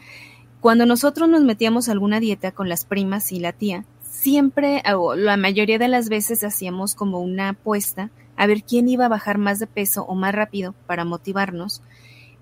cuando 0.66 0.88
nosotros 0.88 1.30
nos 1.30 1.43
metíamos 1.43 1.88
a 1.88 1.91
alguna 1.91 2.20
dieta 2.20 2.51
con 2.51 2.70
las 2.70 2.86
primas 2.86 3.32
y 3.32 3.39
la 3.39 3.53
tía, 3.53 3.86
siempre, 4.01 4.82
o 4.95 5.13
la 5.13 5.38
mayoría 5.38 5.78
de 5.78 5.88
las 5.88 6.09
veces 6.09 6.43
hacíamos 6.43 6.95
como 6.95 7.20
una 7.20 7.49
apuesta 7.49 8.09
a 8.36 8.47
ver 8.47 8.63
quién 8.63 8.89
iba 8.89 9.05
a 9.05 9.09
bajar 9.09 9.38
más 9.38 9.59
de 9.59 9.68
peso 9.68 10.05
o 10.05 10.16
más 10.16 10.34
rápido 10.34 10.74
para 10.88 11.05
motivarnos. 11.05 11.84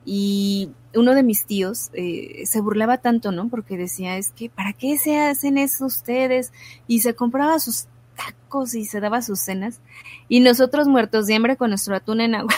Y 0.05 0.69
uno 0.95 1.15
de 1.15 1.23
mis 1.23 1.45
tíos 1.45 1.89
eh, 1.91 2.43
se 2.45 2.61
burlaba 2.61 2.99
tanto, 2.99 3.33
¿no? 3.33 3.49
Porque 3.49 3.75
decía, 3.75 4.15
es 4.15 4.31
que, 4.31 4.49
¿para 4.49 4.71
qué 4.71 4.97
se 4.97 5.19
hacen 5.19 5.57
eso 5.57 5.85
ustedes? 5.85 6.53
Y 6.87 7.01
se 7.01 7.15
compraba 7.15 7.59
sus 7.59 7.87
tacos 8.15 8.73
y 8.73 8.85
se 8.85 9.01
daba 9.01 9.21
sus 9.21 9.41
cenas. 9.41 9.81
Y 10.29 10.39
nosotros 10.39 10.87
muertos 10.87 11.27
de 11.27 11.35
hambre 11.35 11.57
con 11.57 11.71
nuestro 11.71 11.93
atún 11.93 12.21
en 12.21 12.35
agua. 12.35 12.53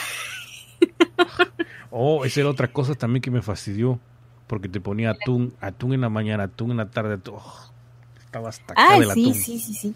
Oh, 1.98 2.26
esa 2.26 2.40
era 2.40 2.50
otra 2.50 2.70
cosa 2.70 2.94
también 2.94 3.22
que 3.22 3.30
me 3.30 3.40
fastidió. 3.40 3.98
Porque 4.46 4.68
te 4.68 4.80
ponía 4.80 5.10
atún, 5.10 5.54
atún 5.60 5.92
en 5.94 6.00
la 6.02 6.08
mañana, 6.08 6.44
atún 6.44 6.70
en 6.72 6.76
la 6.78 6.90
tarde. 6.90 7.14
atún- 7.18 7.34
oh, 7.38 7.70
estaba 8.20 8.48
hasta 8.48 8.72
acá 8.74 8.82
Ah, 8.94 8.98
del 9.00 9.10
sí, 9.10 9.20
atún. 9.22 9.34
sí, 9.34 9.58
sí, 9.58 9.74
sí. 9.74 9.94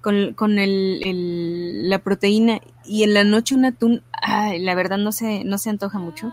Con, 0.00 0.32
con 0.34 0.58
el, 0.58 1.02
el- 1.04 1.88
la 1.90 1.98
proteína 1.98 2.60
y 2.86 3.02
en 3.02 3.12
la 3.12 3.24
noche 3.24 3.54
un 3.54 3.66
atún, 3.66 4.02
ay, 4.12 4.58
la 4.60 4.74
verdad 4.74 4.96
no 4.96 5.12
se, 5.12 5.44
no 5.44 5.58
se 5.58 5.68
antoja 5.68 5.98
mucho. 5.98 6.32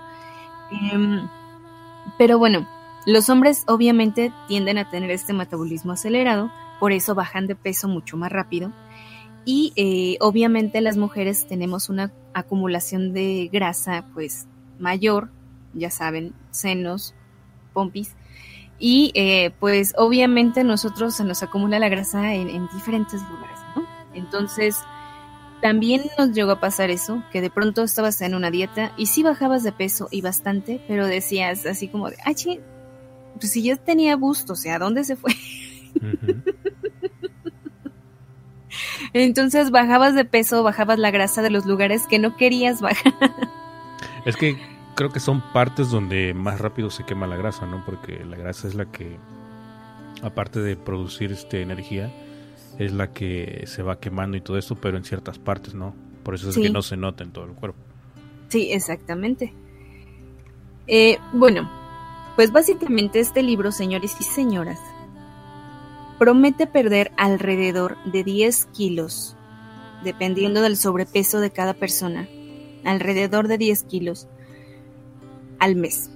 Em, 0.93 1.27
pero 2.17 2.37
bueno, 2.39 2.65
los 3.05 3.29
hombres 3.29 3.63
obviamente 3.67 4.31
tienden 4.47 4.77
a 4.77 4.89
tener 4.89 5.11
este 5.11 5.33
metabolismo 5.33 5.91
acelerado, 5.93 6.49
por 6.79 6.93
eso 6.93 7.15
bajan 7.15 7.47
de 7.47 7.55
peso 7.55 7.87
mucho 7.89 8.15
más 8.15 8.31
rápido. 8.31 8.71
Y 9.43 9.73
eh, 9.75 10.17
obviamente 10.21 10.79
las 10.81 10.97
mujeres 10.97 11.47
tenemos 11.47 11.89
una 11.89 12.11
acumulación 12.33 13.13
de 13.13 13.49
grasa 13.51 14.05
pues 14.13 14.45
mayor, 14.79 15.29
ya 15.73 15.89
saben, 15.89 16.33
senos, 16.51 17.13
pompis. 17.77 18.15
Y 18.79 19.11
eh, 19.13 19.51
pues 19.59 19.93
obviamente 19.97 20.63
nosotros 20.63 21.15
se 21.15 21.23
nos 21.23 21.43
acumula 21.43 21.77
la 21.77 21.89
grasa 21.89 22.33
en, 22.33 22.49
en 22.49 22.67
diferentes 22.73 23.21
lugares, 23.21 23.59
¿no? 23.75 23.87
Entonces, 24.15 24.77
también 25.61 26.01
nos 26.17 26.31
llegó 26.31 26.51
a 26.51 26.59
pasar 26.59 26.89
eso, 26.89 27.23
que 27.31 27.39
de 27.41 27.51
pronto 27.51 27.83
estabas 27.83 28.19
en 28.21 28.33
una 28.33 28.49
dieta 28.49 28.93
y 28.97 29.05
sí 29.05 29.21
bajabas 29.21 29.63
de 29.63 29.71
peso 29.71 30.07
y 30.09 30.21
bastante, 30.21 30.81
pero 30.87 31.05
decías 31.05 31.67
así 31.67 31.87
como 31.87 32.09
de, 32.09 32.17
ay, 32.25 32.33
chi, 32.33 32.59
pues 33.39 33.51
si 33.51 33.61
yo 33.61 33.77
tenía 33.77 34.15
busto, 34.15 34.53
o 34.53 34.55
sea, 34.55 34.79
¿dónde 34.79 35.03
se 35.03 35.15
fue? 35.15 35.35
Entonces 39.13 39.69
bajabas 39.71 40.15
de 40.15 40.25
peso, 40.25 40.63
bajabas 40.63 40.97
la 40.99 41.11
grasa 41.11 41.43
de 41.43 41.51
los 41.51 41.65
lugares 41.65 42.07
que 42.07 42.19
no 42.19 42.35
querías 42.37 42.81
bajar. 42.81 43.13
Es 44.25 44.35
que 44.35 44.57
creo 44.97 45.11
que 45.11 45.19
son 45.19 45.41
partes 45.53 45.91
donde 45.91 46.33
más 46.33 46.59
rápido 46.59 46.89
se 46.89 47.05
quema 47.05 47.27
la 47.27 47.37
grasa, 47.37 47.67
¿no? 47.67 47.83
Porque 47.85 48.25
la 48.25 48.35
grasa 48.35 48.67
es 48.67 48.73
la 48.73 48.87
que, 48.91 49.15
aparte 50.23 50.59
de 50.59 50.75
producir 50.75 51.31
este 51.31 51.61
energía, 51.61 52.11
es 52.79 52.91
la 52.93 53.13
que 53.13 53.63
se 53.67 53.83
va 53.83 53.99
quemando 53.99 54.37
y 54.37 54.41
todo 54.41 54.57
esto, 54.57 54.75
pero 54.75 54.97
en 54.97 55.03
ciertas 55.05 55.37
partes, 55.37 55.75
¿no? 55.75 55.93
Por 56.23 56.33
eso 56.33 56.49
es 56.49 56.55
Sí. 56.55 56.63
que 56.63 56.69
no 56.71 56.81
se 56.81 56.97
nota 56.97 57.23
en 57.23 57.31
todo 57.31 57.45
el 57.45 57.51
cuerpo. 57.51 57.77
Sí, 58.49 58.71
exactamente. 58.71 59.53
Eh, 60.87 61.19
bueno, 61.31 61.69
pues 62.35 62.51
básicamente 62.51 63.19
este 63.19 63.43
libro, 63.43 63.71
señores 63.71 64.15
y 64.19 64.23
señoras, 64.23 64.79
promete 66.17 66.65
perder 66.65 67.11
alrededor 67.17 67.97
de 68.05 68.23
10 68.23 68.65
kilos, 68.73 69.35
dependiendo 70.03 70.61
del 70.63 70.75
sobrepeso 70.75 71.39
de 71.39 71.51
cada 71.51 71.75
persona, 71.75 72.27
alrededor 72.83 73.47
de 73.47 73.59
10 73.59 73.83
kilos 73.83 74.27
al 75.59 75.75
mes. 75.75 76.11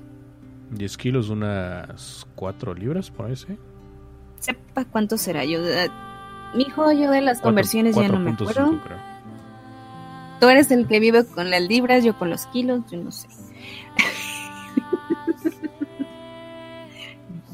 10 0.71 0.97
kilos, 0.97 1.29
unas 1.29 2.25
4 2.35 2.73
libras, 2.73 3.11
por 3.11 3.27
ahí, 3.27 3.35
¿sí? 3.35 3.57
Sepa 4.39 4.85
cuánto 4.85 5.17
será. 5.17 5.43
Yo, 5.45 5.59
eh, 5.65 5.89
mijo, 6.55 6.91
yo 6.91 7.11
de 7.11 7.21
las 7.21 7.37
Cuatro- 7.37 7.49
conversiones 7.49 7.95
ya 7.95 8.07
no 8.07 8.19
me 8.19 8.31
4.5 8.31 8.49
acuerdo. 8.51 8.81
creo. 8.83 8.97
Tú 10.39 10.49
eres 10.49 10.71
el 10.71 10.87
que 10.87 10.99
vive 10.99 11.25
con 11.25 11.51
las 11.51 11.61
libras, 11.61 12.03
yo 12.03 12.17
con 12.17 12.29
los 12.29 12.45
kilos, 12.47 12.81
yo 12.89 12.97
no 13.03 13.11
sé. 13.11 13.27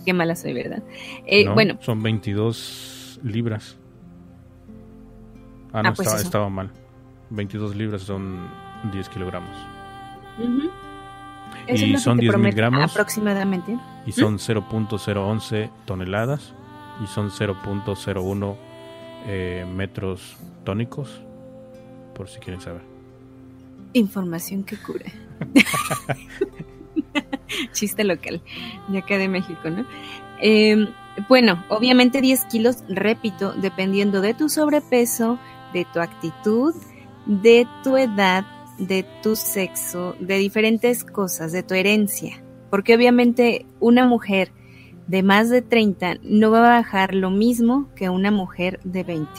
Qué 0.05 0.13
mala 0.13 0.35
soy, 0.35 0.53
¿verdad? 0.53 0.83
Eh, 1.25 1.45
No, 1.45 1.53
Bueno, 1.53 1.77
Son 1.81 2.01
22 2.01 3.19
libras. 3.23 3.77
Ah, 5.73 5.83
no, 5.83 5.89
Ah, 5.89 5.93
pues 5.93 6.07
estaba, 6.07 6.21
estaba 6.23 6.49
mal. 6.49 6.71
22 7.29 7.75
libras 7.75 8.03
son 8.03 8.47
10 8.93 9.09
kilogramos. 9.09 9.49
ujú. 10.39 10.69
Eso 11.67 11.85
Y 11.85 11.93
es 11.93 12.01
son 12.01 12.17
te 12.17 12.25
10.000 12.25 12.29
promete 12.29 12.55
gramos. 12.55 12.91
Aproximadamente. 12.91 13.77
Y 14.05 14.11
son 14.11 14.37
0.011 14.37 15.69
toneladas. 15.85 16.53
Y 17.03 17.07
son 17.07 17.29
0.01 17.29 18.55
eh, 19.27 19.65
metros 19.75 20.37
tónicos. 20.63 21.21
Por 22.15 22.29
si 22.29 22.39
quieren 22.39 22.61
saber. 22.61 22.81
Información 23.93 24.63
que 24.63 24.77
cura. 24.77 25.05
Chiste 27.73 28.03
local, 28.03 28.41
de 28.87 28.97
acá 28.97 29.17
de 29.17 29.27
México, 29.27 29.69
¿no? 29.69 29.85
Eh, 30.41 30.87
bueno, 31.27 31.63
obviamente 31.69 32.21
10 32.21 32.45
kilos, 32.45 32.83
repito, 32.87 33.53
dependiendo 33.53 34.21
de 34.21 34.33
tu 34.33 34.49
sobrepeso, 34.49 35.39
de 35.73 35.85
tu 35.85 35.99
actitud, 35.99 36.75
de 37.25 37.67
tu 37.83 37.97
edad, 37.97 38.45
de 38.77 39.05
tu 39.23 39.35
sexo, 39.35 40.15
de 40.19 40.37
diferentes 40.37 41.03
cosas, 41.03 41.51
de 41.51 41.63
tu 41.63 41.73
herencia. 41.73 42.41
Porque 42.69 42.95
obviamente 42.95 43.65
una 43.79 44.05
mujer 44.05 44.51
de 45.07 45.23
más 45.23 45.49
de 45.49 45.61
30 45.61 46.15
no 46.23 46.51
va 46.51 46.59
a 46.59 46.77
bajar 46.81 47.15
lo 47.15 47.29
mismo 47.31 47.89
que 47.95 48.09
una 48.09 48.29
mujer 48.31 48.79
de 48.83 49.03
20. 49.03 49.29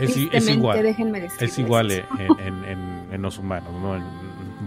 Es, 0.00 0.16
igual. 0.48 0.86
Es 1.40 1.58
igual 1.58 1.90
en, 1.90 2.04
en- 2.38 2.64
en- 2.64 2.98
en 3.12 3.22
los 3.22 3.38
humanos, 3.38 3.70
¿no? 3.80 3.96
En 3.96 4.04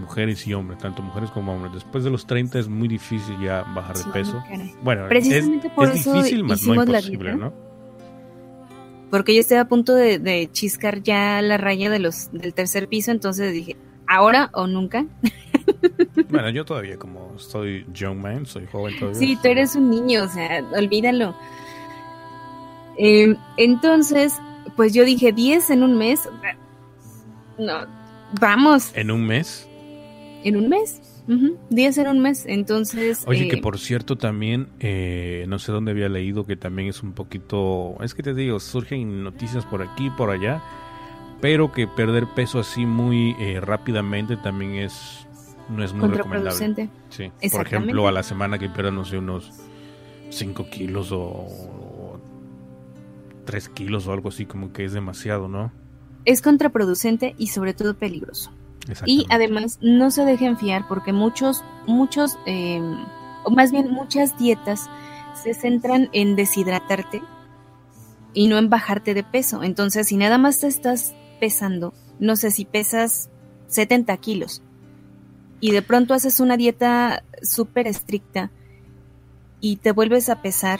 mujeres 0.01 0.45
y 0.47 0.53
hombres, 0.53 0.79
tanto 0.79 1.01
mujeres 1.03 1.29
como 1.31 1.53
hombres. 1.53 1.73
Después 1.73 2.03
de 2.03 2.09
los 2.09 2.25
30 2.25 2.59
es 2.59 2.67
muy 2.67 2.87
difícil 2.87 3.39
ya 3.39 3.61
bajar 3.73 3.95
de 3.95 4.03
Sí, 4.03 4.09
peso. 4.11 4.43
caray. 4.49 4.73
Bueno, 4.83 5.03
es, 5.03 5.07
Precisamente 5.09 5.69
por 5.69 5.87
es 5.89 6.01
eso 6.01 6.13
difícil, 6.15 6.43
más 6.43 6.65
no 6.65 6.73
imposible. 6.75 7.35
¿no? 7.35 7.53
porque 9.09 9.33
yo 9.35 9.41
estaba 9.41 9.61
a 9.61 9.67
punto 9.67 9.93
de, 9.93 10.19
de 10.19 10.49
chiscar 10.51 11.01
ya 11.03 11.41
la 11.41 11.57
raya 11.57 11.89
de 11.89 11.99
los 11.99 12.31
del 12.31 12.53
tercer 12.53 12.87
piso, 12.87 13.11
entonces 13.11 13.51
dije, 13.51 13.75
ahora 14.11 14.49
o 14.53 14.67
nunca. 14.67 15.05
Bueno, 16.29 16.49
yo 16.49 16.65
todavía 16.65 16.97
como 16.97 17.37
soy 17.39 17.85
young 17.93 18.17
man, 18.17 18.45
soy 18.45 18.65
joven 18.71 18.97
todavía. 18.99 19.19
Sí, 19.19 19.37
tú 19.41 19.47
eres 19.47 19.75
un 19.75 19.89
niño, 19.89 20.23
o 20.23 20.27
sea, 20.27 20.63
olvídalo. 20.75 21.35
Eh, 22.97 23.35
entonces, 23.57 24.33
pues 24.75 24.93
yo 24.93 25.05
dije 25.05 25.31
10 25.31 25.69
en 25.71 25.83
un 25.83 25.97
mes. 25.97 26.27
No, 27.57 27.85
vamos, 28.39 28.91
En 28.95 29.11
un 29.11 29.25
mes. 29.25 29.67
en 30.43 30.55
un 30.57 30.69
mes. 30.69 31.01
Ujú, 31.27 31.57
10 31.69 31.97
en 31.99 32.07
un 32.07 32.19
mes, 32.19 32.45
entonces... 32.47 33.23
Oye, 33.27 33.47
que 33.47 33.57
eh, 33.57 33.61
por 33.61 33.77
cierto 33.77 34.17
también, 34.17 34.69
eh, 34.79 35.45
no 35.47 35.59
sé 35.59 35.71
dónde 35.71 35.91
había 35.91 36.09
leído 36.09 36.45
que 36.47 36.55
también 36.55 36.89
es 36.89 37.03
un 37.03 37.13
poquito, 37.13 37.95
es 38.03 38.15
que 38.15 38.23
te 38.23 38.33
digo, 38.33 38.59
surgen 38.59 39.23
noticias 39.23 39.63
por 39.65 39.83
aquí, 39.83 40.09
por 40.17 40.31
allá, 40.31 40.63
pero 41.41 41.71
que 41.71 41.87
perder 41.87 42.27
peso 42.27 42.59
así 42.59 42.85
muy 42.85 43.35
eh, 43.39 43.59
rápidamente 43.59 44.37
también 44.37 44.75
es, 44.75 45.27
no 45.69 45.83
es 45.83 45.91
muy 45.91 46.09
recomendable. 46.09 46.51
contraproducente. 46.51 46.89
Sí. 47.09 47.49
Por 47.49 47.65
ejemplo, 47.65 48.07
a 48.07 48.11
la 48.11 48.23
semana 48.23 48.59
que 48.59 48.69
pierdan, 48.69 48.95
no 48.95 49.05
sé, 49.05 49.17
unos 49.17 49.51
5 50.29 50.69
kilos 50.69 51.11
o 51.11 52.19
3 53.45 53.69
kilos 53.69 54.07
o 54.07 54.13
algo 54.13 54.29
así, 54.29 54.45
como 54.45 54.71
que 54.71 54.85
es 54.85 54.93
demasiado, 54.93 55.47
¿no? 55.47 55.71
Es 56.25 56.41
contraproducente 56.41 57.35
y 57.37 57.47
sobre 57.47 57.73
todo 57.73 57.95
peligroso. 57.95 58.51
Y 59.05 59.25
además 59.29 59.79
no 59.81 60.11
se 60.11 60.25
dejen 60.25 60.57
fiar 60.57 60.87
porque 60.87 61.13
muchos, 61.13 61.63
muchos, 61.87 62.37
eh, 62.45 62.81
o 63.43 63.51
más 63.51 63.71
bien 63.71 63.91
muchas 63.91 64.37
dietas 64.37 64.89
se 65.41 65.53
centran 65.53 66.09
en 66.13 66.35
deshidratarte 66.35 67.21
y 68.33 68.47
no 68.47 68.57
en 68.57 68.69
bajarte 68.69 69.13
de 69.13 69.23
peso. 69.23 69.63
Entonces, 69.63 70.07
si 70.07 70.17
nada 70.17 70.37
más 70.37 70.59
te 70.59 70.67
estás 70.67 71.15
pesando, 71.41 71.93
no 72.19 72.37
sé 72.37 72.51
si 72.51 72.63
pesas 72.63 73.29
70 73.67 74.15
kilos 74.17 74.61
y 75.59 75.71
de 75.71 75.81
pronto 75.81 76.13
haces 76.13 76.39
una 76.39 76.55
dieta 76.55 77.23
súper 77.41 77.87
estricta 77.87 78.51
y 79.59 79.75
te 79.77 79.91
vuelves 79.91 80.29
a 80.29 80.41
pesar 80.41 80.79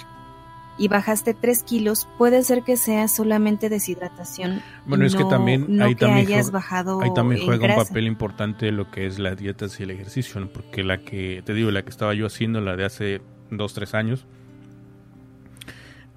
y 0.78 0.88
bajaste 0.88 1.34
3 1.34 1.64
kilos, 1.64 2.08
puede 2.18 2.42
ser 2.44 2.64
que 2.64 2.78
sea 2.78 3.08
solamente 3.08 3.70
deshidratación. 3.70 4.62
Bueno, 4.86 5.04
y 5.04 5.08
es 5.08 5.16
que 5.16 5.24
no- 5.24 5.30
también 5.30 5.66
no 5.68 5.86
ahí 5.86 5.96
que 5.96 6.06
también 6.06 6.28
hayas 6.28 6.48
jue- 6.50 6.54
bajado 6.54 7.02
Ahí 7.02 7.14
también 7.14 7.46
juega 7.46 7.68
un 7.68 7.76
papel 7.88 8.08
importante 8.08 8.72
lo 8.72 8.90
que 8.90 9.06
es 9.06 9.20
la 9.20 9.36
dieta 9.36 9.66
y 9.78 9.84
el 9.84 9.92
ejercicio, 9.92 10.40
¿no? 10.42 10.48
porque 10.48 10.84
la 10.84 11.00
que, 11.00 11.44
te 11.46 11.54
digo, 11.54 11.70
la 11.72 11.84
que 11.84 11.90
estaba 11.90 12.14
yo 12.14 12.26
haciendo, 12.26 12.62
la 12.62 12.76
de 12.76 12.86
hace 12.86 13.22
dos, 13.52 13.74
tres 13.74 13.94
años, 13.94 14.26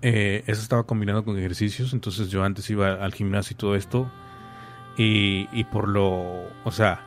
eh, 0.02 0.44
esa 0.46 0.62
estaba 0.62 0.84
combinando 0.84 1.24
con 1.24 1.38
ejercicios, 1.38 1.92
entonces 1.92 2.28
yo 2.30 2.44
antes 2.44 2.68
iba 2.70 2.92
al 2.94 3.12
gimnasio 3.14 3.54
y 3.54 3.56
todo 3.58 3.74
esto, 3.74 4.10
y, 4.96 5.48
y 5.52 5.64
por 5.64 5.88
lo, 5.88 6.44
o 6.64 6.70
sea, 6.70 7.00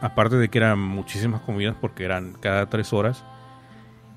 aparte 0.00 0.36
de 0.36 0.48
que 0.48 0.58
eran 0.58 0.78
muchísimas 0.78 1.40
comidas, 1.42 1.76
porque 1.80 2.04
eran 2.04 2.32
cada 2.34 2.66
tres 2.68 2.92
horas, 2.92 3.24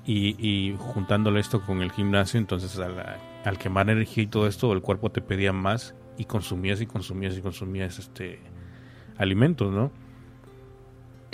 y, 0.06 0.36
y 0.38 0.76
juntándole 0.78 1.40
esto 1.40 1.62
con 1.62 1.80
el 1.82 1.90
gimnasio, 1.90 2.38
entonces 2.38 2.78
al, 2.78 3.18
al 3.44 3.58
quemar 3.58 3.88
energía 3.88 4.24
y 4.24 4.26
todo 4.26 4.46
esto, 4.46 4.72
el 4.72 4.82
cuerpo 4.82 5.10
te 5.10 5.20
pedía 5.22 5.52
más 5.52 5.94
y 6.18 6.26
consumías 6.26 6.80
y 6.80 6.86
consumías 6.86 7.36
y 7.36 7.40
consumías 7.40 7.98
este 7.98 8.38
alimentos, 9.16 9.72
¿no? 9.72 9.90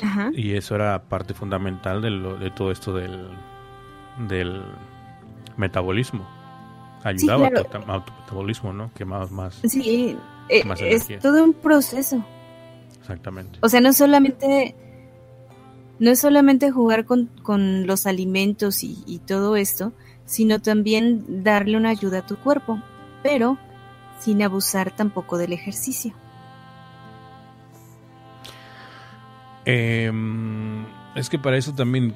Ajá. 0.03 0.31
Y 0.33 0.53
eso 0.55 0.75
era 0.77 1.03
parte 1.09 1.35
fundamental 1.35 2.01
de, 2.01 2.11
lo- 2.11 2.37
de 2.37 2.51
todo 2.51 2.71
esto 2.71 2.95
del, 2.95 3.27
del 4.29 4.63
metabolismo. 5.57 6.27
Ayudaba 7.05 7.49
claro. 7.51 7.67
a 7.69 7.71
tu, 7.85 7.93
a 7.93 8.05
tu 8.05 8.13
metabolismo, 8.21 8.73
¿no? 8.73 8.91
Quemabas 8.95 9.31
más. 9.31 9.61
Sí, 9.65 10.17
eh, 10.51 10.65
es 10.81 11.09
todo 11.21 11.43
un 11.45 11.55
proceso. 11.55 12.25
Exactamente. 13.01 13.59
O 13.63 13.69
sea, 13.69 13.81
no 13.81 13.93
solamente 13.93 14.75
no 15.99 16.11
es 16.11 16.19
solamente 16.21 16.71
jugar 16.71 17.05
con, 17.05 17.27
con 17.43 17.87
los 17.87 18.07
alimentos 18.07 18.83
y, 18.83 19.03
y 19.07 19.19
todo 19.19 19.57
esto, 19.57 19.93
sino 20.25 20.61
también 20.61 21.43
darle 21.45 21.77
una 21.77 21.91
ayuda 21.91 22.21
a 22.21 22.27
tu 22.27 22.37
cuerpo, 22.37 22.83
pero 23.23 23.59
sin 24.19 24.43
abusar 24.43 24.95
tampoco 24.95 25.39
del 25.39 25.53
ejercicio. 25.53 26.15
Em, 29.65 30.85
es 31.15 31.29
que 31.29 31.39
para 31.39 31.57
eso 31.57 31.75
también 31.75 32.15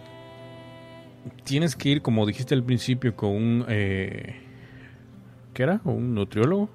tienes 1.44 1.76
que 1.76 1.90
ir, 1.90 2.02
como 2.02 2.26
dijiste 2.26 2.54
al 2.54 2.64
principio, 2.64 3.14
con 3.14 3.30
un... 3.30 3.64
Eh, 3.68 4.40
¿Qué 5.52 5.62
era? 5.62 5.80
¿Un 5.84 6.14
nutriólogo? 6.14 6.68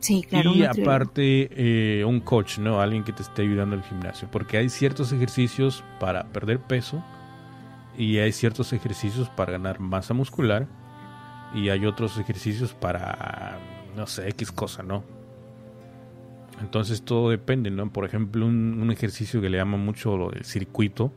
Sí, 0.00 0.22
claro. 0.22 0.54
y 0.54 0.64
aparte 0.64 1.50
eh, 1.52 2.04
un 2.04 2.20
coach, 2.20 2.58
¿no? 2.58 2.80
Alguien 2.80 3.04
que 3.04 3.12
te 3.12 3.22
esté 3.22 3.42
ayudando 3.42 3.76
al 3.76 3.82
gimnasio. 3.82 4.28
Porque 4.30 4.56
hay 4.56 4.68
ciertos 4.70 5.12
ejercicios 5.12 5.84
para 6.00 6.24
perder 6.24 6.58
peso 6.58 7.04
y 7.96 8.18
hay 8.18 8.32
ciertos 8.32 8.72
ejercicios 8.72 9.28
para 9.28 9.52
ganar 9.52 9.78
masa 9.78 10.14
muscular 10.14 10.66
y 11.54 11.68
hay 11.68 11.84
otros 11.84 12.18
ejercicios 12.18 12.72
para, 12.72 13.58
no 13.94 14.06
sé, 14.06 14.28
X 14.30 14.52
cosa, 14.52 14.82
¿no? 14.82 15.04
Entonces 16.60 17.02
todo 17.02 17.30
depende, 17.30 17.70
¿no? 17.70 17.92
Por 17.92 18.04
ejemplo, 18.04 18.46
un, 18.46 18.80
un 18.80 18.90
ejercicio 18.90 19.40
que 19.40 19.50
le 19.50 19.58
llama 19.58 19.76
mucho 19.76 20.16
lo 20.16 20.30
del 20.30 20.44
circuito, 20.44 21.12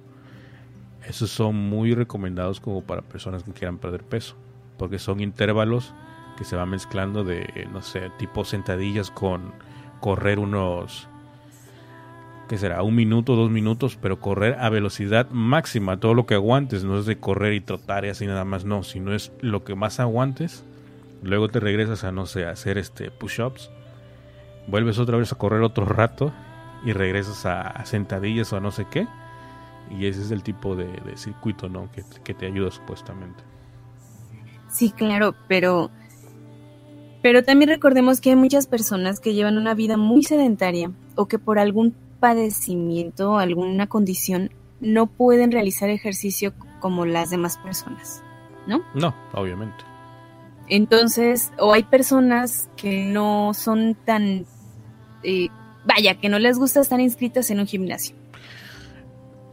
esos 1.07 1.29
son 1.29 1.55
muy 1.55 1.93
recomendados 1.93 2.59
como 2.59 2.83
para 2.83 3.01
personas 3.01 3.43
que 3.43 3.51
quieran 3.51 3.77
perder 3.77 4.03
peso, 4.03 4.35
porque 4.77 4.99
son 4.99 5.19
intervalos 5.19 5.93
que 6.35 6.45
se 6.45 6.55
van 6.55 6.69
mezclando 6.69 7.23
de, 7.23 7.67
no 7.71 7.81
sé, 7.81 8.09
tipo 8.17 8.45
sentadillas 8.45 9.11
con 9.11 9.53
correr 9.99 10.39
unos, 10.39 11.07
¿qué 12.49 12.57
será? 12.57 12.83
Un 12.83 12.95
minuto, 12.95 13.35
dos 13.35 13.49
minutos, 13.49 13.97
pero 14.01 14.19
correr 14.19 14.57
a 14.59 14.69
velocidad 14.69 15.29
máxima, 15.29 15.99
todo 15.99 16.13
lo 16.13 16.25
que 16.25 16.35
aguantes, 16.35 16.83
no 16.83 16.99
es 16.99 17.05
de 17.05 17.19
correr 17.19 17.53
y 17.53 17.61
trotar 17.61 18.05
y 18.05 18.09
así 18.09 18.25
nada 18.25 18.45
más, 18.45 18.65
no, 18.65 18.83
sino 18.83 19.13
es 19.13 19.31
lo 19.41 19.63
que 19.63 19.75
más 19.75 19.99
aguantes, 19.99 20.65
luego 21.21 21.49
te 21.49 21.59
regresas 21.59 22.03
a, 22.03 22.11
no 22.11 22.25
sé, 22.25 22.45
a 22.45 22.51
hacer 22.51 22.77
este 22.77 23.11
push-ups, 23.11 23.71
vuelves 24.67 24.99
otra 24.99 25.17
vez 25.17 25.31
a 25.31 25.37
correr 25.37 25.61
otro 25.61 25.85
rato 25.85 26.33
y 26.85 26.91
regresas 26.91 27.45
a, 27.45 27.61
a 27.61 27.85
sentadillas 27.85 28.51
o 28.51 28.57
a 28.57 28.59
no 28.59 28.71
sé 28.71 28.85
qué, 28.91 29.07
y 29.89 30.07
ese 30.07 30.21
es 30.21 30.31
el 30.31 30.43
tipo 30.43 30.75
de, 30.75 30.85
de 30.85 31.17
circuito, 31.17 31.69
¿no? 31.69 31.91
Que, 31.91 32.03
que 32.23 32.33
te 32.33 32.45
ayuda 32.45 32.71
supuestamente. 32.71 33.43
Sí, 34.69 34.91
claro, 34.91 35.35
pero 35.47 35.91
pero 37.23 37.43
también 37.43 37.69
recordemos 37.69 38.21
que 38.21 38.29
hay 38.29 38.35
muchas 38.35 38.67
personas 38.67 39.19
que 39.19 39.33
llevan 39.33 39.57
una 39.57 39.73
vida 39.73 39.97
muy 39.97 40.21
sedentaria 40.21 40.91
o 41.15 41.25
que 41.27 41.39
por 41.39 41.57
algún 41.57 41.95
padecimiento, 42.19 43.37
alguna 43.39 43.87
condición, 43.87 44.51
no 44.79 45.07
pueden 45.07 45.51
realizar 45.51 45.89
ejercicio 45.89 46.53
como 46.79 47.05
las 47.05 47.31
demás 47.31 47.57
personas, 47.57 48.21
¿no? 48.67 48.83
No, 48.93 49.15
obviamente. 49.33 49.83
Entonces, 50.69 51.51
o 51.59 51.73
hay 51.73 51.83
personas 51.83 52.69
que 52.77 53.05
no 53.05 53.53
son 53.53 53.95
tan, 54.05 54.45
eh, 55.23 55.47
vaya, 55.85 56.15
que 56.15 56.29
no 56.29 56.39
les 56.39 56.57
gusta 56.57 56.79
estar 56.81 56.99
inscritas 56.99 57.49
en 57.51 57.59
un 57.59 57.67
gimnasio. 57.67 58.15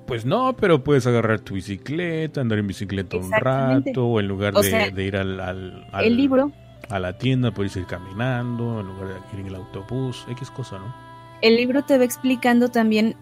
Pues 0.06 0.24
no, 0.24 0.56
pero 0.56 0.82
puedes 0.82 1.06
agarrar 1.06 1.40
tu 1.40 1.54
bicicleta, 1.54 2.40
andar 2.40 2.58
en 2.58 2.66
bicicleta 2.66 3.16
un 3.16 3.30
rato, 3.30 4.06
o 4.06 4.18
en 4.20 4.26
lugar 4.26 4.56
O 4.56 4.62
de, 4.62 4.70
sea, 4.70 4.90
de 4.90 5.04
ir 5.04 5.16
al, 5.16 5.38
al- 5.40 5.86
al- 5.92 6.04
El 6.04 6.16
libro, 6.16 6.52
a 6.88 6.98
la 6.98 7.18
tienda, 7.18 7.52
puedes 7.52 7.76
ir 7.76 7.86
caminando, 7.86 8.80
en 8.80 8.86
lugar 8.86 9.08
de 9.08 9.14
ir 9.34 9.40
en 9.40 9.46
el 9.46 9.54
autobús, 9.54 10.24
X 10.30 10.50
cosa, 10.50 10.78
¿no? 10.78 11.10
el 11.42 11.56
libro 11.56 11.82
te 11.82 11.96
va 11.98 12.04
explicando 12.04 12.68
también 12.68 13.16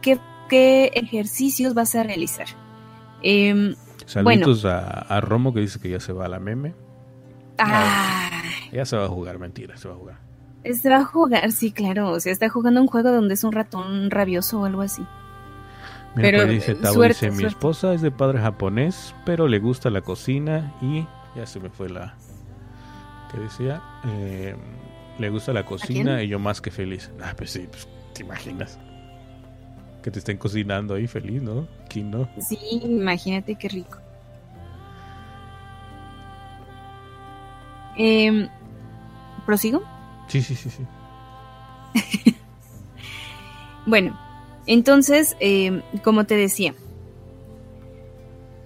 qué, 0.00 0.18
qué 0.48 0.86
ejercicios 0.94 1.74
vas 1.74 1.94
a 1.94 2.02
realizar. 2.02 2.46
Em, 3.22 3.74
Saludos 4.06 4.64
a, 4.64 4.86
a 4.88 5.20
Romo 5.20 5.52
que 5.52 5.60
dice 5.60 5.80
que 5.80 5.90
ya 5.90 5.98
se 6.00 6.12
va 6.12 6.26
a 6.26 6.28
la 6.28 6.38
meme. 6.38 6.74
ah, 7.58 8.30
Ya 8.72 8.84
se 8.84 8.96
va 8.96 9.06
a 9.06 9.08
jugar, 9.08 9.38
mentira, 9.38 9.76
se 9.76 9.88
va 9.88 9.94
a 9.94 9.96
jugar. 9.96 10.18
se 10.64 10.88
va 10.88 10.98
a 10.98 11.04
jugar, 11.04 11.50
sí, 11.50 11.72
claro. 11.72 12.10
O 12.10 12.20
sea, 12.20 12.30
está 12.32 12.48
jugando 12.48 12.80
un 12.80 12.86
juego 12.86 13.10
donde 13.10 13.34
es 13.34 13.42
un 13.42 13.52
ratón 13.52 14.10
rabioso 14.10 14.60
o 14.60 14.64
algo 14.64 14.82
así. 14.82 15.02
Mira, 16.14 16.28
Pero, 16.30 16.38
pues 16.44 16.50
dice 16.50 16.72
eh, 16.72 16.76
Tavo, 16.76 16.94
suerte, 16.94 17.26
dice, 17.30 17.42
mi 17.42 17.44
esposa 17.48 17.92
es 17.94 18.00
de 18.00 18.10
padre 18.10 18.38
japonés, 18.38 19.14
pero 19.24 19.48
le 19.48 19.58
gusta 19.58 19.90
la 19.90 20.02
cocina 20.02 20.72
y 20.80 21.04
ya 21.34 21.46
se 21.46 21.58
me 21.60 21.68
fue 21.68 21.88
la... 21.88 22.14
¿Qué 23.32 23.40
decía? 23.40 23.82
Eh, 24.04 24.54
le 25.18 25.30
gusta 25.30 25.52
la 25.52 25.64
cocina 25.64 26.22
y 26.22 26.28
yo 26.28 26.38
más 26.38 26.60
que 26.60 26.70
feliz. 26.70 27.10
Ah, 27.22 27.34
pues 27.36 27.50
sí, 27.50 27.66
pues, 27.70 27.88
te 28.14 28.22
imaginas. 28.22 28.78
Que 30.02 30.10
te 30.10 30.18
estén 30.18 30.36
cocinando 30.36 30.94
ahí 30.94 31.06
feliz, 31.06 31.42
¿no? 31.42 31.66
¿Quién 31.88 32.10
no? 32.10 32.28
Sí, 32.40 32.58
imagínate 32.82 33.56
qué 33.56 33.68
rico. 33.68 33.98
Em, 37.96 38.48
¿Prosigo? 39.44 39.82
Sí, 40.28 40.42
sí, 40.42 40.54
sí, 40.54 40.70
sí. 40.70 42.34
Bueno, 43.86 44.18
entonces, 44.66 45.36
em, 45.38 45.80
como 46.02 46.24
te 46.26 46.34
decía, 46.34 46.74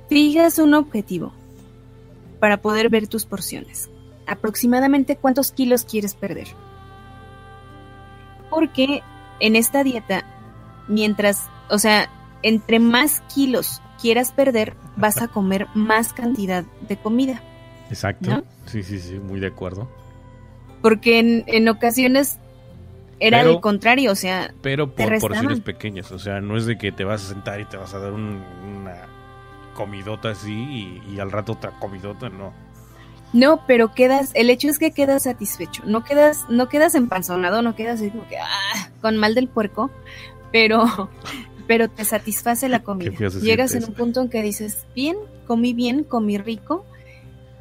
fijas 0.09 0.59
un 0.59 0.73
objetivo 0.73 1.35
para 2.41 2.63
poder 2.63 2.89
ver 2.89 3.07
tus 3.07 3.27
porciones. 3.27 3.91
Aproximadamente 4.31 5.17
cuántos 5.17 5.51
kilos 5.53 5.85
quieres 5.85 6.15
perder. 6.15 6.49
Porque 8.49 9.03
en 9.41 9.57
esta 9.57 9.85
dieta, 9.85 10.25
mientras, 10.89 11.49
o 11.69 11.79
sea, 11.79 12.09
entre 12.43 12.79
más 12.79 13.21
kilos 13.35 13.81
quieras 14.01 14.33
perder, 14.33 14.75
vas 14.97 15.21
a 15.21 15.29
comer 15.29 15.67
más 15.75 16.13
cantidad 16.13 16.65
de 16.89 16.97
comida. 16.97 17.43
Exacto. 17.91 18.31
¿No? 18.31 18.45
Sí, 18.67 18.83
sí, 18.83 18.99
sí, 18.99 19.19
muy 19.19 19.41
de 19.41 19.49
acuerdo. 19.49 19.89
Porque 20.83 21.19
en, 21.19 21.45
en 21.47 21.69
ocasiones 21.69 22.39
era 23.19 23.43
el 23.43 23.61
contrario, 23.61 24.13
o 24.13 24.15
sea, 24.15 24.55
Pero 24.63 24.95
por 24.95 25.19
porciones 25.19 25.61
pequeñas. 25.61 26.11
O 26.13 26.19
sea, 26.19 26.41
no 26.41 26.57
es 26.57 26.67
de 26.67 26.79
que 26.79 26.91
te 26.93 27.05
vas 27.05 27.25
a 27.25 27.29
sentar 27.29 27.61
y 27.61 27.67
te 27.67 27.77
vas 27.77 27.93
a 27.95 27.99
dar 27.99 28.13
un- 28.13 28.43
una 28.81 28.95
comidota 29.75 30.31
así 30.31 30.53
y, 31.07 31.15
y 31.15 31.21
al 31.21 31.31
rato 31.31 31.53
otra 31.53 31.73
comidota, 31.79 32.29
no. 32.31 32.53
No, 33.33 33.65
pero 33.67 33.95
quedas, 33.95 34.31
el 34.35 34.51
hecho 34.51 34.69
es 34.69 34.79
que 34.79 34.91
quedas 34.91 35.25
satisfecho, 35.25 35.83
no 35.87 36.03
quedas, 36.05 36.47
no 36.49 36.69
quedas 36.69 36.95
empanzonado, 36.95 37.63
no 37.63 37.77
quedas 37.77 38.01
así 38.01 38.11
como 38.11 38.27
que 38.29 38.39
ah, 38.39 38.91
con 39.01 39.17
mal 39.17 39.35
del 39.35 39.49
puerco, 39.49 39.91
pero, 40.51 40.85
pero 41.69 41.89
te 41.89 42.05
satisface 42.05 42.69
la 42.69 42.83
comida. 42.85 43.13
Llegas 43.41 43.75
en 43.75 43.85
un 43.85 43.95
punto 43.95 44.21
en 44.21 44.29
que 44.29 44.43
dices, 44.43 44.87
bien, 44.95 45.17
comí 45.47 45.73
bien, 45.73 46.03
comí 46.05 46.39
rico, 46.39 46.85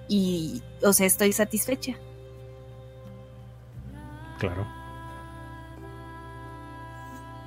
y, 0.07 0.63
o 0.83 0.91
sea, 0.91 1.05
estoy 1.05 1.31
satisfecha. 1.33 1.95
Claro. 4.39 4.65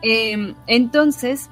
Eh, 0.03 0.55
entonces, 0.67 1.49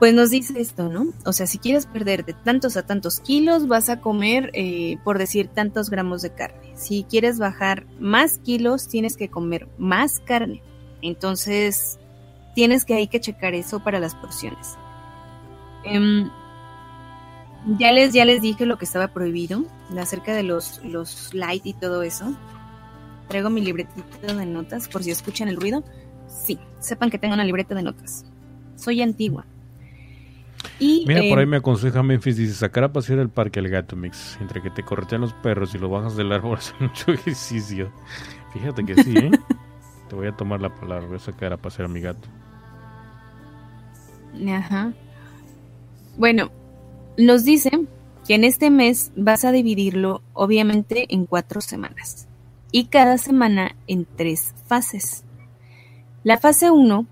pues 0.00 0.14
nos 0.14 0.30
dice 0.30 0.58
esto, 0.58 0.88
¿no? 0.88 1.08
O 1.26 1.34
sea, 1.34 1.46
si 1.46 1.58
quieres 1.58 1.84
perder 1.84 2.24
de 2.24 2.32
tantos 2.32 2.78
a 2.78 2.86
tantos 2.86 3.20
kilos, 3.20 3.68
vas 3.68 3.90
a 3.90 4.00
comer, 4.00 4.50
eh, 4.54 4.96
por 5.04 5.18
decir, 5.18 5.48
tantos 5.48 5.90
gramos 5.90 6.22
de 6.22 6.32
carne. 6.32 6.72
Si 6.74 7.04
quieres 7.04 7.38
bajar 7.38 7.84
más 8.00 8.38
kilos, 8.38 8.88
tienes 8.88 9.18
que 9.18 9.28
comer 9.28 9.68
más 9.76 10.18
carne. 10.20 10.62
Entonces, 11.02 11.98
tienes 12.54 12.86
que 12.86 12.94
hay 12.94 13.08
que 13.08 13.20
checar 13.20 13.52
eso 13.52 13.84
para 13.84 14.00
las 14.00 14.14
porciones. 14.14 14.78
Em, 15.84 16.30
ya 17.78 17.92
les, 17.92 18.14
ya 18.14 18.24
les 18.24 18.40
dije 18.40 18.64
lo 18.64 18.78
que 18.78 18.86
estaba 18.86 19.08
prohibido, 19.08 19.66
acerca 19.98 20.34
de 20.34 20.44
los, 20.44 20.82
los 20.82 21.34
light 21.34 21.66
y 21.66 21.74
todo 21.74 22.02
eso. 22.02 22.34
Traigo 23.28 23.50
mi 23.50 23.60
libretito 23.60 24.34
de 24.34 24.46
notas, 24.46 24.88
por 24.88 25.04
si 25.04 25.10
escuchan 25.10 25.48
el 25.48 25.56
ruido. 25.56 25.84
Sí, 26.26 26.58
sepan 26.78 27.10
que 27.10 27.18
tengo 27.18 27.34
una 27.34 27.44
libreta 27.44 27.74
de 27.74 27.82
notas. 27.82 28.24
Soy 28.76 29.02
antigua. 29.02 29.44
Y, 30.80 31.04
Mira, 31.06 31.20
por 31.28 31.38
ahí 31.38 31.46
me 31.46 31.58
aconseja 31.58 32.02
Memphis, 32.02 32.38
dice, 32.38 32.54
sacar 32.54 32.84
a 32.84 32.92
pasear 32.92 33.18
el 33.18 33.28
parque 33.28 33.60
al 33.60 33.68
gato 33.68 33.96
mix. 33.96 34.38
Entre 34.40 34.62
que 34.62 34.70
te 34.70 34.82
corretean 34.82 35.20
los 35.20 35.34
perros 35.34 35.74
y 35.74 35.78
lo 35.78 35.90
bajas 35.90 36.16
del 36.16 36.32
árbol, 36.32 36.56
hace 36.58 36.72
mucho 36.80 37.12
ejercicio. 37.12 37.92
Fíjate 38.54 38.84
que 38.84 38.94
sí, 39.02 39.14
¿eh? 39.16 39.30
te 40.08 40.16
voy 40.16 40.26
a 40.26 40.32
tomar 40.32 40.60
la 40.60 40.74
palabra, 40.74 41.06
voy 41.06 41.16
a 41.16 41.20
sacar 41.20 41.52
a 41.52 41.58
pasear 41.58 41.84
a 41.84 41.92
mi 41.92 42.00
gato. 42.00 42.28
Ajá. 44.48 44.92
Bueno, 46.16 46.50
nos 47.18 47.44
dice 47.44 47.70
que 48.26 48.34
en 48.34 48.44
este 48.44 48.70
mes 48.70 49.12
vas 49.16 49.44
a 49.44 49.52
dividirlo 49.52 50.22
obviamente 50.32 51.06
en 51.10 51.26
cuatro 51.26 51.60
semanas 51.60 52.26
y 52.72 52.86
cada 52.86 53.18
semana 53.18 53.76
en 53.86 54.06
tres 54.16 54.54
fases. 54.66 55.24
La 56.22 56.38
fase 56.38 56.70
1 56.70 57.06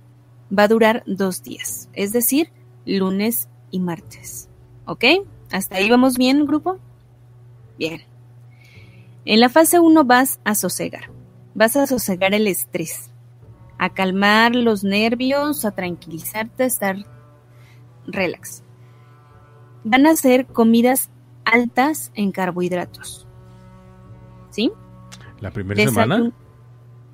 va 0.57 0.63
a 0.63 0.69
durar 0.69 1.03
dos 1.07 1.43
días, 1.43 1.89
es 1.93 2.13
decir, 2.13 2.51
lunes 2.85 3.49
y 3.71 3.81
martes. 3.81 4.49
¿Ok? 4.87 5.05
¿Hasta 5.51 5.77
ahí 5.77 5.89
vamos 5.91 6.17
bien, 6.19 6.47
grupo? 6.47 6.79
Bien. 7.79 8.03
En 9.25 9.41
la 9.41 9.49
fase 9.49 9.79
1 9.81 10.05
vas 10.05 10.41
a 10.45 10.55
sosegar. 10.55 11.11
Vas 11.55 11.77
a 11.77 11.87
sosegar 11.87 12.35
el 12.35 12.47
estrés, 12.47 13.11
a 13.79 13.91
calmar 13.91 14.55
los 14.55 14.85
nervios, 14.85 15.65
a 15.65 15.73
tranquilizarte, 15.73 16.63
a 16.63 16.67
estar 16.67 16.97
relax. 18.07 18.63
Van 19.85 20.07
a 20.07 20.17
ser 20.17 20.47
comidas 20.47 21.11
altas 21.45 22.11
en 22.15 22.33
carbohidratos. 22.33 23.27
¿Sí? 24.51 24.71
¿La 25.41 25.51
primera 25.51 25.83
Desayun- 25.83 25.89
semana? 25.91 26.33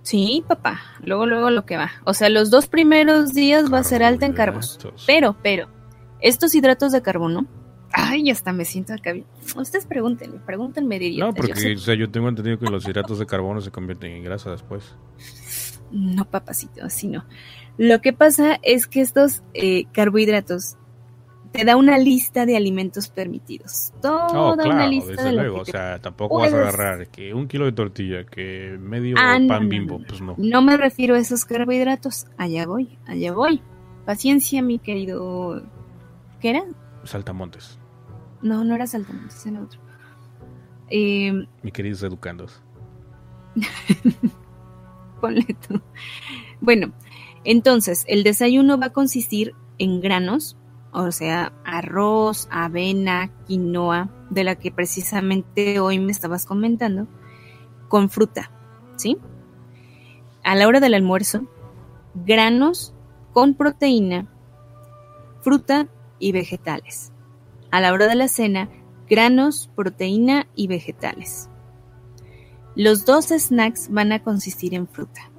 Sí, 0.02 0.44
papá. 0.46 0.80
Luego, 1.02 1.24
luego 1.26 1.50
lo 1.50 1.64
que 1.64 1.76
va. 1.76 1.90
O 2.04 2.12
sea, 2.14 2.28
los 2.28 2.50
dos 2.50 2.66
primeros 2.66 3.32
días 3.32 3.72
va 3.72 3.78
a 3.78 3.84
ser 3.84 4.02
alta 4.02 4.26
en 4.26 4.34
carbos. 4.34 4.72
Carbohidratos. 4.76 5.04
Pero, 5.06 5.36
pero, 5.42 5.68
estos 6.24 6.54
hidratos 6.54 6.90
de 6.92 7.02
carbono. 7.02 7.46
Ay, 7.96 8.28
hasta 8.30 8.52
me 8.52 8.64
siento 8.64 8.92
acá 8.92 9.12
bien. 9.12 9.24
Ustedes 9.56 9.86
pregúntenme, 9.86 10.40
pregúntenme, 10.40 10.98
diría. 10.98 11.20
No, 11.26 11.30
Yo 11.30 11.34
porque 11.36 11.54
sé- 11.54 11.74
o 11.74 11.78
sea, 11.78 11.94
yo 11.94 12.10
tengo 12.10 12.28
entendido 12.28 12.58
que 12.58 12.66
los 12.66 12.88
hidratos 12.88 13.20
de 13.20 13.26
carbono 13.26 13.60
se 13.60 13.70
convierten 13.70 14.10
en 14.12 14.24
grasa 14.24 14.50
después. 14.50 14.96
No, 15.92 16.24
papacito, 16.24 16.84
así 16.84 17.06
no. 17.06 17.24
Lo 17.78 18.00
que 18.00 18.12
pasa 18.12 18.58
es 18.62 18.88
que 18.88 19.00
estos 19.00 19.42
eh, 19.52 19.84
carbohidratos 19.92 20.76
te 21.52 21.64
da 21.64 21.76
una 21.76 21.98
lista 21.98 22.46
de 22.46 22.56
alimentos 22.56 23.08
permitidos. 23.08 23.92
Toda 24.02 24.26
Oh, 24.32 24.54
una 24.54 24.88
lista 24.88 25.12
desde 25.12 25.24
de 25.26 25.32
luego. 25.32 25.54
que 25.56 25.60
O 25.60 25.64
sea, 25.66 26.00
tampoco 26.00 26.38
vas 26.40 26.52
a 26.52 26.56
agarrar 26.56 27.06
que 27.08 27.32
un 27.32 27.46
kilo 27.46 27.64
de 27.66 27.72
tortilla, 27.72 28.24
que 28.26 28.76
medio 28.80 29.14
Ah, 29.16 29.38
pan 29.46 29.62
no, 29.64 29.68
bimbo. 29.68 29.98
no. 30.00 30.04
Pues 30.08 30.20
no. 30.20 30.34
No 30.36 30.62
me 30.62 30.76
refiero 30.76 31.14
a 31.14 31.18
esos 31.20 31.44
carbohidratos. 31.44 32.26
Allá 32.38 32.66
voy, 32.66 32.98
allá 33.06 33.32
voy. 33.32 33.60
Paciencia, 34.04 34.62
mi 34.62 34.80
querido. 34.80 35.62
¿Qué 36.44 36.50
era? 36.50 36.66
Saltamontes, 37.04 37.78
No, 38.42 38.64
no 38.64 38.74
era 38.74 38.86
saltamontes, 38.86 39.46
era 39.46 39.62
otro. 39.62 39.80
Eh, 40.90 41.32
mis 41.62 41.72
queridos 41.72 42.02
educandos. 42.02 42.62
ponle 45.22 45.56
tú. 45.66 45.80
Bueno, 46.60 46.92
entonces, 47.44 48.04
el 48.08 48.24
desayuno 48.24 48.76
va 48.78 48.88
a 48.88 48.92
consistir 48.92 49.54
en 49.78 50.02
granos, 50.02 50.58
o 50.92 51.12
sea, 51.12 51.54
arroz, 51.64 52.46
avena, 52.50 53.30
quinoa, 53.46 54.10
de 54.28 54.44
la 54.44 54.56
que 54.56 54.70
precisamente 54.70 55.80
hoy 55.80 55.98
me 55.98 56.12
estabas 56.12 56.44
comentando, 56.44 57.08
con 57.88 58.10
fruta, 58.10 58.50
¿sí? 58.96 59.16
A 60.42 60.54
la 60.56 60.68
hora 60.68 60.80
del 60.80 60.92
almuerzo, 60.92 61.46
granos 62.14 62.92
con 63.32 63.54
proteína, 63.54 64.30
fruta 65.40 65.88
y 66.24 66.32
vegetales. 66.32 67.12
A 67.70 67.82
la 67.82 67.92
hora 67.92 68.06
de 68.06 68.14
la 68.14 68.28
cena, 68.28 68.70
granos, 69.10 69.70
proteína 69.76 70.46
y 70.54 70.68
vegetales. 70.68 71.50
Los 72.74 73.04
dos 73.04 73.26
snacks 73.26 73.90
van 73.90 74.10
a 74.10 74.22
consistir 74.22 74.72
en 74.72 74.88
fruta. 74.88 75.30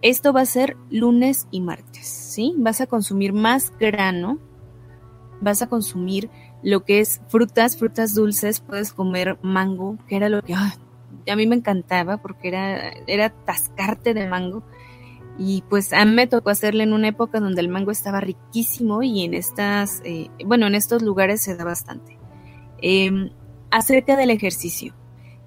Esto 0.00 0.32
va 0.32 0.40
a 0.40 0.46
ser 0.46 0.78
lunes 0.88 1.48
y 1.50 1.60
martes, 1.60 2.06
¿sí? 2.06 2.54
Vas 2.56 2.80
a 2.80 2.86
consumir 2.86 3.34
más 3.34 3.76
grano, 3.78 4.38
vas 5.42 5.60
a 5.60 5.68
consumir 5.68 6.30
lo 6.62 6.86
que 6.86 7.00
es 7.00 7.20
frutas, 7.28 7.76
frutas 7.76 8.14
dulces, 8.14 8.60
puedes 8.60 8.94
comer 8.94 9.38
mango, 9.42 9.98
que 10.08 10.16
era 10.16 10.30
lo 10.30 10.40
que 10.40 10.54
ay, 10.54 10.72
a 11.30 11.36
mí 11.36 11.46
me 11.46 11.56
encantaba 11.56 12.16
porque 12.16 12.48
era, 12.48 12.88
era 13.06 13.28
tascarte 13.28 14.14
de 14.14 14.26
mango. 14.26 14.62
Y 15.42 15.62
pues 15.70 15.94
a 15.94 16.04
mí 16.04 16.12
me 16.12 16.26
tocó 16.26 16.50
hacerle 16.50 16.84
en 16.84 16.92
una 16.92 17.08
época 17.08 17.40
donde 17.40 17.62
el 17.62 17.70
mango 17.70 17.90
estaba 17.92 18.20
riquísimo 18.20 19.02
y 19.02 19.24
en 19.24 19.32
estas, 19.32 20.02
eh, 20.04 20.28
bueno, 20.44 20.66
en 20.66 20.74
estos 20.74 21.00
lugares 21.00 21.40
se 21.40 21.56
da 21.56 21.64
bastante. 21.64 22.18
Eh, 22.82 23.30
acerca 23.70 24.16
del 24.16 24.28
ejercicio 24.30 24.94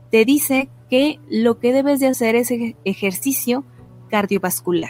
te 0.09 0.25
dice 0.25 0.69
que 0.89 1.19
lo 1.29 1.59
que 1.59 1.73
debes 1.73 1.99
de 1.99 2.07
hacer 2.07 2.35
es 2.35 2.49
ej- 2.49 2.75
ejercicio 2.85 3.65
cardiovascular, 4.09 4.89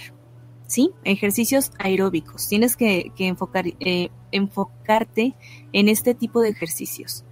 ¿sí? 0.68 0.92
Ejercicios 1.04 1.74
aeróbicos. 1.80 2.48
Tienes 2.48 2.78
que, 2.78 3.12
que 3.18 3.28
enfocar, 3.28 3.66
eh, 3.82 4.08
enfocarte 4.32 5.36
en 5.74 5.90
este 5.90 6.16
tipo 6.16 6.40
de 6.42 6.50
ejercicios. 6.50 7.26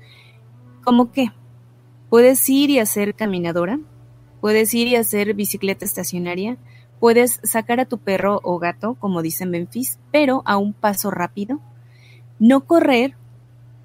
¿Cómo 0.83 1.13
qué? 1.13 1.31
Puedes 2.09 2.47
ir 2.49 2.69
y 2.69 2.79
hacer 2.79 3.15
caminadora, 3.15 3.79
puedes 4.41 4.73
ir 4.73 4.87
y 4.87 4.97
hacer 4.97 5.33
bicicleta 5.35 5.85
estacionaria, 5.85 6.57
puedes 7.01 7.39
sacar 7.41 7.79
a 7.79 7.85
tu 7.85 7.97
perro 7.97 8.39
o 8.43 8.59
gato, 8.59 8.93
como 8.93 9.23
dice 9.23 9.47
Memphis, 9.47 9.97
pero 10.11 10.43
a 10.45 10.57
un 10.57 10.71
paso 10.71 11.09
rápido. 11.09 11.59
No 12.37 12.65
correr, 12.65 13.15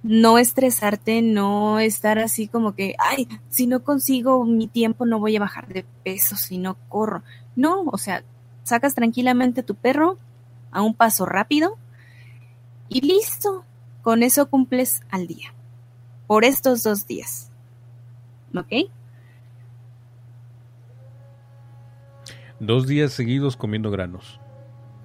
no 0.02 0.36
estresarte, 0.36 1.22
no 1.22 1.80
estar 1.80 2.18
así 2.18 2.46
como 2.46 2.74
que, 2.74 2.94
ay, 2.98 3.26
si 3.48 3.66
no 3.66 3.82
consigo 3.82 4.44
mi 4.44 4.68
tiempo 4.68 5.06
no 5.06 5.18
voy 5.18 5.34
a 5.34 5.40
bajar 5.40 5.66
de 5.66 5.86
peso 6.04 6.36
si 6.36 6.58
no 6.58 6.76
corro. 6.90 7.22
No, 7.56 7.84
o 7.86 7.96
sea, 7.96 8.22
sacas 8.64 8.94
tranquilamente 8.94 9.62
tu 9.62 9.74
perro 9.76 10.18
a 10.70 10.82
un 10.82 10.92
paso 10.92 11.24
rápido 11.24 11.78
y 12.90 13.00
listo. 13.00 13.64
Con 14.02 14.22
eso 14.22 14.50
cumples 14.50 15.00
al 15.10 15.26
día. 15.26 15.54
Por 16.26 16.44
estos 16.44 16.82
dos 16.82 17.06
días. 17.06 17.50
¿Ok? 18.54 18.90
Dos 22.60 22.86
días 22.86 23.12
seguidos 23.12 23.56
comiendo 23.56 23.90
granos. 23.90 24.40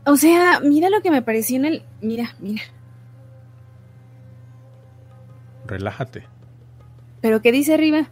O 0.06 0.16
sea, 0.16 0.60
mira 0.62 0.90
lo 0.90 1.02
que 1.02 1.12
me 1.12 1.22
pareció 1.22 1.58
en 1.58 1.66
el... 1.66 1.84
Mira, 2.02 2.34
mira. 2.40 2.64
Relájate. 5.66 6.26
¿Pero 7.22 7.42
qué 7.42 7.52
dice 7.52 7.74
arriba? 7.74 8.08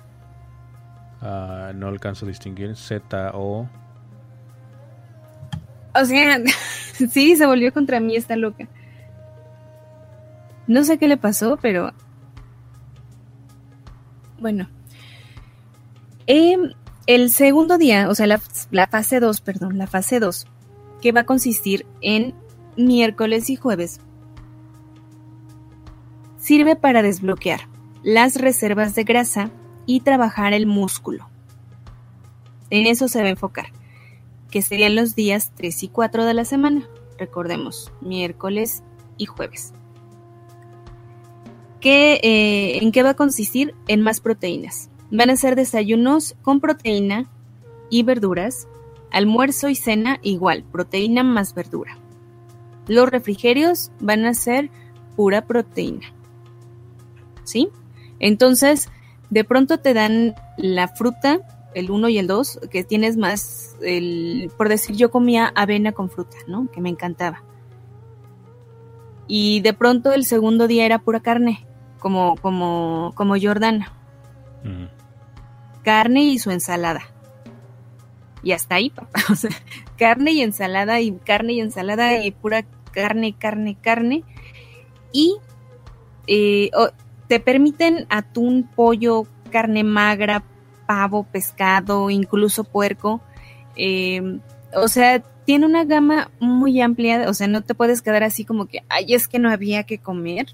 Ah, 1.22 1.72
no 1.74 1.88
alcanzo 1.88 2.26
a 2.26 2.30
distinguir. 2.30 2.76
Z 2.76 3.32
o 3.34 3.68
O 5.96 6.06
sea, 6.06 6.40
sí, 7.10 7.36
se 7.36 7.46
volvió 7.46 7.74
contra 7.74 8.00
mí 8.00 8.16
esta 8.16 8.36
loca. 8.36 8.68
No 10.68 10.84
sé 10.84 11.00
qué 11.00 11.08
le 11.08 11.18
pasó, 11.18 11.58
pero... 11.62 11.92
Bueno. 14.40 14.70
Em, 16.28 16.74
el 17.10 17.32
segundo 17.32 17.80
día, 17.80 18.08
o 18.08 18.14
sea, 18.14 18.28
la, 18.28 18.88
fase 18.88 19.20
2, 19.20 19.42
perdón, 19.42 19.80
la 19.80 19.88
fase 19.88 20.20
2, 20.20 20.46
que 21.02 21.12
va 21.12 21.22
a 21.22 21.26
consistir 21.26 21.88
en 22.02 22.36
miércoles 22.78 23.50
y 23.50 23.56
jueves, 23.56 24.00
sirve 26.38 26.76
para 26.76 27.02
desbloquear 27.02 27.62
las 28.04 28.36
reservas 28.36 28.94
de 28.94 29.06
grasa 29.06 29.50
y 29.88 30.02
trabajar 30.02 30.54
el 30.54 30.68
músculo. 30.68 31.28
En 32.70 32.86
eso 32.86 33.08
se 33.08 33.22
va 33.22 33.26
a 33.26 33.32
enfocar 33.32 33.72
que 34.52 34.62
serían 34.62 34.96
los 34.96 35.16
días 35.16 35.52
3 35.56 35.82
y 35.82 35.88
4 35.88 36.26
de 36.26 36.34
la 36.36 36.46
semana. 36.46 36.88
Recordemos, 37.18 37.92
miércoles 38.02 38.84
y 39.18 39.26
jueves. 39.26 39.74
¿Qué, 41.80 42.20
eh, 42.22 42.84
¿En 42.84 42.92
qué 42.92 43.02
va 43.02 43.12
a 43.12 43.16
consistir? 43.16 43.74
En 43.88 44.02
más 44.02 44.22
proteínas. 44.22 44.92
Van 45.12 45.30
a 45.30 45.36
ser 45.36 45.56
desayunos 45.56 46.36
con 46.42 46.60
proteína 46.60 47.26
y 47.90 48.04
verduras, 48.04 48.68
almuerzo 49.12 49.70
y 49.70 49.76
cena 49.76 50.20
igual, 50.22 50.64
proteína 50.64 51.24
más 51.24 51.54
verdura. 51.54 51.98
Los 52.88 53.10
refrigerios 53.10 53.92
van 54.00 54.26
a 54.26 54.34
ser 54.34 54.70
pura 55.16 55.46
proteína. 55.46 56.08
¿Sí? 57.44 57.70
Entonces, 58.20 58.90
de 59.30 59.44
pronto 59.44 59.80
te 59.80 59.94
dan 59.94 60.36
la 60.58 60.88
fruta, 60.88 61.40
el 61.74 61.92
1 61.92 62.10
y 62.10 62.18
el 62.18 62.28
2, 62.28 62.62
que 62.72 62.84
tienes 62.84 63.18
más, 63.18 63.76
el, 63.82 64.52
por 64.58 64.70
decir, 64.70 64.96
yo 64.96 65.12
comía 65.12 65.52
avena 65.56 65.92
con 65.92 66.10
fruta, 66.10 66.38
¿no? 66.48 66.70
Que 66.72 66.82
me 66.82 66.90
encantaba. 66.90 67.44
Y 69.28 69.62
de 69.62 69.74
pronto 69.74 70.12
el 70.12 70.26
segundo 70.26 70.68
día 70.68 70.86
era 70.86 71.00
pura 71.00 71.20
carne, 71.20 71.66
como, 72.00 72.36
como, 72.38 73.14
como 73.16 73.36
Jordana. 73.40 73.94
Mm. 74.64 74.99
Carne 75.84 76.24
y 76.24 76.40
su 76.40 76.52
ensalada. 76.52 77.02
Y 78.44 78.52
hasta 78.52 78.76
ahí, 78.76 78.90
papá. 78.90 79.20
O 79.32 79.36
sea, 79.36 79.52
carne 79.98 80.32
y 80.32 80.42
ensalada 80.42 81.02
y 81.02 81.12
carne 81.12 81.54
y 81.54 81.60
ensalada 81.60 82.24
y 82.24 82.32
pura 82.32 82.66
carne, 82.92 83.36
carne, 83.38 83.78
carne. 83.82 84.24
Y 85.12 85.38
eh, 86.28 86.72
te 87.28 87.40
permiten 87.40 88.06
atún, 88.10 88.70
pollo, 88.76 89.28
carne 89.52 89.84
magra, 89.84 90.44
pavo, 90.88 91.24
pescado, 91.24 92.10
incluso 92.10 92.64
puerco. 92.64 93.22
Eh, 93.76 94.40
o 94.74 94.88
sea, 94.88 95.20
tiene 95.46 95.66
una 95.66 95.84
gama 95.84 96.30
muy 96.40 96.80
amplia, 96.82 97.30
o 97.30 97.34
sea, 97.34 97.48
no 97.48 97.62
te 97.62 97.74
puedes 97.74 98.02
quedar 98.02 98.24
así 98.24 98.46
como 98.46 98.68
que, 98.68 98.84
ay, 98.90 99.14
es 99.14 99.28
que 99.28 99.40
no 99.40 99.50
había 99.50 99.84
que 99.84 99.98
comer 99.98 100.48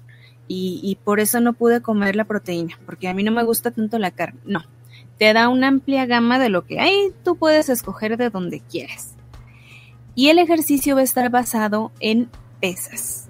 y, 0.48 0.80
y 0.82 0.96
por 0.96 1.20
eso 1.20 1.40
no 1.40 1.52
pude 1.52 1.82
comer 1.82 2.16
la 2.16 2.24
proteína, 2.24 2.78
porque 2.86 3.08
a 3.08 3.14
mí 3.14 3.22
no 3.22 3.32
me 3.32 3.42
gusta 3.42 3.70
tanto 3.70 3.98
la 3.98 4.10
carne. 4.10 4.40
No, 4.46 4.64
te 5.18 5.32
da 5.32 5.48
una 5.48 5.68
amplia 5.68 6.06
gama 6.06 6.38
de 6.38 6.48
lo 6.48 6.64
que 6.64 6.80
hay, 6.80 7.12
tú 7.24 7.36
puedes 7.36 7.68
escoger 7.68 8.16
de 8.16 8.30
donde 8.30 8.60
quieras. 8.60 9.14
Y 10.14 10.28
el 10.28 10.38
ejercicio 10.38 10.94
va 10.94 11.02
a 11.02 11.04
estar 11.04 11.30
basado 11.30 11.92
en 12.00 12.30
pesas, 12.60 13.28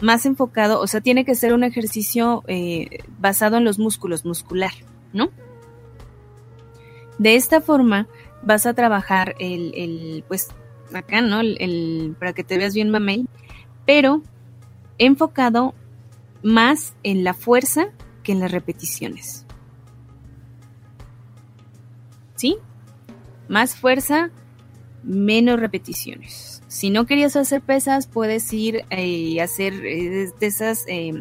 más 0.00 0.26
enfocado, 0.26 0.80
o 0.80 0.86
sea, 0.86 1.00
tiene 1.00 1.24
que 1.24 1.34
ser 1.34 1.52
un 1.52 1.64
ejercicio 1.64 2.42
eh, 2.48 2.98
basado 3.18 3.56
en 3.56 3.64
los 3.64 3.78
músculos, 3.78 4.24
muscular, 4.24 4.72
¿no? 5.12 5.30
De 7.18 7.34
esta 7.36 7.60
forma 7.60 8.08
vas 8.42 8.66
a 8.66 8.74
trabajar 8.74 9.34
el, 9.38 9.72
el 9.74 10.24
pues 10.26 10.48
acá, 10.94 11.20
¿no? 11.20 11.40
El, 11.40 12.16
para 12.18 12.32
que 12.32 12.44
te 12.44 12.58
veas 12.58 12.74
bien 12.74 12.90
mamey, 12.90 13.26
pero 13.86 14.22
enfocado 14.98 15.74
más 16.42 16.94
en 17.02 17.24
la 17.24 17.34
fuerza 17.34 17.86
que 18.22 18.32
en 18.32 18.40
las 18.40 18.52
repeticiones. 18.52 19.46
¿Sí? 22.42 22.58
Más 23.46 23.76
fuerza, 23.76 24.30
menos 25.04 25.60
repeticiones. 25.60 26.60
Si 26.66 26.90
no 26.90 27.06
querías 27.06 27.36
hacer 27.36 27.62
pesas, 27.62 28.08
puedes 28.08 28.52
ir 28.52 28.84
eh, 28.90 29.06
y 29.06 29.38
hacer 29.38 29.74
eh, 29.86 30.28
de 30.40 30.46
esas 30.48 30.84
eh, 30.88 31.12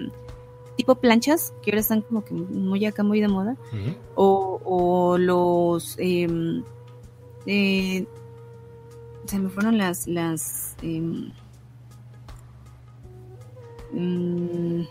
tipo 0.77 0.95
planchas 0.95 1.53
que 1.61 1.69
ahora 1.69 1.81
están 1.81 2.01
como 2.01 2.25
que 2.25 2.33
muy 2.33 2.87
acá, 2.87 3.03
muy 3.03 3.21
de 3.21 3.27
moda 3.27 3.55
o, 4.15 4.59
o 4.65 5.19
los 5.19 5.95
em, 5.99 6.63
eh, 7.45 8.07
se 9.25 9.37
me 9.37 9.49
fueron 9.49 9.77
las 9.77 10.07
las 10.07 10.75
em, 10.81 11.31
mm, 13.93 14.81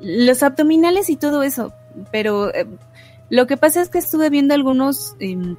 los 0.00 0.42
abdominales 0.42 1.08
y 1.08 1.16
todo 1.16 1.44
eso 1.44 1.72
pero 2.10 2.52
eh, 2.54 2.66
lo 3.30 3.46
que 3.46 3.56
pasa 3.56 3.80
es 3.82 3.88
que 3.88 3.98
estuve 3.98 4.30
viendo 4.30 4.54
algunos 4.54 5.16
em, 5.18 5.56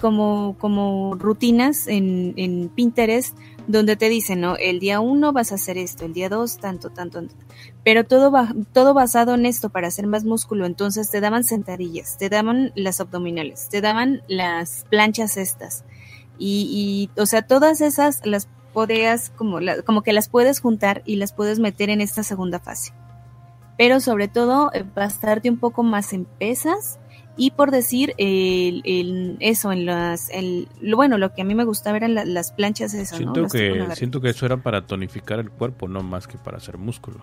como 0.00 0.56
como 0.58 1.14
rutinas 1.14 1.86
en, 1.86 2.34
en 2.36 2.68
Pinterest 2.68 3.36
donde 3.66 3.96
te 3.96 4.08
dicen 4.08 4.40
no 4.40 4.56
el 4.56 4.80
día 4.80 5.00
uno 5.00 5.32
vas 5.32 5.52
a 5.52 5.54
hacer 5.54 5.78
esto 5.78 6.04
el 6.04 6.12
día 6.12 6.28
dos 6.28 6.58
tanto 6.58 6.90
tanto, 6.90 7.20
tanto 7.20 7.34
pero 7.84 8.04
todo, 8.04 8.32
todo 8.72 8.94
basado 8.94 9.34
en 9.34 9.46
esto 9.46 9.70
para 9.70 9.88
hacer 9.88 10.06
más 10.06 10.24
músculo. 10.24 10.66
Entonces 10.66 11.10
te 11.10 11.20
daban 11.20 11.44
sentadillas, 11.44 12.16
te 12.16 12.28
daban 12.28 12.72
las 12.76 13.00
abdominales, 13.00 13.68
te 13.68 13.80
daban 13.80 14.22
las 14.28 14.84
planchas 14.88 15.36
estas. 15.36 15.84
Y, 16.38 17.10
o 17.16 17.26
sea, 17.26 17.42
todas 17.42 17.80
esas 17.80 18.24
las 18.24 18.48
podías, 18.72 19.30
como, 19.30 19.58
como 19.84 20.02
que 20.02 20.12
las 20.12 20.28
puedes 20.28 20.60
juntar 20.60 21.02
y 21.04 21.16
las 21.16 21.32
puedes 21.32 21.58
meter 21.58 21.90
en 21.90 22.00
esta 22.00 22.22
segunda 22.22 22.58
fase. 22.58 22.92
Pero 23.78 24.00
sobre 24.00 24.28
todo, 24.28 24.70
eh, 24.74 24.84
bastarte 24.94 25.48
un 25.50 25.58
poco 25.58 25.82
más 25.82 26.12
en 26.12 26.24
pesas 26.24 26.98
y 27.36 27.52
por 27.52 27.70
decir 27.70 28.14
el, 28.18 28.82
el- 28.84 29.36
eso, 29.40 29.72
en 29.72 29.86
las, 29.86 30.28
el, 30.30 30.68
lo- 30.80 30.96
bueno, 30.96 31.16
lo 31.18 31.32
que 31.32 31.42
a 31.42 31.44
mí 31.44 31.54
me 31.54 31.64
gustaba 31.64 31.96
eran 31.96 32.14
la- 32.14 32.24
las 32.26 32.52
planchas 32.52 32.92
esas, 32.94 33.20
¿no? 33.20 33.32
Siento, 33.34 33.48
que, 33.48 33.94
siento 33.96 34.20
que 34.20 34.28
eso 34.30 34.44
era 34.46 34.58
para 34.58 34.86
tonificar 34.86 35.38
el 35.38 35.50
cuerpo, 35.50 35.88
no 35.88 36.02
más 36.02 36.26
que 36.26 36.36
para 36.38 36.58
hacer 36.58 36.76
músculo. 36.76 37.18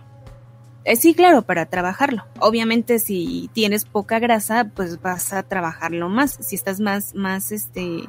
Eh, 0.86 0.96
sí, 0.96 1.14
claro, 1.14 1.44
para 1.44 1.68
trabajarlo. 1.68 2.24
Obviamente, 2.40 2.98
si 3.00 3.50
tienes 3.54 3.86
poca 3.86 4.18
grasa, 4.18 4.72
pues 4.76 5.00
vas 5.02 5.34
a 5.34 5.44
trabajarlo 5.44 6.10
más. 6.10 6.38
Si 6.42 6.56
estás 6.56 6.80
más, 6.80 7.14
más, 7.14 7.52
este, 7.52 8.04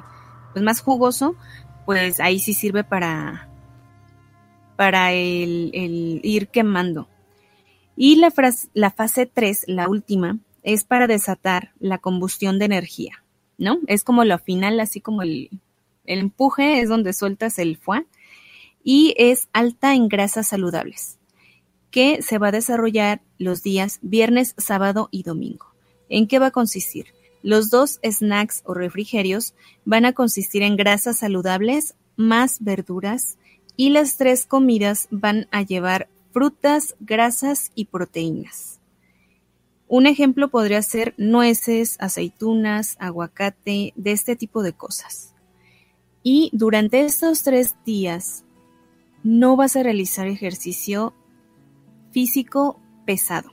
pues 0.55 0.65
más 0.65 0.81
jugoso, 0.81 1.35
pues 1.85 2.21
ahí 2.21 2.39
sí 2.39 2.55
sirve 2.55 2.83
para, 2.85 3.49
para 4.77 5.13
el, 5.13 5.71
el 5.75 6.21
ir 6.23 6.49
quemando. 6.49 7.09
Y 8.03 8.17
la, 8.17 8.33
la 8.73 8.91
fase 8.91 9.27
3, 9.27 9.65
la 9.67 9.87
última, 9.87 10.39
es 10.63 10.85
para 10.85 11.07
desatar 11.07 11.73
la 11.81 11.99
combustión 11.99 12.59
de 12.59 12.65
energía, 12.65 13.23
¿no? 13.59 13.79
Es 13.89 14.05
como 14.05 14.25
lo 14.25 14.39
final, 14.39 14.81
así 14.81 15.03
como 15.03 15.21
el, 15.21 15.51
el 16.07 16.21
empuje, 16.21 16.81
es 16.81 16.89
donde 16.89 17.13
sueltas 17.13 17.59
el 17.59 17.77
foie. 17.77 18.07
Y 18.83 19.13
es 19.19 19.49
alta 19.53 19.95
en 19.95 20.09
grasas 20.09 20.49
saludables 20.49 21.19
que 21.91 22.23
se 22.23 22.39
va 22.39 22.49
a 22.49 22.53
desarrollar 22.53 23.21
los 23.37 23.63
días 23.63 23.99
viernes, 24.01 24.55
sábado 24.57 25.11
y 25.11 25.23
domingo. 25.23 25.67
¿En 26.09 26.27
qué 26.27 26.39
va 26.39 26.47
a 26.47 26.53
consistir? 26.53 27.09
Los 27.43 27.69
dos 27.69 28.01
snacks 28.03 28.63
o 28.65 28.73
refrigerios 28.73 29.53
van 29.85 30.07
a 30.07 30.15
consistir 30.15 30.63
en 30.63 30.79
grasas 30.79 31.19
saludables 31.19 31.97
más 32.17 32.65
verduras 32.65 33.37
y 33.77 33.91
las 33.91 34.17
tres 34.17 34.47
comidas 34.47 35.07
van 35.11 35.49
a 35.51 35.61
llevar 35.61 36.09
frutas, 36.33 36.95
grasas 37.01 37.71
y 37.75 37.87
proteínas. 37.87 38.81
Un 39.89 40.07
ejemplo 40.07 40.51
podría 40.51 40.83
ser 40.83 41.15
nueces, 41.17 41.97
aceitunas, 41.99 42.97
aguacate, 43.01 43.93
de 43.97 44.13
este 44.13 44.37
tipo 44.37 44.63
de 44.63 44.73
cosas. 44.73 45.35
Y 46.23 46.51
durante 46.53 47.01
estos 47.01 47.43
tres 47.43 47.75
días 47.85 48.45
no 49.25 49.57
vas 49.57 49.75
a 49.75 49.83
realizar 49.83 50.29
ejercicio 50.29 51.13
físico 52.13 52.81
pesado. 53.05 53.53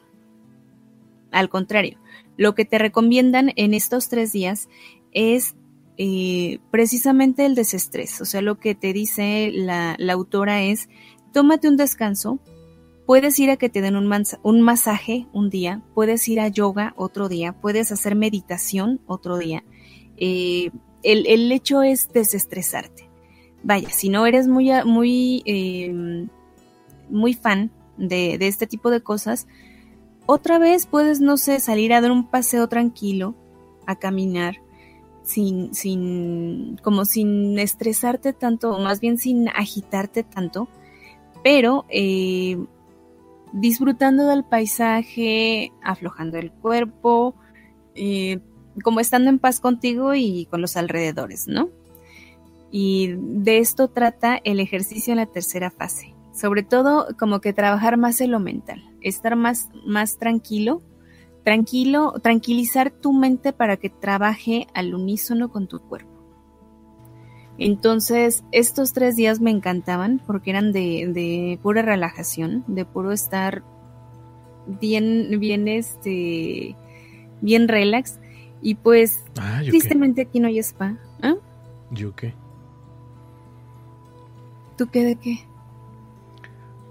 Al 1.32 1.50
contrario, 1.50 1.98
lo 2.38 2.56
que 2.56 2.66
te 2.66 2.78
recomiendan 2.78 3.52
en 3.56 3.74
estos 3.74 4.10
tres 4.10 4.32
días 4.32 4.70
es 5.12 5.56
eh, 5.98 6.60
precisamente 6.70 7.46
el 7.46 7.56
desestrés. 7.56 8.22
O 8.22 8.26
sea, 8.26 8.42
lo 8.42 8.60
que 8.60 8.76
te 8.76 8.94
dice 8.94 9.50
la, 9.54 9.96
la 9.98 10.14
autora 10.14 10.62
es, 10.62 10.88
tómate 11.34 11.68
un 11.68 11.78
descanso, 11.78 12.40
puedes 13.08 13.40
ir 13.40 13.50
a 13.50 13.56
que 13.56 13.70
te 13.70 13.82
den 13.82 13.96
un, 13.96 14.14
un 14.44 14.62
masaje 14.62 15.28
un 15.32 15.50
día, 15.50 15.82
puedes 15.96 16.28
ir 16.28 16.42
a 16.42 16.50
yoga 16.50 16.94
otro 16.98 17.30
día, 17.30 17.54
puedes 17.54 17.92
hacer 17.94 18.16
meditación 18.16 19.00
otro 19.08 19.38
día. 19.38 19.64
Eh, 20.18 20.72
el, 21.04 21.26
el 21.26 21.50
hecho 21.54 21.82
es 21.82 22.12
desestresarte. 22.12 23.10
Vaya, 23.64 23.90
si 23.92 24.10
no 24.10 24.26
eres 24.26 24.50
muy, 24.50 24.72
muy, 24.84 25.42
eh, 25.46 26.28
muy 27.10 27.34
fan 27.34 27.72
de, 27.96 28.38
de 28.38 28.48
este 28.48 28.68
tipo 28.68 28.92
de 28.92 29.02
cosas, 29.02 29.48
otra 30.26 30.60
vez 30.60 30.86
puedes, 30.86 31.22
no 31.22 31.38
sé, 31.38 31.62
salir 31.62 31.94
a 31.94 32.02
dar 32.02 32.12
un 32.12 32.28
paseo 32.28 32.68
tranquilo, 32.68 33.36
a 33.86 33.96
caminar, 33.96 34.58
sin, 35.24 35.74
sin, 35.74 36.78
como 36.84 37.06
sin 37.06 37.58
estresarte 37.58 38.34
tanto, 38.34 38.76
o 38.76 38.82
más 38.82 39.00
bien 39.00 39.18
sin 39.18 39.48
agitarte 39.48 40.24
tanto, 40.24 40.68
pero 41.42 41.86
eh, 41.88 42.58
disfrutando 43.54 44.28
del 44.28 44.44
paisaje, 44.44 45.72
aflojando 45.84 46.38
el 46.38 46.52
cuerpo, 46.52 47.36
eh, 47.96 48.40
como 48.84 49.00
estando 49.00 49.30
en 49.30 49.40
paz 49.40 49.60
contigo 49.60 50.14
y 50.14 50.46
con 50.46 50.62
los 50.62 50.78
alrededores, 50.78 51.48
¿no? 51.48 51.70
Y 52.72 53.16
de 53.18 53.60
esto 53.60 53.88
trata 53.88 54.40
el 54.44 54.60
ejercicio 54.60 55.12
en 55.12 55.18
la 55.18 55.26
tercera 55.26 55.72
fase. 55.72 56.14
Sobre 56.34 56.64
todo 56.64 57.08
como 57.18 57.42
que 57.42 57.54
trabajar 57.54 57.98
más 57.98 58.22
en 58.22 58.32
lo 58.32 58.40
mental, 58.40 58.84
estar 59.02 59.36
más, 59.36 59.70
más 59.86 60.18
tranquilo, 60.18 60.84
tranquilo, 61.44 62.14
tranquilizar 62.22 62.92
tu 62.92 63.14
mente 63.14 63.54
para 63.54 63.78
que 63.78 63.90
trabaje 63.90 64.68
al 64.76 64.94
unísono 64.94 65.50
con 65.50 65.68
tu 65.68 65.80
cuerpo. 65.80 66.17
Entonces, 67.60 68.44
estos 68.52 68.94
tres 68.94 69.16
días 69.16 69.40
me 69.40 69.52
encantaban 69.52 70.22
porque 70.26 70.52
eran 70.52 70.72
de, 70.72 71.10
de 71.12 71.60
pura 71.62 71.82
relajación, 71.82 72.64
de 72.68 72.86
puro 72.86 73.12
estar 73.12 73.64
bien, 74.80 75.40
bien, 75.40 75.68
este, 75.68 76.76
bien 77.42 77.68
relax. 77.68 78.20
Y 78.62 78.76
pues, 78.76 79.24
Ah, 79.40 79.62
tristemente 79.66 80.22
aquí 80.22 80.40
no 80.40 80.48
hay 80.48 80.60
spa. 80.60 80.98
¿Ah? 81.22 81.36
¿Yo 81.92 82.16
qué? 82.16 82.34
¿Tú 84.78 84.88
qué 84.92 85.04
de 85.04 85.16
qué? 85.16 85.40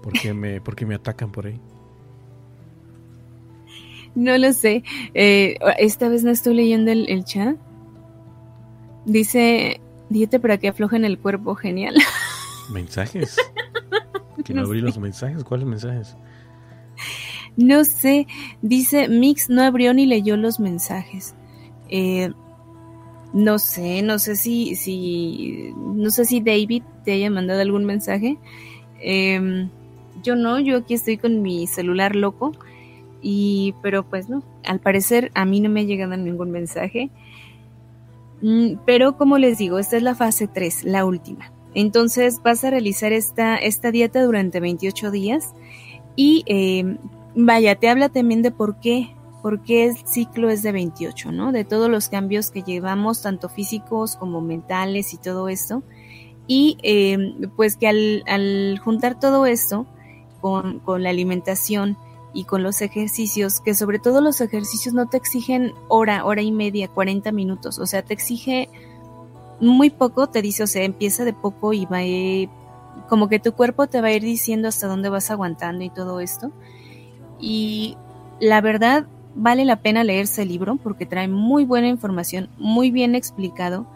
¿Por 0.03 0.13
qué 0.13 0.33
me, 0.33 0.59
por 0.61 0.75
qué 0.75 0.85
me 0.85 0.95
atacan 0.95 1.31
por 1.31 1.47
ahí? 1.47 1.59
No 4.15 4.37
lo 4.37 4.51
sé. 4.51 4.83
Eh, 5.13 5.57
esta 5.77 6.09
vez 6.09 6.23
no 6.23 6.31
estoy 6.31 6.55
leyendo 6.55 6.91
el, 6.91 7.07
el 7.07 7.23
chat. 7.23 7.55
Dice, 9.05 9.79
diete 10.09 10.39
para 10.39 10.57
que 10.57 10.67
aflojen 10.69 11.05
el 11.05 11.17
cuerpo, 11.19 11.55
genial. 11.55 11.95
¿Mensajes? 12.71 13.37
Que 14.43 14.53
no 14.53 14.61
No 14.61 14.67
abrí 14.67 14.79
sé. 14.79 14.85
los 14.85 14.97
mensajes. 14.97 15.43
¿Cuáles 15.43 15.67
mensajes? 15.67 16.15
No 17.55 17.83
sé, 17.85 18.27
dice 18.61 19.07
Mix 19.09 19.49
no 19.49 19.63
abrió 19.63 19.93
ni 19.93 20.05
leyó 20.05 20.37
los 20.37 20.59
mensajes. 20.59 21.33
Eh, 21.89 22.31
no 23.33 23.57
sé, 23.59 24.01
no 24.03 24.19
sé 24.19 24.35
si, 24.35 24.75
si, 24.75 25.73
no 25.75 26.09
sé 26.11 26.25
si 26.25 26.39
David 26.39 26.83
te 27.03 27.13
haya 27.13 27.29
mandado 27.31 27.61
algún 27.61 27.85
mensaje. 27.85 28.37
Eh, 29.01 29.67
yo 30.23 30.35
no, 30.35 30.59
yo 30.59 30.77
aquí 30.77 30.93
estoy 30.93 31.17
con 31.17 31.41
mi 31.41 31.65
celular 31.67 32.15
loco. 32.15 32.51
Y, 33.21 33.73
pero 33.81 34.07
pues 34.07 34.29
no, 34.29 34.43
al 34.63 34.79
parecer 34.79 35.31
a 35.33 35.43
mí 35.45 35.59
no 35.59 35.69
me 35.69 35.81
ha 35.81 35.83
llegado 35.83 36.15
ningún 36.15 36.51
mensaje. 36.51 37.09
Mm, 38.41 38.75
Pero 38.85 39.17
como 39.17 39.37
les 39.37 39.57
digo, 39.57 39.79
esta 39.79 39.97
es 39.97 40.03
la 40.03 40.15
fase 40.15 40.47
3, 40.47 40.83
la 40.83 41.05
última. 41.05 41.51
Entonces 41.73 42.41
vas 42.43 42.63
a 42.63 42.69
realizar 42.69 43.13
esta, 43.13 43.55
esta 43.57 43.91
dieta 43.91 44.23
durante 44.23 44.59
28 44.59 45.11
días 45.11 45.53
y 46.15 46.43
eh, 46.47 46.97
vaya, 47.35 47.75
te 47.75 47.89
habla 47.89 48.09
también 48.09 48.41
de 48.41 48.51
por 48.51 48.79
qué, 48.79 49.15
por 49.43 49.61
qué 49.61 49.85
el 49.85 49.97
ciclo 50.07 50.49
es 50.49 50.63
de 50.63 50.71
28, 50.71 51.31
¿no? 51.31 51.51
De 51.51 51.65
todos 51.65 51.89
los 51.89 52.09
cambios 52.09 52.49
que 52.49 52.63
llevamos, 52.63 53.21
tanto 53.21 53.49
físicos 53.49 54.15
como 54.15 54.41
mentales 54.41 55.13
y 55.13 55.17
todo 55.17 55.49
esto. 55.49 55.83
Y 56.47 56.77
eh, 56.81 57.35
pues 57.55 57.77
que 57.77 57.87
al, 57.87 58.23
al 58.25 58.79
juntar 58.83 59.19
todo 59.19 59.45
esto 59.45 59.85
con, 60.41 60.79
con 60.79 61.03
la 61.03 61.09
alimentación 61.09 61.97
y 62.37 62.43
con 62.43 62.61
los 62.61 62.83
ejercicios, 62.83 63.61
que 63.61 63.73
sobre 63.73 63.97
todo 63.97 64.21
los 64.21 64.41
ejercicios 64.41 64.93
no 64.93 65.07
te 65.07 65.17
exigen 65.17 65.73
hora, 65.87 66.23
hora 66.23 66.43
y 66.43 66.51
media, 66.51 66.87
40 66.87 67.31
minutos, 67.31 67.79
o 67.79 67.87
sea, 67.87 68.03
te 68.03 68.13
exige 68.13 68.69
muy 69.59 69.89
poco, 69.89 70.27
te 70.27 70.43
dice, 70.43 70.61
o 70.61 70.67
sea, 70.67 70.83
empieza 70.83 71.25
de 71.25 71.33
poco 71.33 71.73
y 71.73 71.87
va 71.87 71.97
a 71.97 72.03
ir, 72.03 72.49
como 73.09 73.27
que 73.27 73.39
tu 73.39 73.53
cuerpo 73.53 73.87
te 73.87 74.01
va 74.01 74.09
a 74.09 74.11
ir 74.11 74.21
diciendo 74.21 74.67
hasta 74.67 74.85
dónde 74.85 75.09
vas 75.09 75.31
aguantando 75.31 75.83
y 75.83 75.89
todo 75.89 76.19
esto. 76.19 76.51
Y 77.39 77.97
la 78.39 78.61
verdad, 78.61 79.07
vale 79.33 79.65
la 79.65 79.77
pena 79.77 80.03
leerse 80.03 80.43
el 80.43 80.49
libro 80.49 80.75
porque 80.75 81.07
trae 81.07 81.27
muy 81.27 81.65
buena 81.65 81.87
información, 81.87 82.49
muy 82.59 82.91
bien 82.91 83.15
explicado 83.15 83.87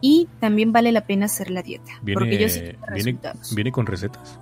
y 0.00 0.26
también 0.40 0.72
vale 0.72 0.90
la 0.90 1.02
pena 1.02 1.26
hacer 1.26 1.52
la 1.52 1.62
dieta. 1.62 1.92
porque 2.14 2.36
yo 2.36 2.48
sí 2.48 2.62
Viene, 2.92 3.16
viene 3.54 3.70
con 3.70 3.86
recetas. 3.86 4.40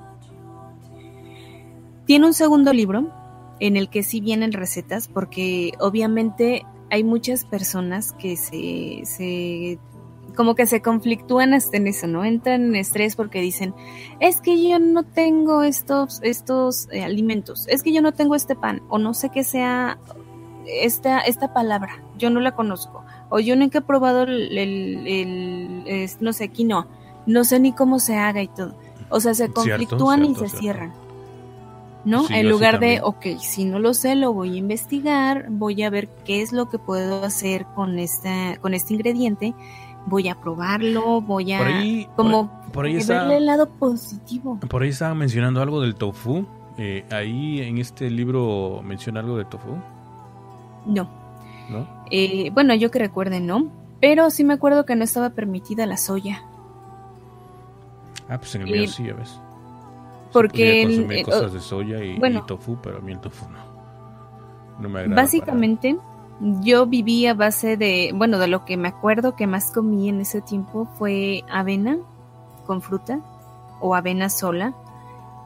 Tiene 2.07 2.25
un 2.25 2.33
segundo 2.33 2.73
libro 2.73 3.24
en 3.61 3.77
el 3.77 3.89
que 3.89 4.03
sí 4.03 4.21
vienen 4.21 4.53
recetas 4.53 5.09
porque 5.09 5.73
obviamente 5.81 6.65
hay 6.91 7.05
muchas 7.05 7.45
personas 7.45 8.13
que 8.13 8.37
se, 8.37 9.01
se 9.05 9.79
como 10.37 10.55
que 10.57 10.67
se 10.67 10.83
conflictúan 10.83 11.55
hasta 11.55 11.77
en 11.77 11.87
eso, 11.87 12.07
¿no? 12.09 12.25
Entran 12.25 12.63
en 12.65 12.77
estrés 12.77 13.15
porque 13.15 13.41
dicen, 13.41 13.73
es 14.21 14.41
que 14.41 14.61
yo 14.69 14.79
no 14.81 15.05
tengo 15.05 15.63
estos, 15.63 16.19
estos 16.23 16.89
eh, 16.91 17.05
alimentos, 17.05 17.67
es 17.69 17.83
que 17.85 17.93
yo 17.93 18.03
no 18.03 18.13
tengo 18.13 18.35
este 18.35 18.57
pan, 18.57 18.83
o 18.89 18.99
no 18.99 19.15
sé 19.15 19.31
qué 19.31 19.45
sea 19.45 19.99
esta, 20.67 21.21
esta 21.21 21.53
palabra, 21.53 22.03
yo 22.19 22.31
no 22.31 22.41
la 22.41 22.57
conozco, 22.57 23.05
o 23.31 23.39
yo 23.39 23.55
nunca 23.55 23.79
he 23.79 23.83
probado 23.83 24.23
el, 24.25 24.59
el- 24.59 25.07
el- 25.07 25.83
es- 25.87 26.21
no 26.21 26.33
sé, 26.33 26.49
quinoa, 26.49 26.89
no 27.27 27.45
sé 27.45 27.61
ni 27.61 27.73
cómo 27.73 27.99
se 28.01 28.17
haga 28.17 28.43
y 28.43 28.49
todo. 28.49 28.75
O 29.11 29.21
sea, 29.21 29.35
se 29.35 29.45
Cierto, 29.47 29.55
conflictúan 29.63 30.25
y 30.25 30.35
se 30.35 30.41
cierto. 30.49 30.59
cierran. 30.59 30.93
¿No? 32.05 32.27
Sí, 32.27 32.35
en 32.35 32.49
lugar 32.51 32.81
de, 32.81 33.01
ok, 33.03 33.39
si 33.41 33.65
no 33.65 33.79
lo 33.79 33.95
sé, 33.95 34.15
lo 34.15 34.33
voy 34.33 34.55
a 34.57 34.59
investigar, 34.59 35.47
voy 35.49 35.83
a 35.83 35.91
ver 35.91 36.09
qué 36.25 36.43
es 36.43 36.53
lo 36.53 36.69
que 36.69 36.79
puedo 36.79 37.25
hacer 37.25 37.65
con 37.75 37.99
esta, 37.99 38.59
con 38.61 38.75
este 38.75 38.93
ingrediente, 38.93 39.55
voy 40.07 40.29
a 40.29 40.35
probarlo, 40.35 41.23
voy 41.23 41.53
a 41.55 41.59
Por 41.59 41.67
ahí, 41.67 42.09
como 42.15 42.49
por, 42.65 42.73
por 42.73 42.85
ahí 42.87 42.93
que 42.93 42.99
está, 42.99 43.21
verle 43.21 43.39
el 43.39 43.47
lado 43.47 43.71
positivo. 43.71 44.61
por 44.69 44.83
ahí 44.83 44.91
estaba 44.91 45.15
mencionando 45.15 45.63
algo 45.63 45.81
del 45.81 45.95
tofu. 45.95 46.45
Eh, 46.77 47.05
ahí 47.11 47.61
en 47.61 47.79
este 47.79 48.11
libro 48.11 48.83
menciona 48.85 49.21
algo 49.21 49.39
de 49.39 49.45
tofu, 49.45 49.77
No. 50.87 51.09
¿no? 51.71 51.87
Eh, 52.11 52.51
bueno, 52.53 52.75
yo 52.75 52.91
que 52.91 52.99
recuerde, 52.99 53.41
no. 53.41 53.71
Pero 54.01 54.29
sí 54.29 54.45
me 54.45 54.53
acuerdo 54.55 54.85
que 54.85 54.97
no 54.97 55.05
estaba 55.05 55.31
permitida 55.31 55.87
la 55.87 55.97
soya. 55.97 56.43
Ah, 58.29 58.39
pues 58.39 58.55
en 58.57 58.63
el 58.63 58.71
mío 58.71 58.89
sí, 58.89 59.05
ya 59.07 59.15
ves. 59.15 59.39
Porque, 60.35 60.83
consumir 60.83 61.19
eh, 61.19 61.23
cosas 61.23 61.53
de 61.53 61.61
soya 61.61 62.05
y, 62.05 62.19
bueno. 62.19 62.41
y 62.41 62.47
tofu, 62.47 62.77
pero 62.83 62.99
a 62.99 63.01
mí 63.01 63.13
el 63.13 63.21
tofu 63.21 63.49
no. 63.49 63.59
No 64.81 64.89
me 64.89 65.01
agrada. 65.01 65.23
Básicamente, 65.23 65.97
yo 66.61 66.87
viví 66.87 67.25
a 67.27 67.35
base 67.35 67.77
de, 67.77 68.11
bueno, 68.13 68.41
de 68.41 68.49
lo 68.49 68.65
que 68.65 68.77
me 68.77 68.89
acuerdo 68.89 69.37
que 69.37 69.47
más 69.47 69.71
comí 69.71 70.09
en 70.09 70.21
ese 70.21 70.41
tiempo 70.41 70.89
fue 70.99 71.45
avena 71.49 71.99
con 72.67 72.83
fruta 72.83 73.21
o 73.81 73.95
avena 73.95 74.29
sola. 74.29 74.75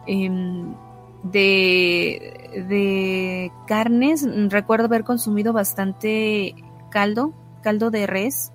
Em, 0.07 0.75
de, 1.23 2.65
de 2.67 3.53
carnes, 3.67 4.27
recuerdo 4.51 4.87
haber 4.87 5.05
consumido 5.05 5.53
bastante 5.53 6.55
caldo, 6.91 7.35
caldo 7.63 7.91
de 7.91 8.07
res. 8.07 8.53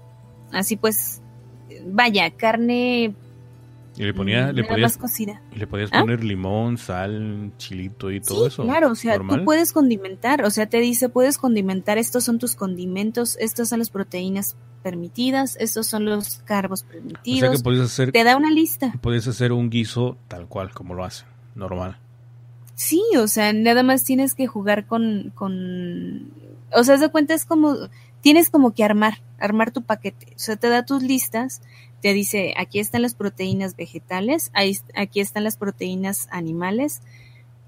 Así 0.51 0.77
pues, 0.77 1.21
vaya, 1.85 2.31
carne 2.31 3.13
Y 3.95 4.03
le, 4.03 4.13
ponía, 4.13 4.51
le, 4.51 4.63
podías, 4.63 4.93
más 4.93 4.97
cocida. 4.97 5.41
y 5.55 5.59
le 5.59 5.67
podías 5.67 5.89
¿Ah? 5.93 6.01
poner 6.01 6.23
limón, 6.23 6.77
sal, 6.79 7.51
chilito 7.57 8.09
y 8.11 8.19
todo 8.21 8.41
Sí, 8.41 8.47
eso. 8.47 8.63
claro, 8.63 8.89
o 8.91 8.95
sea, 8.95 9.17
normal. 9.17 9.39
tú 9.39 9.45
puedes 9.45 9.71
condimentar, 9.71 10.43
o 10.43 10.49
sea, 10.49 10.65
te 10.67 10.79
dice, 10.79 11.09
puedes 11.09 11.37
condimentar, 11.37 11.97
estos 11.99 12.23
son 12.23 12.39
tus 12.39 12.55
condimentos, 12.55 13.37
estas 13.39 13.69
son 13.69 13.79
las 13.79 13.91
proteínas 13.91 14.55
permitidas, 14.81 15.55
estos 15.59 15.85
son 15.87 16.05
los 16.05 16.37
carbos 16.39 16.83
O 16.83 16.91
permitidos. 16.91 17.39
sea 17.49 17.51
que 17.57 17.63
podías 17.63 17.85
hacer, 17.85 18.11
Te 18.11 18.23
da 18.23 18.35
una 18.35 18.49
lista. 18.51 18.93
podías 19.01 19.27
hacer 19.27 19.51
un 19.51 19.69
guiso 19.69 20.17
tal 20.27 20.47
cual 20.47 20.71
como 20.71 20.95
lo 20.95 21.03
hacen, 21.05 21.27
normal. 21.53 21.99
Sí, 22.75 23.01
o 23.19 23.27
sea, 23.27 23.53
nada 23.53 23.83
más 23.83 24.03
tienes 24.03 24.33
que 24.33 24.47
jugar 24.47 24.87
con, 24.87 25.31
con, 25.35 26.31
o 26.73 26.83
sea, 26.83 26.97
de 26.97 27.09
cuenta 27.09 27.35
es 27.35 27.45
como, 27.45 27.75
tienes 28.21 28.49
como 28.49 28.73
que 28.73 28.83
armar, 28.83 29.21
armar 29.37 29.69
tu 29.71 29.83
paquete, 29.83 30.33
o 30.35 30.39
sea, 30.39 30.55
te 30.55 30.69
da 30.69 30.83
tus 30.83 31.03
listas, 31.03 31.61
te 32.03 32.13
dice, 32.13 32.53
aquí 32.57 32.79
están 32.79 33.01
las 33.01 33.15
proteínas 33.15 33.77
vegetales, 33.77 34.51
ahí, 34.53 34.77
aquí 34.93 35.21
están 35.21 35.45
las 35.45 35.55
proteínas 35.55 36.27
animales, 36.31 37.01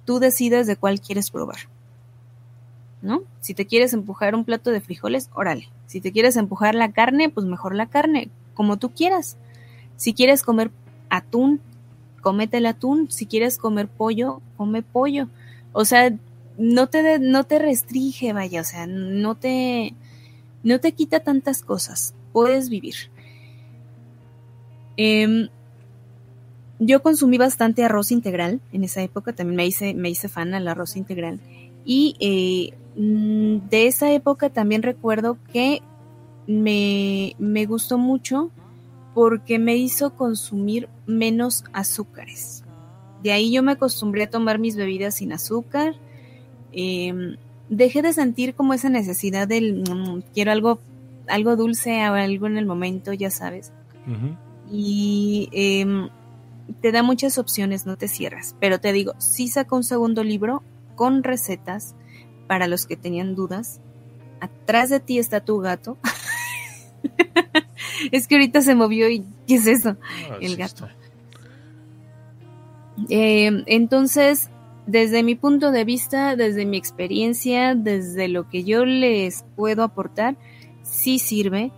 tú 0.03 0.19
decides 0.19 0.67
de 0.67 0.75
cuál 0.75 0.99
quieres 0.99 1.31
probar, 1.31 1.69
¿no? 3.01 3.23
Si 3.39 3.53
te 3.53 3.65
quieres 3.65 3.93
empujar 3.93 4.35
un 4.35 4.43
plato 4.43 4.71
de 4.71 4.81
frijoles, 4.81 5.29
órale, 5.33 5.69
si 5.87 6.01
te 6.01 6.11
quieres 6.11 6.35
empujar 6.35 6.75
la 6.75 6.91
carne, 6.91 7.29
pues 7.29 7.45
mejor 7.47 7.75
la 7.75 7.85
carne, 7.85 8.29
como 8.53 8.75
tú 8.77 8.91
quieras. 8.91 9.37
Si 9.95 10.13
quieres 10.13 10.43
comer 10.43 10.69
atún, 11.09 11.61
cómete 12.21 12.57
el 12.57 12.65
atún. 12.65 13.09
Si 13.09 13.25
quieres 13.27 13.57
comer 13.57 13.87
pollo, 13.87 14.41
come 14.57 14.81
pollo. 14.81 15.29
O 15.71 15.85
sea, 15.85 16.13
no 16.57 16.87
te, 16.87 17.03
de- 17.03 17.19
no 17.19 17.45
te 17.45 17.59
restringe, 17.59 18.33
vaya, 18.33 18.59
o 18.59 18.63
sea, 18.65 18.85
no 18.87 19.35
te, 19.35 19.93
no 20.63 20.79
te 20.81 20.91
quita 20.91 21.21
tantas 21.21 21.61
cosas. 21.61 22.13
Puedes 22.33 22.67
vivir. 22.69 22.95
Em, 24.97 25.49
yo 26.79 27.01
consumí 27.01 27.37
bastante 27.37 27.83
arroz 27.83 28.11
integral 28.11 28.59
en 28.71 28.83
esa 28.83 29.01
época, 29.01 29.33
también 29.33 29.55
me 29.55 29.65
hice, 29.65 29.93
me 29.93 30.09
hice 30.09 30.27
fan 30.27 30.53
al 30.53 30.67
arroz 30.67 30.95
integral. 30.97 31.39
Y 31.85 32.15
eh, 32.19 32.73
de 32.95 33.87
esa 33.87 34.11
época 34.11 34.49
también 34.49 34.83
recuerdo 34.83 35.37
que 35.51 35.81
me, 36.47 37.35
me 37.39 37.65
gustó 37.65 37.97
mucho 37.97 38.51
porque 39.13 39.59
me 39.59 39.77
hizo 39.77 40.11
consumir 40.15 40.89
menos 41.05 41.63
azúcares. 41.71 42.63
De 43.23 43.31
ahí 43.31 43.51
yo 43.51 43.63
me 43.63 43.71
acostumbré 43.73 44.23
a 44.23 44.29
tomar 44.29 44.59
mis 44.59 44.75
bebidas 44.75 45.15
sin 45.15 45.31
azúcar. 45.31 45.95
Eh, 46.73 47.37
dejé 47.69 48.01
de 48.01 48.13
sentir 48.13 48.53
como 48.53 48.73
esa 48.73 48.89
necesidad 48.89 49.47
del 49.47 49.83
mm, 49.89 50.23
quiero 50.33 50.51
algo, 50.51 50.79
algo 51.27 51.55
dulce 51.55 52.07
o 52.09 52.13
algo 52.13 52.47
en 52.47 52.57
el 52.57 52.65
momento, 52.65 53.13
ya 53.13 53.31
sabes. 53.31 53.71
Ujú. 54.05 54.35
Y 54.71 55.49
eh, 55.51 56.09
te 56.81 56.91
da 56.91 57.03
muchas 57.03 57.37
opciones, 57.37 57.85
no 57.85 57.97
te 57.97 58.07
cierras. 58.07 58.55
Pero 58.59 58.79
te 58.79 58.91
digo, 58.93 59.13
sí 59.17 59.47
sacó 59.47 59.75
un 59.75 59.83
segundo 59.83 60.23
libro 60.23 60.63
con 60.95 61.23
recetas 61.23 61.95
para 62.47 62.67
los 62.67 62.85
que 62.85 62.95
tenían 62.95 63.35
dudas. 63.35 63.79
Atrás 64.39 64.89
de 64.89 64.99
ti 64.99 65.19
está 65.19 65.41
tu 65.41 65.59
gato. 65.59 65.97
es 68.11 68.27
que 68.27 68.35
ahorita 68.35 68.61
se 68.61 68.75
movió 68.75 69.09
y 69.09 69.25
¿qué 69.47 69.55
es 69.55 69.67
eso? 69.67 69.97
Ah, 70.29 70.37
El 70.41 70.51
sí 70.51 70.55
gato. 70.57 70.87
Eh, 73.09 73.63
entonces, 73.67 74.49
desde 74.87 75.23
mi 75.23 75.35
punto 75.35 75.71
de 75.71 75.83
vista, 75.83 76.35
desde 76.35 76.65
mi 76.65 76.77
experiencia, 76.77 77.75
desde 77.75 78.27
lo 78.27 78.49
que 78.49 78.63
yo 78.63 78.85
les 78.85 79.45
puedo 79.55 79.83
aportar, 79.83 80.37
sí 80.83 81.19
sirve. 81.19 81.71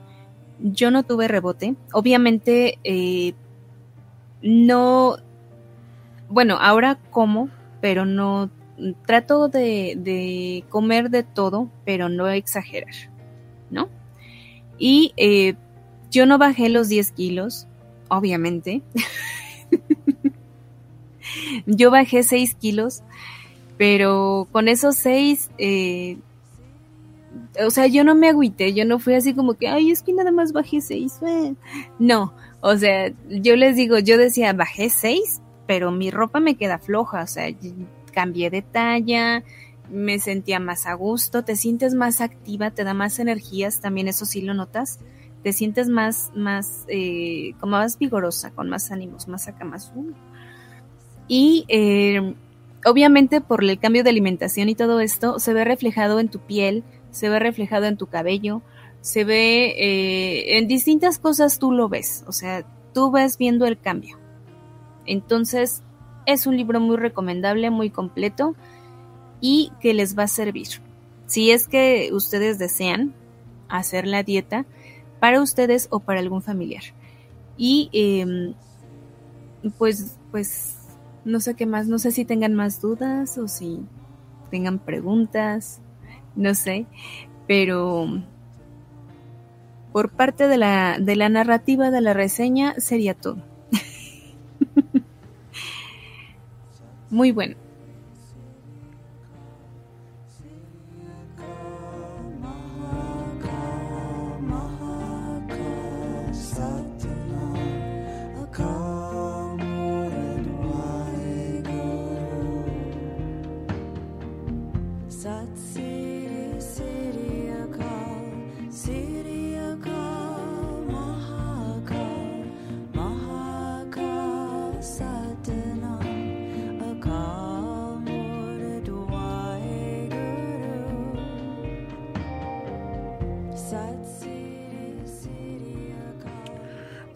Yo 0.60 0.92
no 0.92 1.04
tuve 1.04 1.28
rebote. 1.28 1.76
Obviamente, 1.94 2.80
eh, 2.84 3.34
no. 4.42 5.18
Bueno, 6.30 6.58
ahora 6.60 7.00
como, 7.12 7.50
pero 7.82 8.06
no. 8.06 8.50
Trato 9.08 9.48
de, 9.48 9.96
de 9.98 10.64
comer 10.70 11.10
de 11.10 11.24
todo, 11.24 11.70
pero 11.84 12.10
no 12.10 12.28
exagerar, 12.28 12.94
¿no? 13.72 13.90
Y 14.78 15.14
eh, 15.18 15.56
yo 16.12 16.28
no 16.28 16.38
bajé 16.38 16.70
los 16.70 16.88
10 16.88 17.12
kilos, 17.12 17.68
obviamente. 18.10 18.84
Yo 21.66 21.92
bajé 21.92 22.24
6 22.24 22.56
kilos, 22.56 23.04
pero 23.78 24.48
con 24.52 24.68
esos 24.68 24.96
6, 24.98 25.52
eh, 25.58 26.18
o 27.66 27.70
sea, 27.70 27.88
yo 27.88 28.04
no 28.04 28.16
me 28.16 28.30
agüité, 28.30 28.74
yo 28.74 28.86
no 28.86 29.00
fui 29.00 29.14
así 29.16 29.34
como 29.34 29.56
que, 29.56 29.68
ay, 29.68 29.92
es 29.92 30.04
que 30.04 30.14
nada 30.14 30.32
más 30.32 30.54
bajé 30.54 30.82
6. 30.82 31.20
No, 32.00 32.34
o 32.62 32.76
sea, 32.78 33.12
yo 33.30 33.56
les 33.56 33.76
digo, 33.76 34.00
yo 34.00 34.18
decía, 34.18 34.54
bajé 34.54 34.90
6, 34.90 35.42
pero 35.66 35.92
mi 35.92 36.12
ropa 36.12 36.40
me 36.40 36.56
queda 36.56 36.80
floja, 36.80 37.24
o 37.24 37.28
sea, 37.28 37.46
cambié 38.14 38.50
de 38.50 38.62
talla, 38.62 39.44
me 39.90 40.20
sentía 40.20 40.60
más 40.60 40.86
a 40.88 40.94
gusto, 40.94 41.44
te 41.44 41.56
sientes 41.56 41.94
más 41.94 42.22
activa, 42.22 42.72
te 42.72 42.84
da 42.84 42.94
más 42.94 43.20
energías, 43.20 43.82
también 43.82 44.08
eso 44.08 44.26
sí 44.26 44.42
lo 44.42 44.54
notas, 44.54 45.00
te 45.44 45.54
sientes 45.54 45.90
más, 45.90 46.32
más, 46.36 46.86
eh, 46.88 47.54
como 47.60 47.74
más 47.74 47.98
vigorosa, 47.98 48.52
con 48.52 48.70
más 48.70 48.92
ánimos, 48.92 49.28
más 49.28 49.48
acá, 49.48 49.66
más... 49.66 49.92
uh. 49.96 50.12
Y 51.30 51.66
eh, 51.68 52.36
obviamente 52.86 53.42
por 53.42 53.64
el 53.64 53.80
cambio 53.80 54.04
de 54.04 54.10
alimentación 54.10 54.70
y 54.70 54.76
todo 54.76 55.00
esto, 55.00 55.40
se 55.40 55.54
ve 55.54 55.64
reflejado 55.64 56.20
en 56.20 56.30
tu 56.30 56.40
piel, 56.40 56.84
se 57.18 57.30
ve 57.30 57.40
reflejado 57.40 57.86
en 57.86 57.98
tu 57.98 58.08
cabello, 58.08 58.62
se 59.02 59.24
ve 59.24 59.74
eh, 59.78 60.58
en 60.58 60.68
distintas 60.68 61.18
cosas 61.18 61.60
tú 61.60 61.72
lo 61.72 61.90
ves, 61.90 62.24
o 62.28 62.32
sea, 62.32 62.64
tú 62.94 63.12
ves 63.12 63.38
viendo 63.38 63.66
el 63.66 63.80
cambio. 63.80 64.18
Entonces, 65.06 65.82
es 66.26 66.46
un 66.46 66.58
libro 66.58 66.80
muy 66.80 66.98
recomendable, 66.98 67.70
muy 67.72 67.90
completo 67.90 68.56
y 69.42 69.72
que 69.80 69.94
les 69.94 70.18
va 70.18 70.24
a 70.24 70.28
servir. 70.28 70.68
Si 71.26 71.52
es 71.52 71.68
que 71.68 72.10
ustedes 72.14 72.60
desean 72.60 73.16
hacer 73.70 74.06
la 74.08 74.24
dieta 74.24 74.66
para 75.20 75.42
ustedes 75.42 75.88
o 75.90 76.00
para 76.00 76.20
algún 76.20 76.42
familiar. 76.42 76.84
Y 77.58 77.90
eh, 77.94 78.54
pues, 79.78 80.18
pues, 80.32 80.78
no 81.26 81.40
sé 81.40 81.56
qué 81.56 81.66
más, 81.66 81.88
no 81.88 81.98
sé 81.98 82.12
si 82.12 82.26
tengan 82.26 82.54
más 82.54 82.80
dudas 82.82 83.38
o 83.38 83.48
si 83.48 83.80
tengan 84.52 84.80
preguntas, 84.80 85.82
no 86.38 86.56
sé, 86.56 86.86
pero 87.48 88.08
por 89.92 90.12
parte 90.12 90.48
de 90.48 90.58
la, 90.58 90.98
de 91.00 91.16
la 91.16 91.28
narrativa 91.28 91.92
de 91.92 92.02
la 92.02 92.14
reseña 92.14 92.76
sería 92.78 93.14
todo. 93.14 93.44
Muy 97.10 97.32
bueno. 97.32 97.56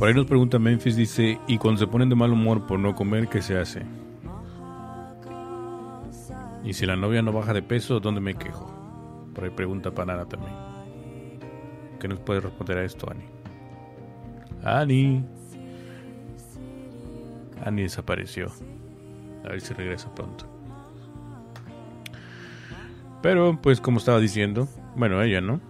Por 0.02 0.08
ahí 0.08 0.16
nos 0.16 0.26
pregunta 0.26 0.58
Memphis, 0.58 0.95
dice, 0.95 1.39
y 1.45 1.60
cuando 1.60 1.80
se 1.80 1.86
ponen 1.86 2.10
de 2.10 2.16
mal 2.16 2.32
humor 2.32 2.66
por 2.66 2.80
no 2.80 2.95
comer, 2.95 3.28
¿qué 3.28 3.39
se 3.39 3.56
hace? 3.60 3.84
Y 6.64 6.74
si 6.74 6.88
la 6.88 6.95
novia 6.95 7.22
no 7.22 7.32
baja 7.32 7.54
de 7.54 7.62
peso, 7.62 7.99
¿dónde 7.99 8.20
me 8.20 8.34
quejo? 8.34 8.66
Por 9.36 9.43
ahí 9.43 9.52
pregunta 9.52 9.91
Panara 9.91 10.26
también. 10.26 10.56
¿Qué 11.99 12.08
nos 12.08 12.20
puede 12.20 12.39
responder 12.39 12.80
a 12.80 12.84
esto, 12.84 13.12
Ani? 13.12 13.26
Ani. 14.64 15.24
Ani 17.64 17.84
desapareció. 17.84 18.47
A 19.45 19.49
ver 19.49 19.62
si 19.62 19.76
regresa 19.76 20.12
pronto. 20.16 20.47
Pero, 23.22 23.60
pues 23.62 23.80
como 23.80 24.00
estaba 24.00 24.20
diciendo, 24.20 24.67
bueno, 24.96 25.21
ella, 25.21 25.42
¿no? 25.42 25.62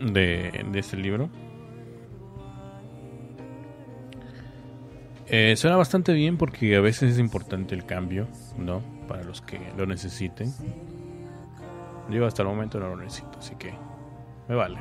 De, 0.00 0.64
de 0.72 0.78
este 0.78 0.96
libro. 0.96 1.28
Eh, 5.34 5.56
suena 5.56 5.78
bastante 5.78 6.12
bien 6.12 6.36
porque 6.36 6.76
a 6.76 6.82
veces 6.82 7.12
es 7.12 7.18
importante 7.18 7.74
el 7.74 7.86
cambio, 7.86 8.28
¿no? 8.58 8.82
Para 9.08 9.24
los 9.24 9.40
que 9.40 9.58
lo 9.78 9.86
necesiten. 9.86 10.52
Yo 12.10 12.26
hasta 12.26 12.42
el 12.42 12.48
momento 12.48 12.78
no 12.78 12.90
lo 12.90 12.98
necesito, 12.98 13.38
así 13.38 13.54
que 13.54 13.72
me 14.46 14.54
vale. 14.54 14.80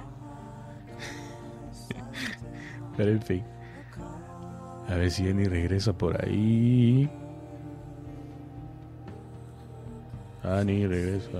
Pero 2.98 3.11
en 3.11 3.22
fin. 3.22 3.45
A 4.90 4.95
ver 4.95 5.10
si 5.10 5.30
Annie 5.30 5.45
regresa 5.45 5.98
por 5.98 6.22
ahí. 6.22 7.10
Annie 10.44 10.86
regresa. 10.86 11.40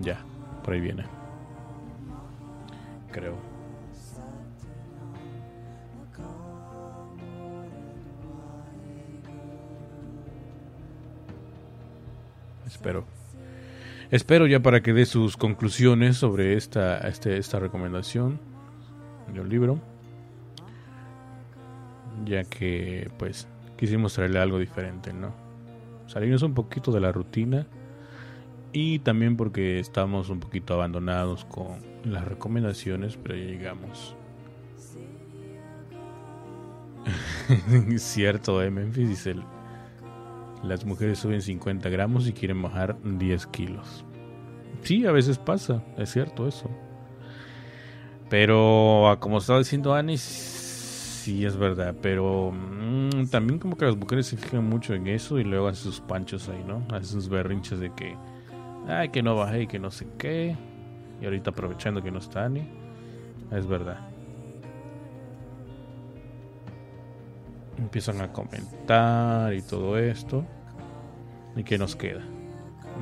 Ya, 0.00 0.18
por 0.64 0.74
ahí 0.74 0.80
viene. 0.80 1.04
Creo. 3.12 3.55
Espero. 12.86 13.04
Espero 14.12 14.46
ya 14.46 14.60
para 14.60 14.80
que 14.80 14.92
dé 14.92 15.06
sus 15.06 15.36
conclusiones 15.36 16.18
sobre 16.18 16.54
esta, 16.54 16.98
este, 17.08 17.36
esta 17.36 17.58
recomendación 17.58 18.38
del 19.34 19.48
libro. 19.48 19.80
Ya 22.24 22.44
que 22.44 23.10
pues 23.18 23.48
quisimos 23.76 24.14
traerle 24.14 24.38
algo 24.38 24.60
diferente, 24.60 25.12
¿no? 25.12 25.34
Salirnos 26.06 26.42
un 26.42 26.54
poquito 26.54 26.92
de 26.92 27.00
la 27.00 27.10
rutina. 27.10 27.66
Y 28.72 29.00
también 29.00 29.36
porque 29.36 29.80
estamos 29.80 30.30
un 30.30 30.38
poquito 30.38 30.74
abandonados 30.74 31.44
con 31.44 31.80
las 32.04 32.24
recomendaciones, 32.24 33.16
pero 33.16 33.34
ya 33.34 33.46
llegamos. 33.46 34.14
Cierto, 37.96 38.62
eh, 38.62 38.70
Memphis 38.70 39.08
dice 39.08 39.34
las 40.66 40.84
mujeres 40.84 41.18
suben 41.18 41.42
50 41.42 41.88
gramos 41.88 42.26
y 42.28 42.32
quieren 42.32 42.60
bajar 42.62 42.96
10 43.02 43.46
kilos. 43.48 44.04
Sí, 44.82 45.06
a 45.06 45.12
veces 45.12 45.38
pasa, 45.38 45.82
es 45.96 46.10
cierto 46.12 46.46
eso. 46.46 46.70
Pero 48.28 49.08
ah, 49.08 49.20
como 49.20 49.38
estaba 49.38 49.60
diciendo 49.60 49.94
Anis, 49.94 50.20
sí 50.20 51.44
es 51.44 51.56
verdad. 51.56 51.94
Pero 52.00 52.52
mm, 52.52 53.26
también 53.30 53.58
como 53.58 53.76
que 53.76 53.84
las 53.84 53.96
mujeres 53.96 54.26
se 54.26 54.36
fijan 54.36 54.64
mucho 54.64 54.94
en 54.94 55.06
eso 55.06 55.38
y 55.38 55.44
luego 55.44 55.68
hacen 55.68 55.84
sus 55.84 56.00
panchos 56.00 56.48
ahí, 56.48 56.62
¿no? 56.66 56.86
Hacen 56.88 57.04
sus 57.04 57.28
berrinches 57.28 57.80
de 57.80 57.92
que, 57.94 58.16
ay, 58.88 59.08
que 59.10 59.22
no 59.22 59.36
bajé 59.36 59.62
y 59.62 59.66
que 59.66 59.78
no 59.78 59.90
sé 59.90 60.06
qué. 60.18 60.56
Y 61.20 61.24
ahorita 61.24 61.50
aprovechando 61.50 62.02
que 62.02 62.10
no 62.10 62.18
está 62.18 62.44
Ani. 62.44 62.68
Es 63.50 63.66
verdad. 63.66 64.08
Empiezan 67.78 68.20
a 68.20 68.32
comentar 68.32 69.52
y 69.52 69.62
todo 69.62 69.98
esto. 69.98 70.44
¿Y 71.56 71.64
qué 71.64 71.78
nos 71.78 71.96
queda? 71.96 72.22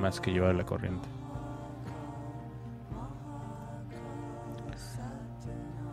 Más 0.01 0.21
que 0.21 0.31
llevar 0.31 0.55
la 0.55 0.65
corriente. 0.65 1.09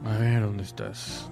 A 0.06 0.18
ver, 0.18 0.42
¿dónde 0.44 0.64
estás? 0.64 1.30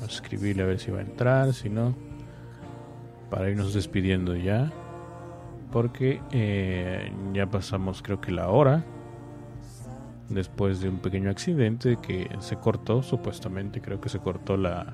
A 0.00 0.04
escribirle 0.04 0.62
a 0.62 0.66
ver 0.66 0.78
si 0.78 0.90
va 0.90 0.98
a 0.98 1.02
entrar, 1.02 1.52
si 1.52 1.68
no. 1.68 1.94
Para 3.30 3.50
irnos 3.50 3.74
despidiendo 3.74 4.36
ya. 4.36 4.70
porque 5.72 6.20
eh, 6.30 7.12
ya 7.32 7.46
pasamos 7.46 8.00
creo 8.00 8.20
que 8.20 8.30
la 8.30 8.48
hora 8.48 8.84
después 10.34 10.80
de 10.80 10.88
un 10.88 10.98
pequeño 10.98 11.30
accidente 11.30 11.96
que 12.02 12.28
se 12.40 12.56
cortó 12.56 13.02
supuestamente 13.02 13.80
creo 13.80 14.00
que 14.00 14.08
se 14.08 14.18
cortó 14.18 14.56
la, 14.56 14.92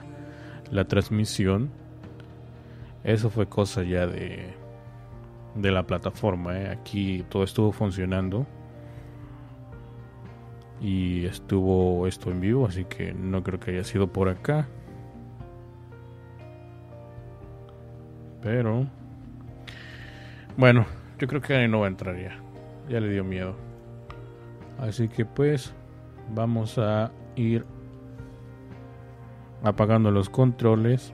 la 0.70 0.84
transmisión. 0.84 1.70
Eso 3.02 3.30
fue 3.30 3.46
cosa 3.46 3.82
ya 3.82 4.06
de 4.06 4.54
de 5.54 5.72
la 5.72 5.82
plataforma 5.82 6.56
¿eh? 6.56 6.68
aquí 6.68 7.24
todo 7.28 7.42
estuvo 7.42 7.72
funcionando. 7.72 8.46
Y 10.82 11.26
estuvo 11.26 12.06
esto 12.06 12.30
en 12.30 12.40
vivo 12.40 12.66
así 12.66 12.84
que 12.84 13.12
no 13.12 13.42
creo 13.42 13.60
que 13.60 13.72
haya 13.72 13.84
sido 13.84 14.12
por 14.12 14.28
acá. 14.28 14.68
Pero 18.42 18.86
bueno 20.56 20.86
yo 21.18 21.26
creo 21.26 21.40
que 21.40 21.68
no 21.68 21.80
va 21.80 21.86
a 21.86 21.88
entrar 21.88 22.16
ya. 22.16 22.38
Ya 22.88 23.00
le 23.00 23.10
dio 23.10 23.24
miedo 23.24 23.69
así 24.80 25.08
que 25.08 25.24
pues 25.24 25.72
vamos 26.34 26.78
a 26.78 27.12
ir 27.36 27.64
apagando 29.62 30.10
los 30.10 30.30
controles 30.30 31.12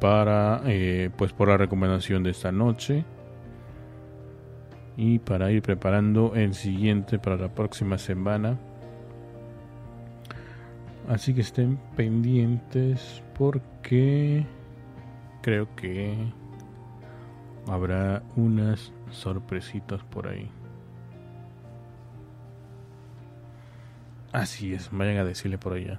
para 0.00 0.62
eh, 0.66 1.10
pues 1.16 1.32
por 1.32 1.48
la 1.48 1.56
recomendación 1.56 2.22
de 2.22 2.30
esta 2.30 2.52
noche. 2.52 3.04
Y 4.96 5.18
para 5.18 5.50
ir 5.50 5.62
preparando 5.62 6.34
el 6.34 6.54
siguiente 6.54 7.18
para 7.18 7.36
la 7.36 7.48
próxima 7.48 7.96
semana. 7.96 8.58
Así 11.08 11.32
que 11.32 11.40
estén 11.40 11.78
pendientes 11.96 13.22
porque 13.38 14.44
creo 15.40 15.74
que 15.74 16.14
habrá 17.66 18.22
unas 18.36 18.92
sorpresitas 19.10 20.02
por 20.04 20.28
ahí 20.28 20.50
así 24.32 24.74
es 24.74 24.88
vayan 24.92 25.18
a 25.18 25.24
decirle 25.24 25.58
por 25.58 25.72
allá 25.74 25.98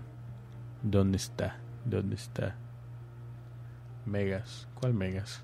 dónde 0.83 1.17
está 1.17 1.57
dónde 1.85 2.15
está 2.15 2.55
Megas. 4.05 4.67
¿Cuál 4.75 4.93
Megas? 4.93 5.43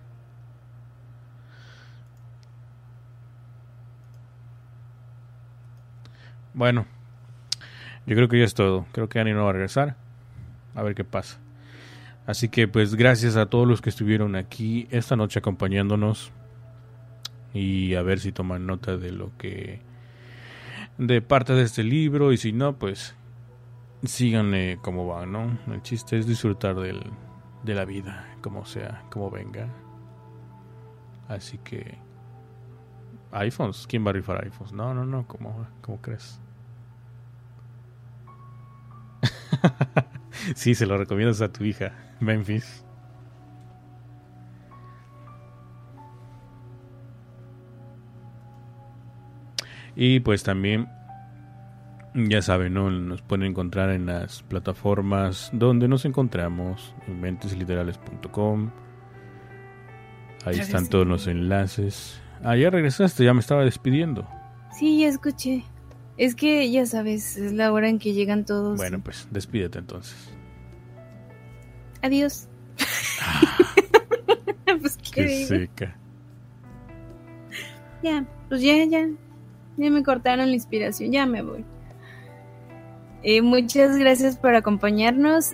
Bueno, 6.54 6.88
yo 8.08 8.16
creo 8.16 8.28
que 8.28 8.40
ya 8.40 8.46
es 8.46 8.56
todo. 8.56 8.88
Creo 8.94 9.10
que 9.10 9.20
Ani 9.20 9.32
no 9.32 9.44
va 9.44 9.52
a 9.52 9.54
regresar. 9.54 9.96
A 10.74 10.82
ver 10.82 10.96
qué 10.96 11.04
pasa. 11.04 11.38
Así 12.26 12.50
que 12.50 12.68
pues 12.68 12.96
gracias 12.96 13.36
a 13.36 13.46
todos 13.46 13.68
los 13.68 13.82
que 13.82 13.90
estuvieron 13.90 14.36
aquí 14.36 14.88
esta 14.90 15.16
noche 15.16 15.40
acompañándonos. 15.40 16.32
Y 17.54 17.96
a 17.96 18.02
ver 18.02 18.20
si 18.20 18.32
toman 18.32 18.66
nota 18.66 18.98
de 18.98 19.12
lo 19.12 19.36
que... 19.38 19.82
De 20.98 21.22
parte 21.22 21.54
de 21.54 21.64
este 21.64 21.84
libro. 21.84 22.32
Y 22.32 22.38
si 22.38 22.52
no, 22.54 22.78
pues 22.78 23.16
síganle 24.04 24.80
como 24.82 25.08
van, 25.08 25.32
¿no? 25.32 25.58
El 25.72 25.82
chiste 25.82 26.18
es 26.18 26.28
disfrutar 26.28 26.76
del, 26.76 27.02
de 27.64 27.76
la 27.76 27.86
vida, 27.86 28.36
como 28.42 28.66
sea, 28.66 29.04
como 29.10 29.30
venga. 29.30 29.68
Así 31.28 31.58
que 31.60 31.98
iPhones, 33.32 33.86
¿quién 33.88 34.06
va 34.06 34.12
a 34.12 34.14
rifar 34.14 34.44
iPhones? 34.44 34.74
No, 34.74 34.94
no, 34.94 35.06
no, 35.06 35.28
¿cómo, 35.28 35.68
cómo 35.82 36.02
crees? 36.02 36.40
sí, 40.56 40.76
se 40.76 40.86
lo 40.86 40.98
recomiendas 40.98 41.42
a 41.42 41.52
tu 41.52 41.64
hija, 41.64 41.94
Memphis. 42.20 42.87
Y 50.00 50.20
pues 50.20 50.44
también 50.44 50.88
ya 52.14 52.44
saben, 52.44 52.76
¿no? 52.76 52.92
Nos 52.92 53.24
pueden 53.24 53.48
encontrar 53.48 53.90
en 53.90 54.06
las 54.06 54.44
plataformas 54.44 55.50
donde 55.52 55.88
nos 55.88 56.06
encontramos, 56.06 56.94
en 57.08 57.20
mentesliterales.com. 57.20 58.70
Ahí 60.46 60.60
están 60.60 60.88
todos 60.88 61.08
los 61.08 61.26
enlaces. 61.26 62.22
Ah, 62.44 62.56
ya 62.56 62.70
regresaste, 62.70 63.24
ya 63.24 63.34
me 63.34 63.40
estaba 63.40 63.64
despidiendo. 63.64 64.28
Sí, 64.72 65.00
ya 65.00 65.08
escuché. 65.08 65.64
Es 66.18 66.36
que 66.36 66.70
ya 66.72 66.86
sabes, 66.86 67.36
es 67.36 67.54
la 67.54 67.74
hora 67.74 67.90
en 67.90 67.98
que 67.98 68.14
llegan 68.14 68.46
todos. 68.46 68.78
Bueno, 68.78 69.00
pues 69.04 69.28
despídete 69.32 69.80
entonces. 69.80 70.30
Adiós. 72.04 72.48
pues 74.80 74.96
qué 74.98 75.26
Qué 75.26 75.46
seca. 75.46 75.98
Ya, 78.04 78.24
pues 78.48 78.62
ya, 78.62 78.86
ya. 78.86 79.08
Ya 79.78 79.90
me 79.92 80.04
cortaron 80.04 80.48
la 80.48 80.54
inspiración, 80.54 81.12
ya 81.12 81.26
me 81.26 81.42
voy. 81.42 81.64
Eh, 83.24 83.42
muchas 83.42 83.98
gracias 83.98 84.38
por 84.38 84.56
acompañarnos. 84.56 85.54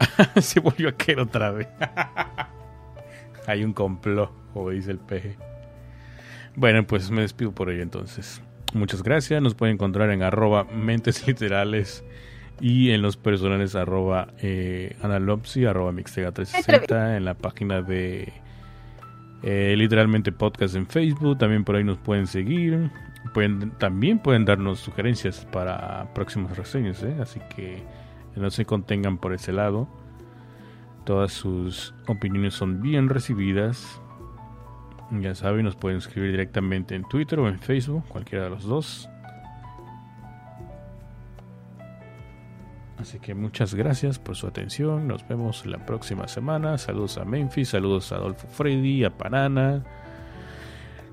Se 0.40 0.60
volvió 0.60 0.88
a 0.88 0.92
querer 0.92 1.20
otra 1.20 1.50
vez. 1.50 1.68
Hay 3.46 3.64
un 3.64 3.72
complot, 3.72 4.32
como 4.52 4.70
dice 4.70 4.90
el 4.90 4.98
peje. 4.98 5.36
Bueno, 6.54 6.86
pues 6.86 7.10
me 7.10 7.22
despido 7.22 7.52
por 7.52 7.68
hoy 7.68 7.80
entonces. 7.80 8.40
Muchas 8.72 9.02
gracias. 9.02 9.42
Nos 9.42 9.54
pueden 9.54 9.74
encontrar 9.74 10.10
en 10.10 10.22
arroba 10.22 10.64
mentes 10.64 11.26
literales 11.26 12.04
y 12.60 12.90
en 12.90 13.02
los 13.02 13.16
personales 13.16 13.74
arroba 13.74 14.28
eh, 14.38 14.96
analopsi, 15.02 15.64
arroba 15.66 15.92
mixtega360 15.92 17.16
en 17.16 17.24
la 17.24 17.34
página 17.34 17.82
de 17.82 18.32
eh, 19.42 19.74
literalmente 19.76 20.32
podcast 20.32 20.76
en 20.76 20.86
Facebook. 20.86 21.38
También 21.38 21.64
por 21.64 21.76
ahí 21.76 21.84
nos 21.84 21.98
pueden 21.98 22.26
seguir. 22.26 22.90
Pueden, 23.34 23.70
también 23.72 24.18
pueden 24.18 24.44
darnos 24.44 24.80
sugerencias 24.80 25.46
para 25.50 26.12
próximas 26.14 26.56
reseñas, 26.56 27.02
¿eh? 27.02 27.16
así 27.20 27.40
que 27.54 27.82
no 28.36 28.50
se 28.50 28.64
contengan 28.64 29.18
por 29.18 29.32
ese 29.32 29.52
lado. 29.52 29.88
Todas 31.04 31.32
sus 31.32 31.94
opiniones 32.06 32.54
son 32.54 32.80
bien 32.80 33.08
recibidas. 33.08 34.00
Ya 35.10 35.34
saben, 35.34 35.64
nos 35.64 35.76
pueden 35.76 35.98
escribir 35.98 36.32
directamente 36.32 36.94
en 36.94 37.04
Twitter 37.04 37.38
o 37.38 37.48
en 37.48 37.60
Facebook, 37.60 38.04
cualquiera 38.08 38.44
de 38.44 38.50
los 38.50 38.64
dos. 38.64 39.08
Así 42.98 43.18
que 43.18 43.34
muchas 43.34 43.74
gracias 43.74 44.18
por 44.18 44.36
su 44.36 44.46
atención. 44.46 45.06
Nos 45.06 45.26
vemos 45.28 45.66
la 45.66 45.84
próxima 45.84 46.28
semana. 46.28 46.78
Saludos 46.78 47.18
a 47.18 47.24
Memphis, 47.24 47.70
saludos 47.70 48.10
a 48.12 48.16
Adolfo 48.16 48.48
Freddy, 48.48 49.04
a 49.04 49.10
Panana. 49.10 49.84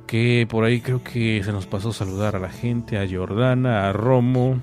Que 0.08 0.48
por 0.50 0.64
ahí 0.64 0.82
creo 0.82 1.04
que 1.04 1.44
se 1.44 1.52
nos 1.52 1.66
pasó 1.66 1.92
saludar 1.92 2.36
a 2.36 2.40
la 2.40 2.50
gente, 2.50 2.98
a 2.98 3.08
Jordana, 3.10 3.90
a 3.90 3.94
Romo, 3.94 4.62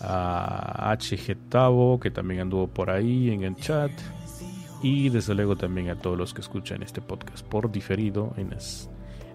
a 0.00 0.96
HG 0.96 1.36
Tavo, 1.48 1.98
que 1.98 2.10
también 2.10 2.40
anduvo 2.40 2.68
por 2.68 2.90
ahí 2.90 3.30
en 3.30 3.42
el 3.42 3.56
chat. 3.56 3.90
Y 4.82 5.08
desde 5.08 5.34
luego 5.34 5.56
también 5.56 5.88
a 5.88 5.96
todos 5.96 6.16
los 6.16 6.32
que 6.32 6.40
escuchan 6.40 6.82
este 6.82 7.00
podcast 7.00 7.44
por 7.44 7.72
diferido 7.72 8.34
en 8.36 8.50
las 8.50 8.88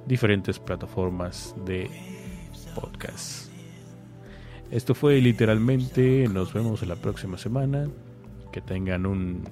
diferentes 0.05 0.59
plataformas 0.59 1.53
de 1.65 1.89
podcast. 2.75 3.52
Esto 4.73 4.95
fue 4.95 5.21
literalmente. 5.21 6.27
Nos 6.27 6.51
vemos 6.51 6.81
la 6.87 6.95
próxima 6.95 7.37
semana. 7.37 7.87
Que 8.51 8.59
tengan 8.59 9.05
un, 9.05 9.43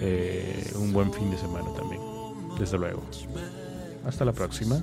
eh, 0.00 0.72
un 0.76 0.92
buen 0.92 1.12
fin 1.12 1.28
de 1.32 1.36
semana 1.36 1.66
también. 1.74 2.00
Desde 2.60 2.78
luego. 2.78 3.02
Hasta 4.06 4.24
la 4.24 4.32
próxima. 4.32 4.80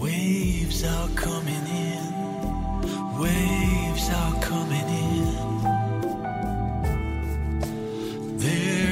Waves 0.00 0.84
are 0.84 1.08
coming 1.14 1.66
in, 1.66 3.20
waves 3.20 4.10
are 4.10 4.40
coming 4.40 4.88
in. 4.88 5.69
There 8.40 8.89